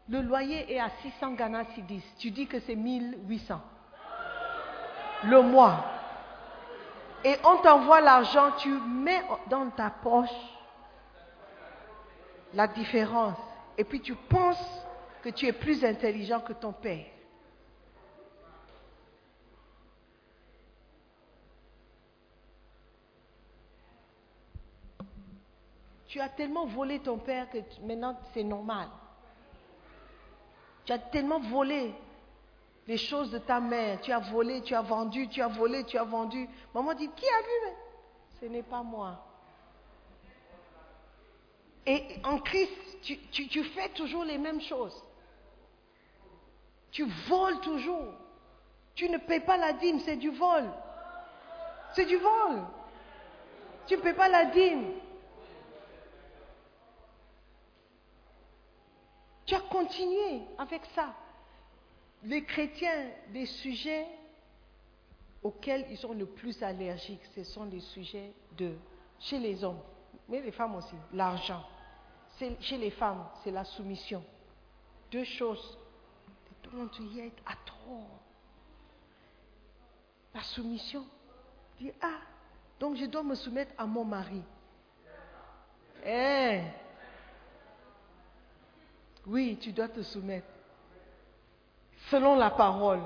le 0.09 0.21
loyer 0.21 0.75
est 0.75 0.81
à 0.81 0.91
600 1.03 1.35
Ghana 1.35 1.67
Cedis. 1.77 2.03
Tu 2.19 2.33
dis 2.33 2.49
que 2.49 2.59
c'est 2.59 2.75
1800 2.75 3.61
le 5.23 5.43
mois. 5.43 6.00
Et 7.25 7.37
on 7.45 7.59
t'envoie 7.59 8.01
l'argent, 8.01 8.53
tu 8.59 8.71
mets 8.71 9.23
dans 9.49 9.68
ta 9.71 9.91
poche 9.91 10.31
la 12.55 12.66
différence. 12.66 13.37
Et 13.77 13.85
puis 13.85 14.01
tu 14.01 14.14
penses 14.14 14.85
que 15.23 15.29
tu 15.29 15.47
es 15.47 15.53
plus 15.53 15.85
intelligent 15.85 16.41
que 16.41 16.53
ton 16.55 16.73
père. 16.73 17.07
Tu 26.07 26.18
as 26.18 26.29
tellement 26.29 26.66
volé 26.66 26.99
ton 26.99 27.18
père 27.18 27.49
que 27.51 27.59
maintenant 27.83 28.18
c'est 28.35 28.43
normal. 28.43 28.89
Tu 30.85 30.93
as 30.93 30.99
tellement 30.99 31.39
volé 31.39 31.95
les 32.91 32.97
choses 32.97 33.30
de 33.30 33.38
ta 33.38 33.61
mère. 33.61 34.01
Tu 34.01 34.11
as 34.11 34.18
volé, 34.18 34.62
tu 34.62 34.74
as 34.74 34.82
vendu, 34.82 35.28
tu 35.28 35.41
as 35.41 35.47
volé, 35.47 35.84
tu 35.84 35.97
as 35.97 36.03
vendu. 36.03 36.49
Maman 36.74 36.93
dit, 36.95 37.09
qui 37.14 37.24
a 37.24 37.41
vu 37.41 37.76
Ce 38.41 38.47
n'est 38.47 38.64
pas 38.64 38.82
moi. 38.82 39.16
Et 41.86 42.16
en 42.24 42.38
Christ, 42.41 42.72
tu, 43.01 43.62
fais 43.62 43.91
toujours 43.91 44.24
les 44.24 44.38
mêmes 44.38 44.61
choses. 44.61 45.05
Tu 46.91 47.05
voles 47.28 47.61
toujours. 47.61 48.12
Tu 48.97 49.09
ne 49.09 49.18
payes 49.18 49.38
pas 49.38 49.57
la 49.57 49.72
dîme, 49.74 50.01
c'est 50.01 50.16
du 50.16 50.30
vol. 50.30 50.68
C'est 51.95 52.07
du 52.07 52.16
vol. 52.16 52.64
Tu 53.86 53.97
ne 53.97 54.03
payes 54.03 54.14
pas 54.14 54.28
la 54.28 54.47
dîme. 54.47 54.95
Tu 59.47 59.55
as 59.55 59.61
continué 59.61 60.43
avec 60.59 60.84
ça. 60.86 61.14
Les 62.25 62.45
chrétiens, 62.45 63.11
les 63.33 63.47
sujets 63.47 64.07
auxquels 65.43 65.87
ils 65.91 65.97
sont 65.97 66.12
le 66.12 66.27
plus 66.27 66.62
allergiques, 66.62 67.25
ce 67.35 67.45
sont 67.45 67.64
les 67.64 67.81
sujets 67.81 68.33
de, 68.59 68.75
chez 69.18 69.39
les 69.39 69.64
hommes, 69.64 69.81
mais 70.29 70.41
les 70.43 70.53
femmes 70.53 70.75
aussi, 70.75 70.95
l'argent. 71.12 71.64
Chez 72.61 72.79
les 72.79 72.91
femmes, 72.91 73.27
c'est 73.43 73.51
la 73.51 73.64
soumission. 73.64 74.25
Deux 75.11 75.25
choses. 75.25 75.79
They 76.45 76.71
don't 76.71 76.81
want 76.81 76.89
to 76.97 77.03
hear 77.05 77.27
it 77.27 77.39
at 77.47 77.59
all. 77.89 78.07
La 80.35 80.43
soumission. 80.43 81.05
Dis, 81.79 81.93
ah, 82.01 82.21
donc 82.79 82.97
je 82.97 83.07
dois 83.07 83.23
me 83.23 83.35
soumettre 83.35 83.73
à 83.77 83.87
mon 83.87 84.05
mari. 84.05 84.43
Eh, 86.07 86.62
oui, 89.27 89.59
tu 89.61 89.73
dois 89.73 89.89
te 89.89 90.03
soumettre. 90.03 90.50
Selon 92.11 92.37
la 92.37 92.51
parole. 92.51 93.01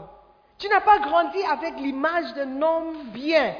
Tu 0.58 0.68
n'as 0.68 0.80
pas 0.80 0.98
grandi 0.98 1.42
avec 1.42 1.76
l'image 1.76 2.32
d'un 2.34 2.62
homme 2.62 3.10
bien. 3.10 3.54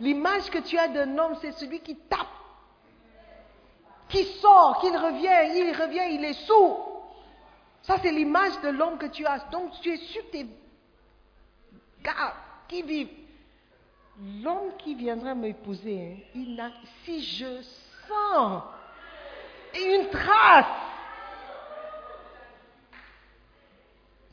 L'image 0.00 0.50
que 0.50 0.58
tu 0.58 0.76
as 0.78 0.88
d'un 0.88 1.16
homme, 1.18 1.36
c'est 1.40 1.52
celui 1.52 1.80
qui 1.80 1.96
tape, 1.96 2.26
qui 4.08 4.24
sort, 4.24 4.78
qui 4.80 4.88
revient, 4.88 5.56
il 5.56 5.74
revient, 5.74 6.14
il 6.14 6.24
est 6.24 6.46
sourd. 6.46 6.88
Ça, 7.82 7.96
c'est 8.02 8.12
l'image 8.12 8.60
de 8.60 8.68
l'homme 8.68 8.98
que 8.98 9.06
tu 9.06 9.26
as. 9.26 9.38
Donc, 9.50 9.72
tu 9.80 9.90
es 9.92 9.96
sur 9.96 10.30
tes 10.30 10.46
gars 12.02 12.34
qui 12.68 12.82
vivent. 12.82 13.08
L'homme 14.42 14.72
qui 14.78 14.94
viendra 14.94 15.34
m'épouser, 15.34 16.00
hein, 16.00 16.30
il 16.34 16.56
n'a, 16.56 16.70
si 17.04 17.22
je 17.22 17.62
sens 18.08 18.62
une 19.74 20.08
trace, 20.10 20.66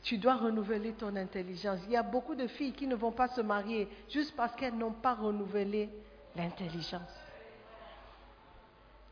tu 0.06 0.18
dois 0.18 0.36
renouveler 0.36 0.92
ton 0.92 1.16
intelligence. 1.16 1.80
Il 1.86 1.90
y 1.90 1.96
a 1.96 2.02
beaucoup 2.04 2.36
de 2.36 2.46
filles 2.46 2.72
qui 2.72 2.86
ne 2.86 2.94
vont 2.94 3.10
pas 3.10 3.26
se 3.26 3.40
marier 3.40 3.88
juste 4.08 4.36
parce 4.36 4.54
qu'elles 4.54 4.76
n'ont 4.76 4.92
pas 4.92 5.14
renouvelé 5.14 5.90
l'intelligence. 6.36 7.10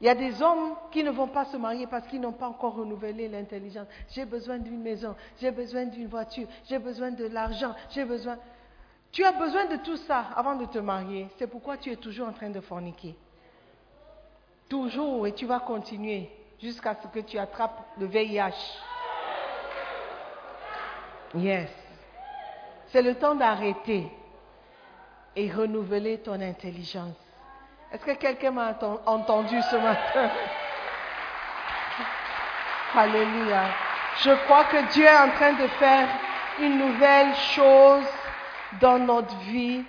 Il 0.01 0.07
y 0.07 0.09
a 0.09 0.15
des 0.15 0.41
hommes 0.41 0.77
qui 0.93 1.03
ne 1.03 1.11
vont 1.11 1.27
pas 1.27 1.47
se 1.47 1.57
marier 1.57 1.89
parce 1.89 2.07
qu'ils 2.07 2.21
n'ont 2.21 2.33
pas 2.33 2.47
encore 2.47 2.77
renouvelé 2.77 3.27
l'intelligence. 3.27 3.89
J'ai 4.11 4.25
besoin 4.25 4.59
d'une 4.59 4.81
maison, 4.81 5.17
j'ai 5.41 5.51
besoin 5.51 5.87
d'une 5.87 6.07
voiture, 6.07 6.47
j'ai 6.69 6.79
besoin 6.79 7.11
de 7.11 7.27
l'argent, 7.27 7.75
j'ai 7.91 8.05
besoin... 8.05 8.39
Tu 9.11 9.25
as 9.25 9.33
besoin 9.33 9.67
de 9.67 9.77
tout 9.83 9.97
ça 9.97 10.27
avant 10.37 10.55
de 10.55 10.67
te 10.67 10.79
marier. 10.79 11.29
C'est 11.39 11.49
pourquoi 11.49 11.77
tu 11.77 11.91
es 11.91 11.97
toujours 11.97 12.29
en 12.29 12.33
train 12.33 12.51
de 12.51 12.61
forniquer. 12.61 13.17
Toujours, 14.69 15.27
et 15.27 15.33
tu 15.33 15.47
vas 15.47 15.59
continuer 15.59 16.31
jusqu'à 16.61 16.97
ce 17.03 17.09
que 17.09 17.19
tu 17.19 17.37
attrapes 17.37 17.85
le 17.99 18.07
VIH. 18.07 18.94
Yes. 21.37 21.69
C'est 22.89 23.03
le 23.03 23.17
temps 23.17 23.35
d'arrêter 23.35 24.09
et 25.35 25.51
renouveler 25.51 26.19
ton 26.19 26.41
intelligence. 26.41 27.17
Est-ce 27.93 28.05
que 28.05 28.13
quelqu'un 28.13 28.53
m'a 28.53 28.79
entendu 29.07 29.61
ce 29.63 29.77
matin? 29.77 30.31
Alléluia. 32.95 33.65
Je 34.19 34.31
crois 34.45 34.65
que 34.67 34.93
Dieu 34.93 35.05
est 35.05 35.17
en 35.17 35.31
train 35.31 35.55
de 35.55 35.67
faire 35.67 36.09
une 36.61 36.79
nouvelle 36.79 37.35
chose 37.35 38.07
dans 38.81 39.01
notre 39.01 39.35
vie. 39.39 39.83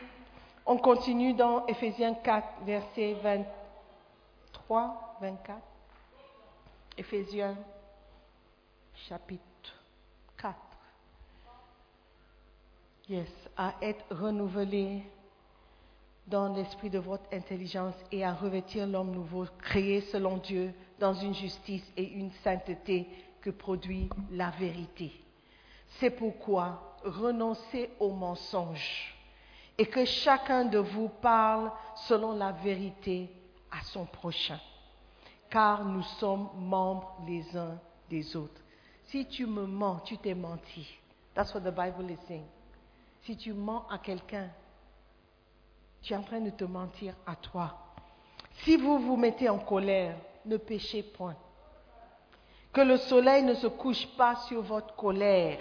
On 0.65 0.77
continue 0.77 1.33
dans 1.33 1.67
Ephésiens 1.67 2.15
4, 2.15 2.47
verset 2.65 3.17
23, 3.21 5.17
24. 5.21 5.59
Ephésiens 6.97 7.55
chapitre 8.95 9.43
4. 10.37 10.55
Yes, 13.07 13.29
à 13.55 13.75
être 13.83 14.03
renouvelé 14.09 15.03
dans 16.25 16.51
l'esprit 16.53 16.89
de 16.89 16.97
votre 16.97 17.31
intelligence 17.31 17.93
et 18.11 18.23
à 18.23 18.33
revêtir 18.33 18.87
l'homme 18.87 19.11
nouveau, 19.11 19.45
créé 19.61 20.01
selon 20.01 20.37
Dieu 20.37 20.73
dans 20.99 21.13
une 21.13 21.35
justice 21.35 21.85
et 21.95 22.03
une 22.03 22.31
sainteté 22.43 23.07
que 23.41 23.51
produit 23.51 24.09
la 24.31 24.49
vérité. 24.49 25.11
C'est 25.99 26.09
pourquoi 26.09 26.97
renoncez 27.03 27.91
au 27.99 28.09
mensonge 28.09 29.15
et 29.77 29.85
que 29.85 30.03
chacun 30.03 30.65
de 30.65 30.79
vous 30.79 31.09
parle 31.09 31.71
selon 32.07 32.33
la 32.33 32.53
vérité 32.53 33.29
à 33.71 33.83
son 33.83 34.05
prochain, 34.05 34.59
car 35.51 35.85
nous 35.85 36.03
sommes 36.19 36.49
membres 36.55 37.15
les 37.27 37.55
uns 37.55 37.77
des 38.09 38.35
autres. 38.35 38.61
Si 39.03 39.27
tu 39.27 39.45
me 39.45 39.67
mens, 39.67 40.01
tu 40.05 40.17
t'es 40.17 40.33
menti. 40.33 40.87
That's 41.35 41.53
what 41.53 41.61
the 41.61 41.75
Bible 41.75 42.09
is 42.09 42.17
saying. 42.27 42.54
Si 43.25 43.35
tu 43.35 43.53
mens 43.53 43.87
à 43.89 43.97
quelqu'un, 43.97 44.49
tu 46.03 46.13
es 46.13 46.15
en 46.15 46.21
train 46.21 46.41
de 46.41 46.51
te 46.51 46.63
mentir 46.63 47.15
à 47.25 47.35
toi. 47.35 47.75
Si 48.63 48.77
vous 48.77 48.99
vous 48.99 49.17
mettez 49.17 49.49
en 49.49 49.57
colère, 49.57 50.15
ne 50.45 50.57
péchez 50.57 51.01
point. 51.01 51.35
Que 52.71 52.81
le 52.81 52.97
soleil 52.97 53.41
ne 53.41 53.55
se 53.55 53.65
couche 53.65 54.05
pas 54.15 54.35
sur 54.47 54.61
votre 54.61 54.95
colère 54.95 55.57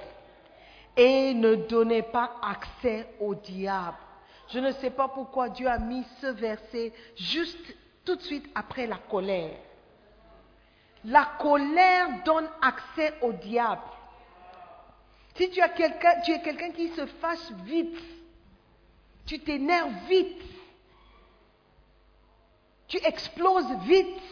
et 0.95 1.33
ne 1.33 1.55
donnez 1.55 2.03
pas 2.03 2.33
accès 2.43 3.09
au 3.19 3.35
diable. 3.35 3.97
Je 4.49 4.59
ne 4.59 4.73
sais 4.73 4.91
pas 4.91 5.09
pourquoi 5.09 5.49
Dieu 5.49 5.67
a 5.67 5.79
mis 5.79 6.05
ce 6.21 6.27
verset 6.27 6.93
juste 7.17 7.75
tout 8.05 8.17
de 8.17 8.23
suite 8.23 8.47
après 8.55 8.87
la 8.87 8.99
colère. 8.99 9.57
La 11.07 11.31
colère 11.39 12.23
donne 12.27 12.49
accès 12.61 13.15
au 13.23 13.33
diable. 13.33 13.81
Si 15.37 15.51
tu, 15.51 15.61
as 15.61 15.69
quelqu'un, 15.71 16.21
tu 16.21 16.33
es 16.33 16.41
quelqu'un 16.41 16.71
qui 16.71 16.89
se 16.89 17.07
fâche 17.07 17.51
vite, 17.65 17.99
tu 19.27 19.41
t'énerves 19.41 19.93
vite, 20.09 20.43
tu 22.87 22.99
exploses 22.99 23.73
vite, 23.83 24.23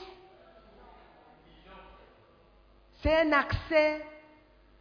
c'est 3.03 3.17
un 3.23 3.33
accès 3.33 4.07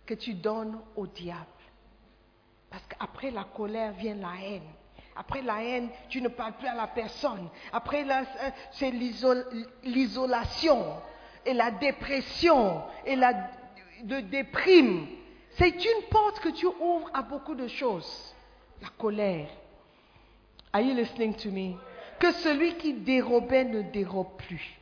que 0.05 0.13
tu 0.13 0.36
donnes 0.36 0.80
au 0.95 1.07
diable. 1.07 1.45
Parce 2.69 2.86
qu'après 2.86 3.32
la 3.32 3.45
colère 3.45 3.93
vient 3.93 4.15
la 4.15 4.34
haine. 4.41 4.69
Après 5.15 5.41
la 5.41 5.63
haine, 5.63 5.89
tu 6.07 6.22
ne 6.22 6.28
parles 6.30 6.53
plus 6.53 6.67
à 6.67 6.76
la 6.76 6.88
personne. 6.88 7.49
Après, 7.74 8.05
c'est 8.72 8.91
l'isolation 9.84 11.01
et 11.45 11.53
la 11.53 11.72
dépression 11.72 12.84
et 13.05 13.15
la 13.15 13.34
de 14.03 14.19
déprime. 14.22 15.07
C'est 15.58 15.70
une 15.70 16.04
porte 16.10 16.39
que 16.39 16.49
tu 16.49 16.66
ouvres 16.66 17.10
à 17.14 17.22
beaucoup 17.22 17.56
de 17.56 17.68
choses. 17.68 18.34
La 18.82 18.89
colère. 18.97 19.49
Are 20.74 20.82
you 20.82 20.95
listening 20.95 21.36
to 21.36 21.49
me? 21.49 21.76
Que 22.20 22.32
celui 22.32 22.76
qui 22.76 22.93
dérobait 22.93 23.66
ne 23.66 23.82
dérobe 23.82 24.38
plus. 24.38 24.80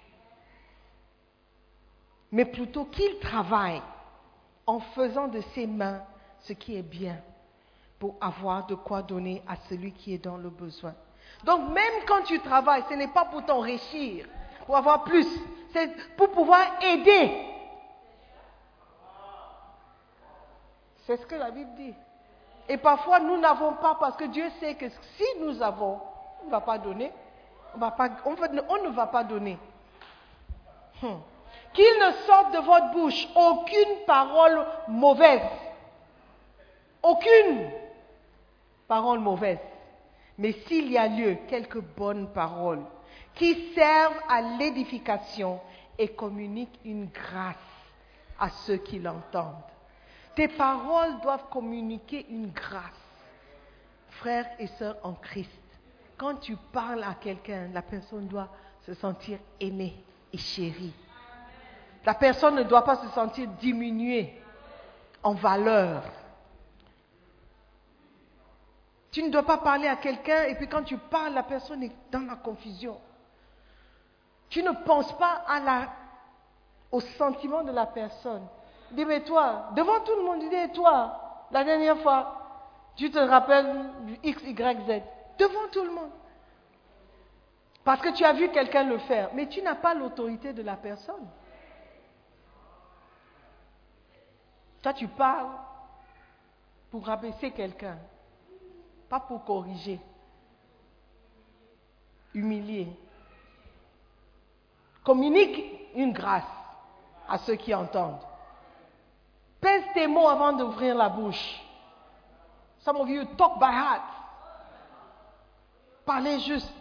Mais 2.31 2.45
plutôt 2.45 2.85
qu'il 2.85 3.17
travaille 3.19 3.81
en 4.67 4.79
faisant 4.79 5.27
de 5.27 5.41
ses 5.55 5.65
mains 5.65 6.03
ce 6.41 6.53
qui 6.53 6.75
est 6.75 6.83
bien 6.83 7.17
pour 7.97 8.15
avoir 8.21 8.67
de 8.67 8.75
quoi 8.75 9.01
donner 9.01 9.41
à 9.47 9.55
celui 9.67 9.91
qui 9.91 10.13
est 10.13 10.23
dans 10.23 10.37
le 10.37 10.49
besoin. 10.49 10.93
Donc 11.43 11.69
même 11.71 12.03
quand 12.07 12.23
tu 12.23 12.39
travailles, 12.39 12.83
ce 12.89 12.93
n'est 12.93 13.07
pas 13.07 13.25
pour 13.25 13.43
t'enrichir, 13.45 14.25
pour 14.65 14.77
avoir 14.77 15.03
plus, 15.03 15.27
c'est 15.73 15.91
pour 16.15 16.31
pouvoir 16.31 16.61
aider. 16.83 17.48
C'est 21.09 21.17
ce 21.17 21.25
que 21.25 21.33
la 21.33 21.49
Bible 21.49 21.71
dit. 21.75 21.95
Et 22.67 22.77
parfois, 22.77 23.19
nous 23.19 23.37
n'avons 23.37 23.73
pas 23.73 23.97
parce 23.99 24.15
que 24.15 24.25
Dieu 24.25 24.47
sait 24.59 24.75
que 24.75 24.87
si 24.89 25.23
nous 25.39 25.59
avons, 25.59 25.99
on 26.43 26.45
ne 26.45 26.51
va 26.51 26.61
pas 26.61 26.77
donner. 26.77 27.11
On, 27.73 27.79
ne 27.79 28.89
va 28.91 29.07
pas 29.07 29.23
donner. 29.23 29.57
Hmm. 31.01 31.17
Qu'il 31.73 31.99
ne 31.99 32.11
sorte 32.27 32.53
de 32.53 32.59
votre 32.59 32.91
bouche 32.91 33.27
aucune 33.35 34.05
parole 34.05 34.63
mauvaise. 34.87 35.41
Aucune 37.01 37.71
parole 38.87 39.17
mauvaise. 39.17 39.57
Mais 40.37 40.51
s'il 40.51 40.91
y 40.91 40.97
a 40.99 41.07
lieu, 41.07 41.39
quelques 41.47 41.81
bonnes 41.81 42.31
paroles 42.33 42.83
qui 43.33 43.73
servent 43.73 44.21
à 44.29 44.41
l'édification 44.59 45.59
et 45.97 46.09
communiquent 46.09 46.79
une 46.85 47.07
grâce 47.07 47.55
à 48.39 48.49
ceux 48.49 48.77
qui 48.77 48.99
l'entendent. 48.99 49.55
Tes 50.35 50.47
paroles 50.47 51.19
doivent 51.21 51.49
communiquer 51.49 52.25
une 52.29 52.51
grâce. 52.51 52.83
Frères 54.09 54.49
et 54.59 54.67
sœurs 54.67 54.97
en 55.03 55.13
Christ, 55.13 55.49
quand 56.17 56.35
tu 56.35 56.55
parles 56.73 57.03
à 57.03 57.13
quelqu'un, 57.13 57.69
la 57.73 57.81
personne 57.81 58.27
doit 58.27 58.49
se 58.81 58.93
sentir 58.93 59.39
aimée 59.59 59.95
et 60.33 60.37
chérie. 60.37 60.93
La 62.05 62.13
personne 62.13 62.55
ne 62.55 62.63
doit 62.63 62.83
pas 62.83 62.97
se 62.97 63.07
sentir 63.09 63.47
diminuée 63.59 64.41
en 65.23 65.33
valeur. 65.33 66.03
Tu 69.11 69.23
ne 69.23 69.29
dois 69.29 69.45
pas 69.45 69.57
parler 69.57 69.87
à 69.87 69.95
quelqu'un 69.95 70.43
et 70.43 70.55
puis 70.55 70.67
quand 70.67 70.83
tu 70.83 70.97
parles, 70.97 71.33
la 71.33 71.43
personne 71.43 71.83
est 71.83 71.95
dans 72.11 72.25
la 72.25 72.35
confusion. 72.35 72.99
Tu 74.49 74.63
ne 74.63 74.71
penses 74.85 75.15
pas 75.17 75.43
à 75.47 75.87
au 76.91 76.99
sentiment 76.99 77.63
de 77.63 77.71
la 77.71 77.85
personne. 77.85 78.45
Dis, 78.91 79.05
mais 79.05 79.23
toi, 79.23 79.69
devant 79.75 79.99
tout 80.01 80.15
le 80.15 80.23
monde, 80.23 80.39
dis, 80.39 80.73
toi, 80.73 81.45
la 81.51 81.63
dernière 81.63 81.97
fois, 81.99 82.35
tu 82.95 83.09
te 83.11 83.19
rappelles 83.19 83.91
du 84.05 84.19
X, 84.23 84.43
Y, 84.43 84.87
Z. 84.87 85.01
Devant 85.37 85.67
tout 85.71 85.83
le 85.83 85.91
monde. 85.91 86.11
Parce 87.83 88.01
que 88.01 88.09
tu 88.09 88.23
as 88.25 88.33
vu 88.33 88.49
quelqu'un 88.49 88.83
le 88.83 88.97
faire. 88.99 89.29
Mais 89.33 89.47
tu 89.47 89.61
n'as 89.61 89.75
pas 89.75 89.93
l'autorité 89.93 90.53
de 90.53 90.61
la 90.61 90.75
personne. 90.75 91.27
Toi, 94.81 94.93
tu 94.93 95.07
parles 95.07 95.51
pour 96.91 97.05
rabaisser 97.05 97.51
quelqu'un, 97.51 97.97
pas 99.09 99.19
pour 99.19 99.43
corriger. 99.43 99.99
humilié. 102.33 102.87
Communique 105.03 105.95
une 105.95 106.13
grâce 106.13 106.43
à 107.27 107.37
ceux 107.39 107.55
qui 107.55 107.73
entendent. 107.73 108.21
Pèse 109.61 109.83
tes 109.93 110.07
mots 110.07 110.27
avant 110.27 110.53
d'ouvrir 110.53 110.95
la 110.95 111.09
bouche. 111.09 111.59
Some 112.79 112.97
of 112.97 113.09
you 113.09 113.25
talk 113.37 113.59
by 113.59 113.71
heart. 113.71 114.01
Parlez 116.05 116.39
juste. 116.39 116.73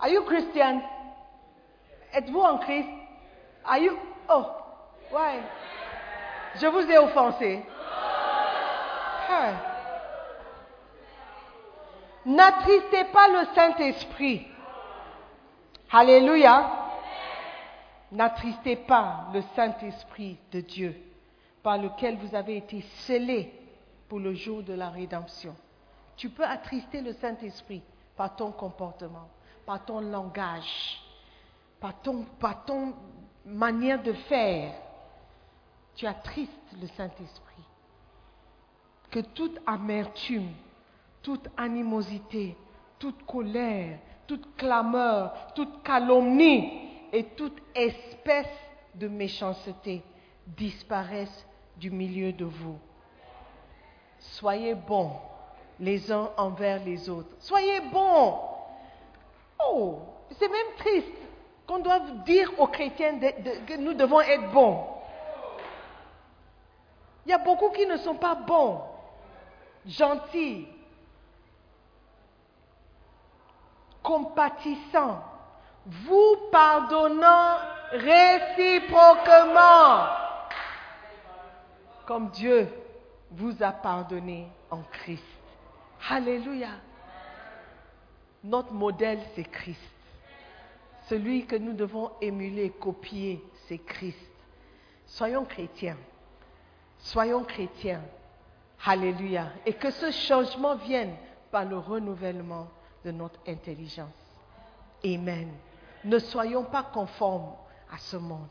Are 0.00 0.08
you 0.08 0.22
Christian? 0.22 0.80
Êtes-vous 2.12 2.40
en 2.40 2.58
Christ? 2.58 2.88
Are 3.64 3.78
you? 3.78 3.98
Oh, 4.28 4.46
ouais. 5.12 5.40
Je 6.56 6.66
vous 6.66 6.90
ai 6.90 6.98
offensé. 6.98 7.64
N'attristez 12.24 13.04
pas 13.04 13.28
le 13.28 13.46
Saint-Esprit. 13.54 14.46
Alléluia. 15.92 16.70
N'attristez 18.12 18.76
pas 18.76 19.26
le 19.32 19.42
Saint-Esprit 19.54 20.38
de 20.52 20.60
Dieu 20.60 21.07
par 21.62 21.78
lequel 21.78 22.16
vous 22.18 22.34
avez 22.34 22.56
été 22.56 22.80
scellés 22.80 23.52
pour 24.08 24.20
le 24.20 24.34
jour 24.34 24.62
de 24.62 24.72
la 24.72 24.90
rédemption. 24.90 25.54
Tu 26.16 26.30
peux 26.30 26.44
attrister 26.44 27.00
le 27.00 27.12
Saint-Esprit 27.12 27.82
par 28.16 28.34
ton 28.34 28.50
comportement, 28.50 29.28
par 29.64 29.84
ton 29.84 30.00
langage, 30.00 31.00
par 31.80 32.00
ton, 32.00 32.24
par 32.40 32.64
ton 32.64 32.94
manière 33.44 34.02
de 34.02 34.12
faire. 34.12 34.74
Tu 35.94 36.06
attristes 36.06 36.52
le 36.80 36.86
Saint-Esprit. 36.88 37.62
Que 39.10 39.20
toute 39.20 39.58
amertume, 39.66 40.50
toute 41.22 41.48
animosité, 41.56 42.56
toute 42.98 43.24
colère, 43.24 43.98
toute 44.26 44.56
clameur, 44.56 45.52
toute 45.54 45.82
calomnie 45.82 46.88
et 47.12 47.24
toute 47.24 47.58
espèce 47.74 48.46
de 48.94 49.08
méchanceté 49.08 50.02
disparaissent 50.56 51.46
du 51.76 51.90
milieu 51.90 52.32
de 52.32 52.44
vous. 52.44 52.78
Soyez 54.18 54.74
bons 54.74 55.12
les 55.78 56.10
uns 56.10 56.30
envers 56.36 56.82
les 56.84 57.08
autres. 57.08 57.30
Soyez 57.38 57.80
bons. 57.92 58.40
Oh, 59.64 60.00
c'est 60.38 60.48
même 60.48 60.74
triste 60.78 61.12
qu'on 61.66 61.78
doive 61.78 62.24
dire 62.24 62.50
aux 62.58 62.66
chrétiens 62.66 63.18
que 63.18 63.76
nous 63.76 63.94
devons 63.94 64.20
être 64.20 64.50
bons. 64.50 64.84
Il 67.26 67.30
y 67.30 67.34
a 67.34 67.38
beaucoup 67.38 67.70
qui 67.70 67.86
ne 67.86 67.98
sont 67.98 68.14
pas 68.14 68.34
bons, 68.34 68.80
gentils, 69.86 70.66
compatissants, 74.02 75.22
vous 75.84 76.36
pardonnant 76.50 77.58
réciproquement, 77.92 78.88
comme 82.08 82.30
Dieu 82.30 82.66
vous 83.32 83.62
a 83.62 83.70
pardonné 83.70 84.48
en 84.70 84.80
Christ. 84.80 85.22
Alléluia. 86.08 86.70
Notre 88.42 88.72
modèle, 88.72 89.20
c'est 89.34 89.44
Christ. 89.44 89.78
Celui 91.10 91.44
que 91.44 91.56
nous 91.56 91.74
devons 91.74 92.12
émuler, 92.22 92.70
copier, 92.70 93.44
c'est 93.66 93.76
Christ. 93.76 94.16
Soyons 95.04 95.44
chrétiens. 95.44 95.98
Soyons 97.00 97.44
chrétiens. 97.44 98.00
Alléluia. 98.86 99.52
Et 99.66 99.74
que 99.74 99.90
ce 99.90 100.10
changement 100.10 100.76
vienne 100.76 101.14
par 101.50 101.66
le 101.66 101.76
renouvellement 101.76 102.68
de 103.04 103.10
notre 103.10 103.38
intelligence. 103.46 104.08
Amen. 105.04 105.52
Ne 106.04 106.18
soyons 106.18 106.64
pas 106.64 106.84
conformes 106.84 107.52
à 107.92 107.98
ce 107.98 108.16
monde. 108.16 108.48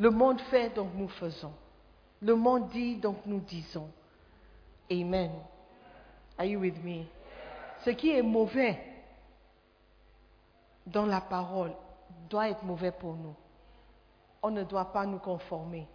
Le 0.00 0.10
monde 0.10 0.40
fait, 0.40 0.74
donc 0.74 0.88
nous 0.96 1.08
faisons. 1.10 1.52
Le 2.22 2.34
monde 2.34 2.68
dit, 2.68 2.96
donc 2.96 3.18
nous 3.26 3.40
disons. 3.40 3.88
Amen. 4.90 5.30
Are 6.38 6.44
you 6.44 6.60
with 6.60 6.82
me? 6.84 7.04
Ce 7.84 7.90
qui 7.90 8.10
est 8.10 8.22
mauvais 8.22 8.78
dans 10.86 11.06
la 11.06 11.20
parole 11.20 11.72
doit 12.28 12.48
être 12.48 12.64
mauvais 12.64 12.92
pour 12.92 13.14
nous. 13.14 13.34
On 14.42 14.50
ne 14.50 14.64
doit 14.64 14.92
pas 14.92 15.06
nous 15.06 15.18
conformer. 15.18 15.86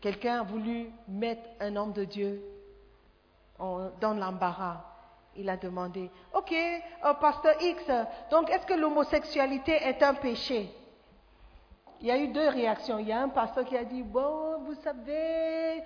Quelqu'un 0.00 0.40
a 0.40 0.42
voulu 0.42 0.90
mettre 1.08 1.48
un 1.60 1.74
homme 1.76 1.92
de 1.92 2.04
Dieu 2.04 2.42
dans 3.58 4.14
l'embarras. 4.14 4.84
Il 5.36 5.50
a 5.50 5.56
demandé, 5.56 6.10
OK, 6.32 6.52
euh, 6.52 7.14
pasteur 7.14 7.60
X, 7.60 7.84
donc 8.30 8.48
est-ce 8.50 8.66
que 8.66 8.72
l'homosexualité 8.72 9.72
est 9.72 10.02
un 10.02 10.14
péché? 10.14 10.70
Il 12.00 12.06
y 12.06 12.10
a 12.10 12.18
eu 12.18 12.28
deux 12.28 12.48
réactions. 12.48 12.98
Il 12.98 13.08
y 13.08 13.12
a 13.12 13.20
un 13.20 13.28
pasteur 13.28 13.64
qui 13.64 13.76
a 13.76 13.84
dit, 13.84 14.02
bon, 14.02 14.55
vous 14.66 14.74
savez, 14.82 15.82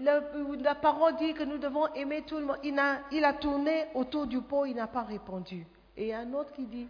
la, 0.00 0.74
parole 0.74 1.16
dit 1.16 1.34
que 1.34 1.44
nous 1.44 1.58
devons 1.58 1.86
aimer 1.94 2.22
tout 2.22 2.38
le 2.38 2.44
monde. 2.46 2.58
Il 2.64 2.78
a, 2.78 3.00
il 3.12 3.24
a 3.24 3.32
tourné 3.32 3.86
autour 3.94 4.26
du 4.26 4.40
pot, 4.40 4.64
il 4.66 4.74
n'a 4.74 4.86
pas 4.86 5.02
répondu. 5.02 5.66
Et 5.96 6.14
un 6.14 6.32
autre 6.34 6.52
qui 6.52 6.64
dit, 6.64 6.88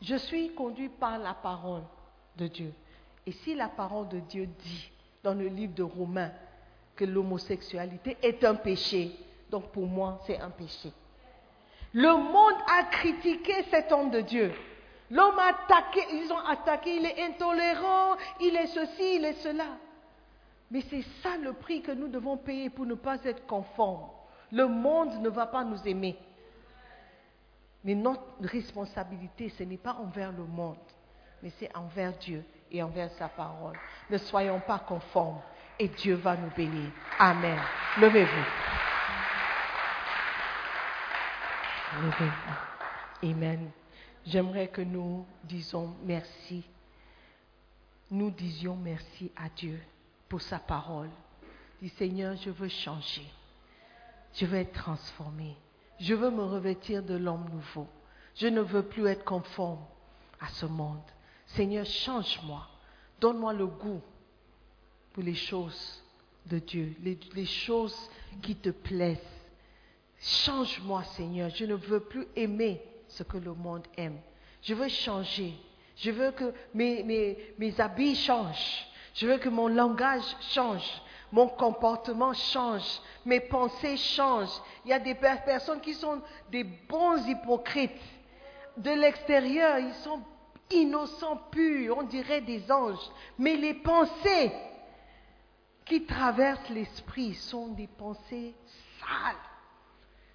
je 0.00 0.16
suis 0.16 0.54
conduit 0.54 0.88
par 0.88 1.18
la 1.18 1.34
parole 1.34 1.82
de 2.36 2.46
Dieu. 2.46 2.72
Et 3.26 3.32
si 3.32 3.54
la 3.54 3.68
parole 3.68 4.08
de 4.08 4.20
Dieu 4.20 4.46
dit 4.46 4.90
dans 5.22 5.34
le 5.34 5.46
livre 5.46 5.74
de 5.74 5.82
Romains 5.82 6.32
que 6.96 7.04
l'homosexualité 7.04 8.16
est 8.22 8.44
un 8.44 8.54
péché, 8.54 9.12
donc 9.50 9.70
pour 9.70 9.86
moi 9.86 10.20
c'est 10.26 10.38
un 10.38 10.50
péché. 10.50 10.92
Le 11.92 12.14
monde 12.14 12.60
a 12.78 12.84
critiqué 12.84 13.64
cet 13.70 13.92
homme 13.92 14.10
de 14.10 14.20
Dieu. 14.22 14.52
L'homme 15.10 15.38
a 15.38 15.48
attaqué, 15.48 16.00
ils 16.10 16.32
ont 16.32 16.38
attaqué, 16.38 16.96
il 16.96 17.04
est 17.04 17.22
intolérant, 17.22 18.16
il 18.40 18.56
est 18.56 18.68
ceci, 18.68 19.16
il 19.16 19.24
est 19.26 19.34
cela. 19.34 19.66
Mais 20.72 20.80
c'est 20.88 21.04
ça 21.22 21.36
le 21.36 21.52
prix 21.52 21.82
que 21.82 21.92
nous 21.92 22.08
devons 22.08 22.38
payer 22.38 22.70
pour 22.70 22.86
ne 22.86 22.94
pas 22.94 23.22
être 23.24 23.46
conformes. 23.46 24.08
Le 24.50 24.66
monde 24.66 25.20
ne 25.20 25.28
va 25.28 25.46
pas 25.46 25.64
nous 25.64 25.86
aimer. 25.86 26.16
Mais 27.84 27.94
notre 27.94 28.22
responsabilité, 28.40 29.50
ce 29.50 29.64
n'est 29.64 29.76
pas 29.76 29.92
envers 29.92 30.32
le 30.32 30.44
monde, 30.44 30.78
mais 31.42 31.50
c'est 31.58 31.76
envers 31.76 32.16
Dieu 32.16 32.42
et 32.70 32.82
envers 32.82 33.10
sa 33.12 33.28
parole. 33.28 33.76
Ne 34.08 34.16
soyons 34.16 34.60
pas 34.60 34.78
conformes 34.78 35.42
et 35.78 35.88
Dieu 35.88 36.14
va 36.14 36.36
nous 36.38 36.50
bénir. 36.56 36.90
Amen. 37.18 37.58
Levez-vous. 37.98 38.46
Levez-vous. 42.02 43.30
Amen. 43.30 43.70
J'aimerais 44.24 44.68
que 44.68 44.80
nous 44.80 45.26
disions 45.44 45.94
merci. 46.02 46.64
Nous 48.10 48.30
disions 48.30 48.76
merci 48.76 49.30
à 49.36 49.50
Dieu 49.50 49.78
pour 50.32 50.40
sa 50.40 50.58
parole. 50.58 51.10
Dis 51.82 51.90
Seigneur, 51.90 52.34
je 52.36 52.48
veux 52.48 52.70
changer. 52.70 53.26
Je 54.32 54.46
veux 54.46 54.56
être 54.56 54.72
transformé. 54.72 55.54
Je 56.00 56.14
veux 56.14 56.30
me 56.30 56.42
revêtir 56.42 57.02
de 57.02 57.16
l'homme 57.16 57.50
nouveau. 57.50 57.86
Je 58.36 58.46
ne 58.46 58.62
veux 58.62 58.82
plus 58.82 59.06
être 59.08 59.26
conforme 59.26 59.84
à 60.40 60.48
ce 60.48 60.64
monde. 60.64 61.02
Seigneur, 61.48 61.84
change-moi. 61.84 62.66
Donne-moi 63.20 63.52
le 63.52 63.66
goût 63.66 64.00
pour 65.12 65.22
les 65.22 65.34
choses 65.34 66.02
de 66.46 66.60
Dieu, 66.60 66.94
les, 67.02 67.44
choses 67.44 68.08
qui 68.40 68.56
te 68.56 68.70
plaisent. 68.70 69.18
Change-moi, 70.18 71.04
Seigneur. 71.04 71.50
Je 71.50 71.66
ne 71.66 71.74
veux 71.74 72.00
plus 72.00 72.26
aimer 72.36 72.80
ce 73.06 73.22
que 73.22 73.36
le 73.36 73.52
monde 73.52 73.86
aime. 73.98 74.18
Je 74.62 74.72
veux 74.72 74.88
changer. 74.88 75.52
Je 75.94 76.10
veux 76.10 76.30
que 76.30 76.54
mes 76.72 77.74
habits 77.78 78.16
changent. 78.16 78.86
Je 79.14 79.26
veux 79.26 79.38
que 79.38 79.48
mon 79.48 79.68
langage 79.68 80.24
change. 80.40 81.02
Mon 81.30 81.48
comportement 81.48 82.34
change. 82.34 83.00
Mes 83.24 83.40
pensées 83.40 83.96
changent. 83.96 84.60
Il 84.84 84.90
y 84.90 84.94
a 84.94 84.98
des 84.98 85.14
per- 85.14 85.42
personnes 85.44 85.80
qui 85.80 85.94
sont 85.94 86.20
des 86.50 86.64
bons 86.64 87.26
hypocrites. 87.26 88.00
De 88.76 88.90
l'extérieur, 88.90 89.78
ils 89.78 89.94
sont 89.94 90.22
innocents, 90.70 91.36
purs, 91.50 91.98
on 91.98 92.02
dirait 92.02 92.40
des 92.40 92.70
anges. 92.70 93.10
Mais 93.38 93.56
les 93.56 93.74
pensées 93.74 94.52
qui 95.84 96.04
traversent 96.06 96.70
l'esprit 96.70 97.34
sont 97.34 97.68
des 97.68 97.86
pensées 97.86 98.54
sales. 99.00 99.36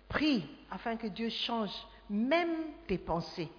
Prie 0.09 0.47
afin 0.71 0.95
que 0.97 1.07
Dieu 1.07 1.29
change 1.29 1.71
même 2.09 2.55
tes 2.87 2.97
pensées, 2.97 3.49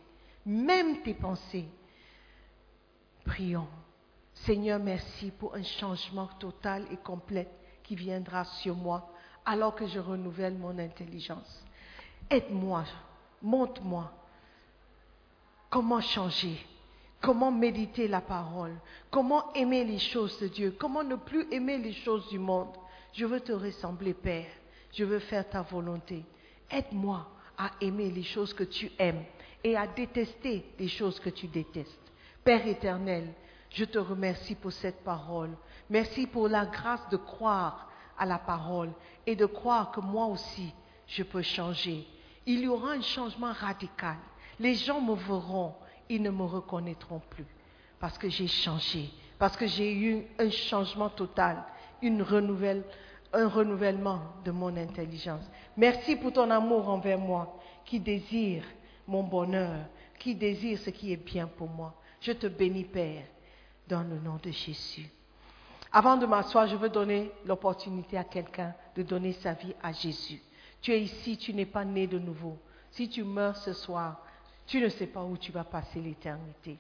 même 0.47 1.03
tes 1.03 1.15
pensées. 1.15 1.69
Prions. 3.25 3.69
Seigneur, 4.45 4.79
merci 4.79 5.31
pour 5.31 5.55
un 5.55 5.63
changement 5.63 6.29
total 6.39 6.87
et 6.91 6.97
complet 6.97 7.49
qui 7.83 7.95
viendra 7.95 8.45
sur 8.45 8.75
moi 8.75 9.11
alors 9.45 9.75
que 9.75 9.87
je 9.87 9.99
renouvelle 9.99 10.57
mon 10.57 10.79
intelligence. 10.79 11.65
Aide-moi, 12.31 12.85
montre-moi 13.43 14.13
comment 15.71 16.01
changer, 16.01 16.59
comment 17.21 17.51
méditer 17.51 18.09
la 18.09 18.21
parole, 18.21 18.75
comment 19.11 19.53
aimer 19.55 19.85
les 19.85 19.99
choses 19.99 20.39
de 20.41 20.49
Dieu, 20.49 20.77
comment 20.79 21.05
ne 21.05 21.17
plus 21.17 21.47
aimer 21.53 21.79
les 21.79 21.95
choses 21.95 22.29
du 22.29 22.39
monde. 22.39 22.75
Je 23.13 23.27
veux 23.27 23.41
te 23.41 23.53
ressembler, 23.53 24.15
Père. 24.15 24.47
Je 24.93 25.05
veux 25.05 25.19
faire 25.19 25.49
ta 25.49 25.63
volonté. 25.63 26.25
Aide-moi 26.71 27.27
à 27.57 27.71
aimer 27.81 28.11
les 28.11 28.23
choses 28.23 28.55
que 28.55 28.65
tu 28.65 28.91
aimes 28.99 29.25
et 29.65 29.77
à 29.77 29.87
détester 29.87 30.65
les 30.79 30.89
choses 30.89 31.19
que 31.21 31.31
tu 31.31 31.47
détestes. 31.49 32.01
Père 32.45 32.67
éternel, 32.67 33.35
je 33.71 33.85
te 33.85 33.99
remercie 33.99 34.55
pour 34.55 34.73
cette 34.73 35.03
parole. 35.05 35.51
Merci 35.91 36.27
pour 36.27 36.49
la 36.49 36.67
grâce 36.67 37.09
de 37.11 37.17
croire 37.17 37.89
à 38.19 38.27
la 38.27 38.39
parole 38.39 38.91
et 39.27 39.37
de 39.37 39.47
croire 39.47 39.91
que 39.91 40.01
moi 40.01 40.27
aussi, 40.27 40.73
je 41.07 41.23
peux 41.23 41.43
changer. 41.43 42.07
Il 42.47 42.61
y 42.61 42.69
aura 42.69 42.93
un 42.93 43.01
changement 43.01 43.53
radical. 43.53 44.17
Les 44.59 44.75
gens 44.75 45.01
me 45.01 45.15
verront, 45.15 45.75
ils 46.09 46.23
ne 46.23 46.31
me 46.31 46.45
reconnaîtront 46.45 47.21
plus 47.31 47.47
parce 48.01 48.19
que 48.19 48.29
j'ai 48.29 48.47
changé, 48.47 49.11
parce 49.39 49.57
que 49.57 49.67
j'ai 49.67 49.95
eu 49.95 50.27
un 50.39 50.51
changement 50.51 51.09
total, 51.09 51.65
une 52.03 52.23
renouvelle, 52.23 52.85
un 53.33 53.49
renouvellement 53.49 54.21
de 54.45 54.51
mon 54.51 54.77
intelligence. 54.77 55.45
Merci 55.77 56.17
pour 56.17 56.33
ton 56.33 56.51
amour 56.51 56.89
envers 56.89 57.19
moi 57.19 57.59
qui 57.85 58.01
désire 58.01 58.65
mon 59.07 59.23
bonheur, 59.23 59.87
qui 60.19 60.35
désire 60.35 60.79
ce 60.79 60.91
qui 60.91 61.13
est 61.13 61.25
bien 61.25 61.47
pour 61.47 61.69
moi. 61.69 61.95
Je 62.21 62.33
te 62.33 62.47
bénis, 62.47 62.85
Père, 62.85 63.25
dans 63.89 64.03
le 64.03 64.19
nom 64.19 64.39
de 64.43 64.51
Jésus. 64.51 65.09
Avant 65.91 66.17
de 66.17 66.27
m'asseoir, 66.27 66.67
je 66.67 66.77
veux 66.77 66.91
donner 66.91 67.33
l'opportunité 67.47 68.19
à 68.19 68.25
quelqu'un 68.25 68.75
de 68.95 69.03
donner 69.03 69.33
sa 69.33 69.55
vie 69.55 69.75
à 69.83 69.93
Jésus. 69.93 70.41
Tu 70.83 70.93
es 70.93 71.03
ici, 71.03 71.39
tu 71.39 71.55
n'es 71.55 71.67
pas 71.67 71.85
né 71.85 72.07
de 72.07 72.19
nouveau. 72.19 72.59
Si 72.91 73.09
tu 73.09 73.25
meurs 73.25 73.57
ce 73.57 73.73
soir, 73.73 74.23
tu 74.67 74.81
ne 74.81 74.89
sais 74.89 75.07
pas 75.07 75.25
où 75.25 75.37
tu 75.37 75.51
vas 75.51 75.65
passer 75.65 76.01
l'éternité. 76.01 76.77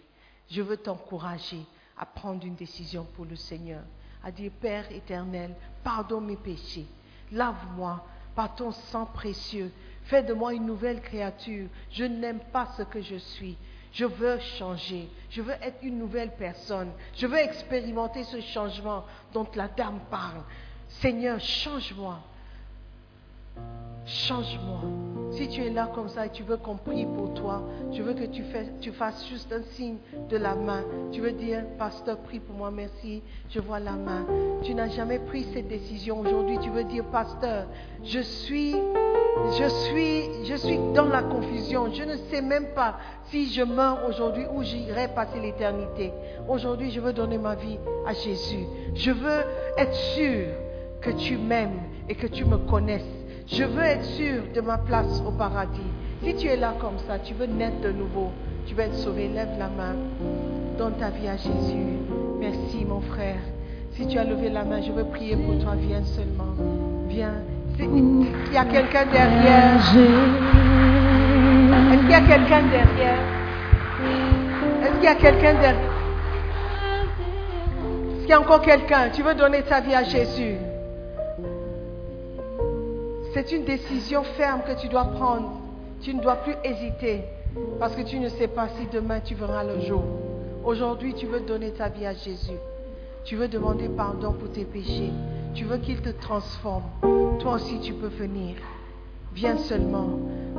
Je 0.51 0.63
veux 0.63 0.77
t'encourager 0.77 1.61
à 1.97 2.07
prendre 2.07 2.45
une 2.45 2.55
décision 2.55 3.07
pour 3.17 3.25
le 3.25 3.37
Seigneur, 3.37 3.83
à 4.23 4.31
dire 4.31 4.53
Père 4.61 4.91
éternel, 4.93 5.55
pardonne 5.83 6.27
mes 6.27 6.37
péchés, 6.37 6.87
lave-moi 7.33 8.05
par 8.35 8.55
ton 8.55 8.71
sang 8.71 9.07
précieux, 9.07 9.73
fais 10.05 10.23
de 10.23 10.33
moi 10.33 10.55
une 10.55 10.65
nouvelle 10.65 11.01
créature. 11.01 11.69
Je 11.91 12.05
n'aime 12.05 12.39
pas 12.53 12.67
ce 12.77 12.83
que 12.83 13.03
je 13.03 13.17
suis. 13.17 13.59
Je 13.93 14.05
veux 14.05 14.39
changer. 14.59 15.09
Je 15.31 15.43
veux 15.43 15.55
être 15.63 15.79
une 15.83 15.99
nouvelle 15.99 16.33
personne. 16.37 16.91
Je 17.17 17.27
veux 17.27 17.39
expérimenter 17.39 18.25
ce 18.25 18.41
changement 18.41 19.05
dont 19.33 19.47
la 19.55 19.69
dame 19.69 20.01
parle. 20.11 20.43
Seigneur, 20.89 21.41
change-moi. 21.41 22.19
Change-moi. 24.09 24.81
Si 25.33 25.49
tu 25.49 25.63
es 25.63 25.69
là 25.69 25.91
comme 25.95 26.09
ça 26.09 26.25
et 26.25 26.31
tu 26.31 26.43
veux 26.43 26.57
qu'on 26.57 26.77
prie 26.77 27.05
pour 27.05 27.35
toi, 27.35 27.63
je 27.93 28.03
veux 28.03 28.15
que 28.15 28.25
tu, 28.25 28.43
fasses 28.93 29.29
juste 29.29 29.53
un 29.53 29.63
signe 29.75 29.99
de 30.31 30.39
la 30.39 30.55
main. 30.55 30.83
Tu 31.13 31.21
veux 31.21 31.33
dire, 31.33 31.63
pasteur, 31.79 32.17
prie 32.21 32.41
pour 32.41 32.57
moi, 32.57 32.71
merci, 32.71 33.23
je 33.51 33.61
vois 33.61 33.79
la 33.81 33.93
main. 33.93 34.25
Tu 34.63 34.75
n'as 34.75 34.89
jamais 34.89 35.19
pris 35.19 35.45
cette 35.53 35.69
décision. 35.69 36.21
Aujourd'hui, 36.21 36.59
tu 36.63 36.71
veux 36.71 36.85
dire, 36.85 37.05
pasteur, 37.05 37.67
je 38.03 38.21
suis, 38.21 38.73
je 38.73 39.69
suis, 39.69 40.45
je 40.47 40.55
suis 40.55 40.79
dans 40.95 41.07
la 41.07 41.23
confusion. 41.23 41.93
Je 41.93 42.05
ne 42.05 42.17
sais 42.31 42.41
même 42.41 42.69
pas 42.75 42.99
si 43.27 43.53
je 43.53 43.63
meurs 43.63 44.09
aujourd'hui 44.09 44.45
ou 44.55 44.63
j'irai 44.63 45.09
passer 45.09 45.39
l'éternité. 45.39 46.15
Aujourd'hui, 46.49 46.91
je 46.91 47.01
veux 47.01 47.13
donner 47.13 47.37
ma 47.37 47.55
vie 47.55 47.79
à 48.07 48.15
Jésus. 48.15 48.65
Je 48.95 49.11
veux 49.11 49.45
être 49.77 49.95
sûr 49.95 50.47
que 51.03 51.11
tu 51.11 51.37
m'aimes 51.37 51.83
et 52.09 52.15
que 52.15 52.27
tu 52.27 52.47
me 52.47 52.57
connaisses 52.57 53.18
je 53.51 53.65
veux 53.65 53.83
être 53.83 54.05
sûr 54.05 54.43
de 54.55 54.61
ma 54.61 54.79
place 54.79 55.23
au 55.27 55.31
paradis. 55.31 55.81
Si 56.23 56.35
tu 56.35 56.47
es 56.49 56.57
là 56.57 56.75
comme 56.81 56.99
ça, 57.07 57.19
tu 57.19 57.35
veux 57.35 57.47
naître 57.47 57.81
de 57.83 57.91
nouveau, 57.93 58.31
tu 58.67 58.75
veux 58.75 58.83
être 58.83 58.95
sauvé, 58.95 59.29
lève 59.29 59.57
la 59.59 59.69
main. 59.69 59.97
Donne 60.77 60.95
ta 60.95 61.11
vie 61.11 61.29
à 61.29 61.37
Jésus. 61.37 61.99
Merci 62.39 62.85
mon 62.85 63.01
frère. 63.01 63.41
Si 63.93 64.07
tu 64.07 64.19
as 64.19 64.25
levé 64.25 64.51
la 64.51 64.65
main, 64.65 64.81
je 64.83 64.93
veux 64.93 65.05
prier 65.05 65.37
pour 65.37 65.59
toi. 65.59 65.75
Viens 65.77 66.05
seulement. 66.05 66.55
Viens. 67.09 67.35
Il 67.81 68.53
y 68.53 68.57
a 68.57 68.65
quelqu'un 68.65 69.07
derrière. 69.07 69.77
Est-ce 71.93 72.01
qu'il 72.01 72.11
y 72.11 72.15
a 72.15 72.21
quelqu'un 72.21 72.63
derrière? 72.71 73.19
Est-ce 74.83 74.93
qu'il 74.95 75.05
y 75.05 75.07
a 75.07 75.15
quelqu'un 75.15 75.55
derrière? 75.55 75.75
Est-ce 78.11 78.21
qu'il 78.21 78.29
y 78.29 78.33
a 78.33 78.41
encore 78.41 78.63
quelqu'un? 78.63 79.09
Tu 79.13 79.23
veux 79.23 79.35
donner 79.35 79.63
ta 79.63 79.81
vie 79.81 79.95
à 79.95 80.03
Jésus? 80.05 80.57
C'est 83.35 83.53
une 83.53 83.65
décision 83.65 84.23
ferme 84.23 84.63
que 84.67 84.81
tu 84.81 84.89
dois 84.89 85.05
prendre. 85.05 85.61
Tu 86.01 86.15
ne 86.15 86.21
dois 86.21 86.37
plus 86.37 86.55
hésiter 86.65 87.23
parce 87.79 87.95
que 87.95 88.03
tu 88.03 88.19
ne 88.19 88.29
sais 88.29 88.49
pas 88.49 88.69
si 88.69 88.87
demain 88.93 89.21
tu 89.21 89.35
verras 89.35 89.65
le 89.65 89.81
jour. 89.81 90.03
Aujourd'hui, 90.65 91.15
tu 91.15 91.27
veux 91.27 91.41
donner 91.41 91.71
ta 91.71 91.89
vie 91.89 92.07
à 92.07 92.15
Jésus. 92.15 92.59
Tu 93.25 93.37
veux 93.37 93.49
demander 93.49 93.89
pardon 93.89 94.33
pour 94.33 94.51
tes 94.51 94.65
péchés. 94.65 95.11
Tu 95.55 95.65
veux 95.65 95.79
qu'il 95.79 96.01
te 96.01 96.11
transforme. 96.11 96.85
Toi 97.41 97.55
aussi, 97.55 97.81
tu 97.81 97.93
peux 97.93 98.09
venir. 98.09 98.57
Viens 99.35 99.59
seulement. 99.59 100.09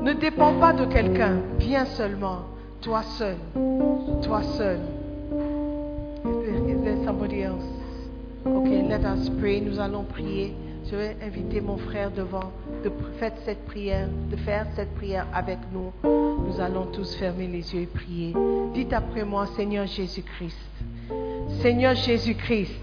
Ne 0.01 0.13
dépends 0.13 0.59
pas 0.59 0.74
de 0.74 0.86
quelqu'un. 0.86 1.38
Viens 1.57 1.86
seulement. 1.86 2.41
Toi 2.82 3.03
seul. 3.03 3.36
Toi 4.22 4.43
seul. 4.57 4.80
Is 6.67 6.84
there 6.84 6.97
somebody 7.05 7.43
else? 7.43 7.63
Okay, 8.45 8.84
let 8.84 9.01
us 9.05 9.30
pray. 9.39 9.61
Nous 9.61 9.80
allons 9.80 10.03
prier. 10.03 10.53
Je 10.90 10.96
vais 10.96 11.16
inviter 11.22 11.62
mon 11.62 11.78
frère 11.78 12.10
devant 12.10 12.52
de 12.84 12.92
faire 13.20 13.34
cette 13.46 13.64
prière, 13.68 14.08
de 14.32 14.36
faire 14.38 14.66
cette 14.76 14.96
prière 14.96 15.28
avec 15.32 15.60
nous. 15.72 15.92
Nous 16.04 16.60
allons 16.60 16.86
tous 16.88 17.16
fermer 17.16 17.46
les 17.46 17.76
yeux 17.76 17.82
et 17.82 17.86
prier. 17.86 18.34
Dites 18.74 18.92
après 18.94 19.24
moi, 19.24 19.46
Seigneur 19.56 19.86
Jésus-Christ. 19.86 20.58
Seigneur 21.62 21.94
Jésus-Christ, 21.94 22.82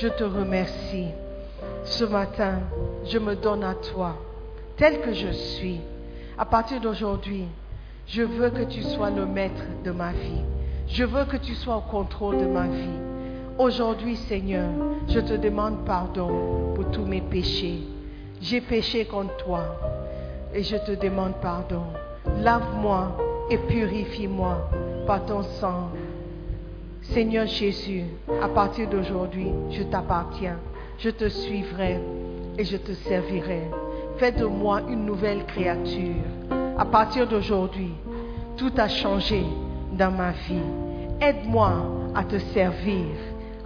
je 0.00 0.08
te 0.08 0.24
remercie. 0.24 1.08
Ce 1.84 2.04
matin, 2.04 2.60
je 3.04 3.18
me 3.18 3.34
donne 3.36 3.62
à 3.62 3.74
toi, 3.74 4.16
tel 4.78 5.02
que 5.02 5.12
je 5.12 5.30
suis. 5.30 5.80
À 6.38 6.46
partir 6.46 6.80
d'aujourd'hui, 6.80 7.44
je 8.06 8.22
veux 8.22 8.48
que 8.48 8.64
tu 8.64 8.82
sois 8.82 9.10
le 9.10 9.26
maître 9.26 9.64
de 9.84 9.90
ma 9.90 10.12
vie. 10.12 10.44
Je 10.86 11.04
veux 11.04 11.26
que 11.26 11.36
tu 11.36 11.54
sois 11.54 11.76
au 11.76 11.82
contrôle 11.82 12.38
de 12.38 12.46
ma 12.46 12.68
vie. 12.68 12.98
Aujourd'hui, 13.58 14.14
Seigneur, 14.14 14.68
je 15.08 15.18
te 15.18 15.34
demande 15.34 15.84
pardon 15.84 16.74
pour 16.76 16.88
tous 16.92 17.04
mes 17.04 17.20
péchés. 17.20 17.80
J'ai 18.40 18.60
péché 18.60 19.04
contre 19.04 19.36
toi 19.38 19.64
et 20.54 20.62
je 20.62 20.76
te 20.76 20.92
demande 20.92 21.32
pardon. 21.42 21.82
Lave-moi 22.40 23.16
et 23.50 23.58
purifie-moi 23.58 24.70
par 25.08 25.26
ton 25.26 25.42
sang. 25.42 25.90
Seigneur 27.02 27.48
Jésus, 27.48 28.04
à 28.40 28.46
partir 28.46 28.88
d'aujourd'hui, 28.88 29.50
je 29.70 29.82
t'appartiens. 29.82 30.58
Je 30.98 31.10
te 31.10 31.28
suivrai 31.28 31.98
et 32.56 32.64
je 32.64 32.76
te 32.76 32.92
servirai. 32.92 33.62
Fais 34.18 34.30
de 34.30 34.44
moi 34.44 34.82
une 34.88 35.04
nouvelle 35.04 35.44
créature. 35.46 36.22
À 36.78 36.84
partir 36.84 37.26
d'aujourd'hui, 37.26 37.90
tout 38.56 38.72
a 38.76 38.86
changé 38.86 39.42
dans 39.94 40.12
ma 40.12 40.30
vie. 40.30 40.62
Aide-moi 41.20 41.72
à 42.14 42.22
te 42.22 42.38
servir 42.38 43.04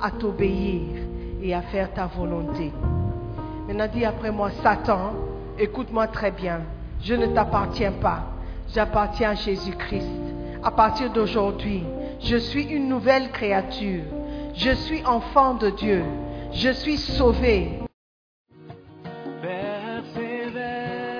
à 0.03 0.11
t'obéir 0.11 0.82
et 1.40 1.55
à 1.55 1.62
faire 1.62 1.92
ta 1.94 2.07
volonté. 2.07 2.72
Maintenant 3.66 3.88
dis 3.92 4.05
après 4.05 4.32
moi, 4.32 4.50
Satan, 4.62 5.12
écoute-moi 5.59 6.09
très 6.09 6.32
bien, 6.32 6.61
je 7.00 7.14
ne 7.14 7.26
t'appartiens 7.26 7.92
pas, 7.92 8.24
j'appartiens 8.74 9.30
à 9.30 9.34
Jésus-Christ. 9.34 10.11
À 10.62 10.70
partir 10.70 11.11
d'aujourd'hui, 11.11 11.84
je 12.20 12.36
suis 12.36 12.64
une 12.64 12.88
nouvelle 12.88 13.30
créature, 13.30 14.03
je 14.55 14.70
suis 14.72 15.05
enfant 15.07 15.55
de 15.55 15.70
Dieu, 15.70 16.03
je 16.53 16.70
suis 16.70 16.98
sauvé. 16.98 17.82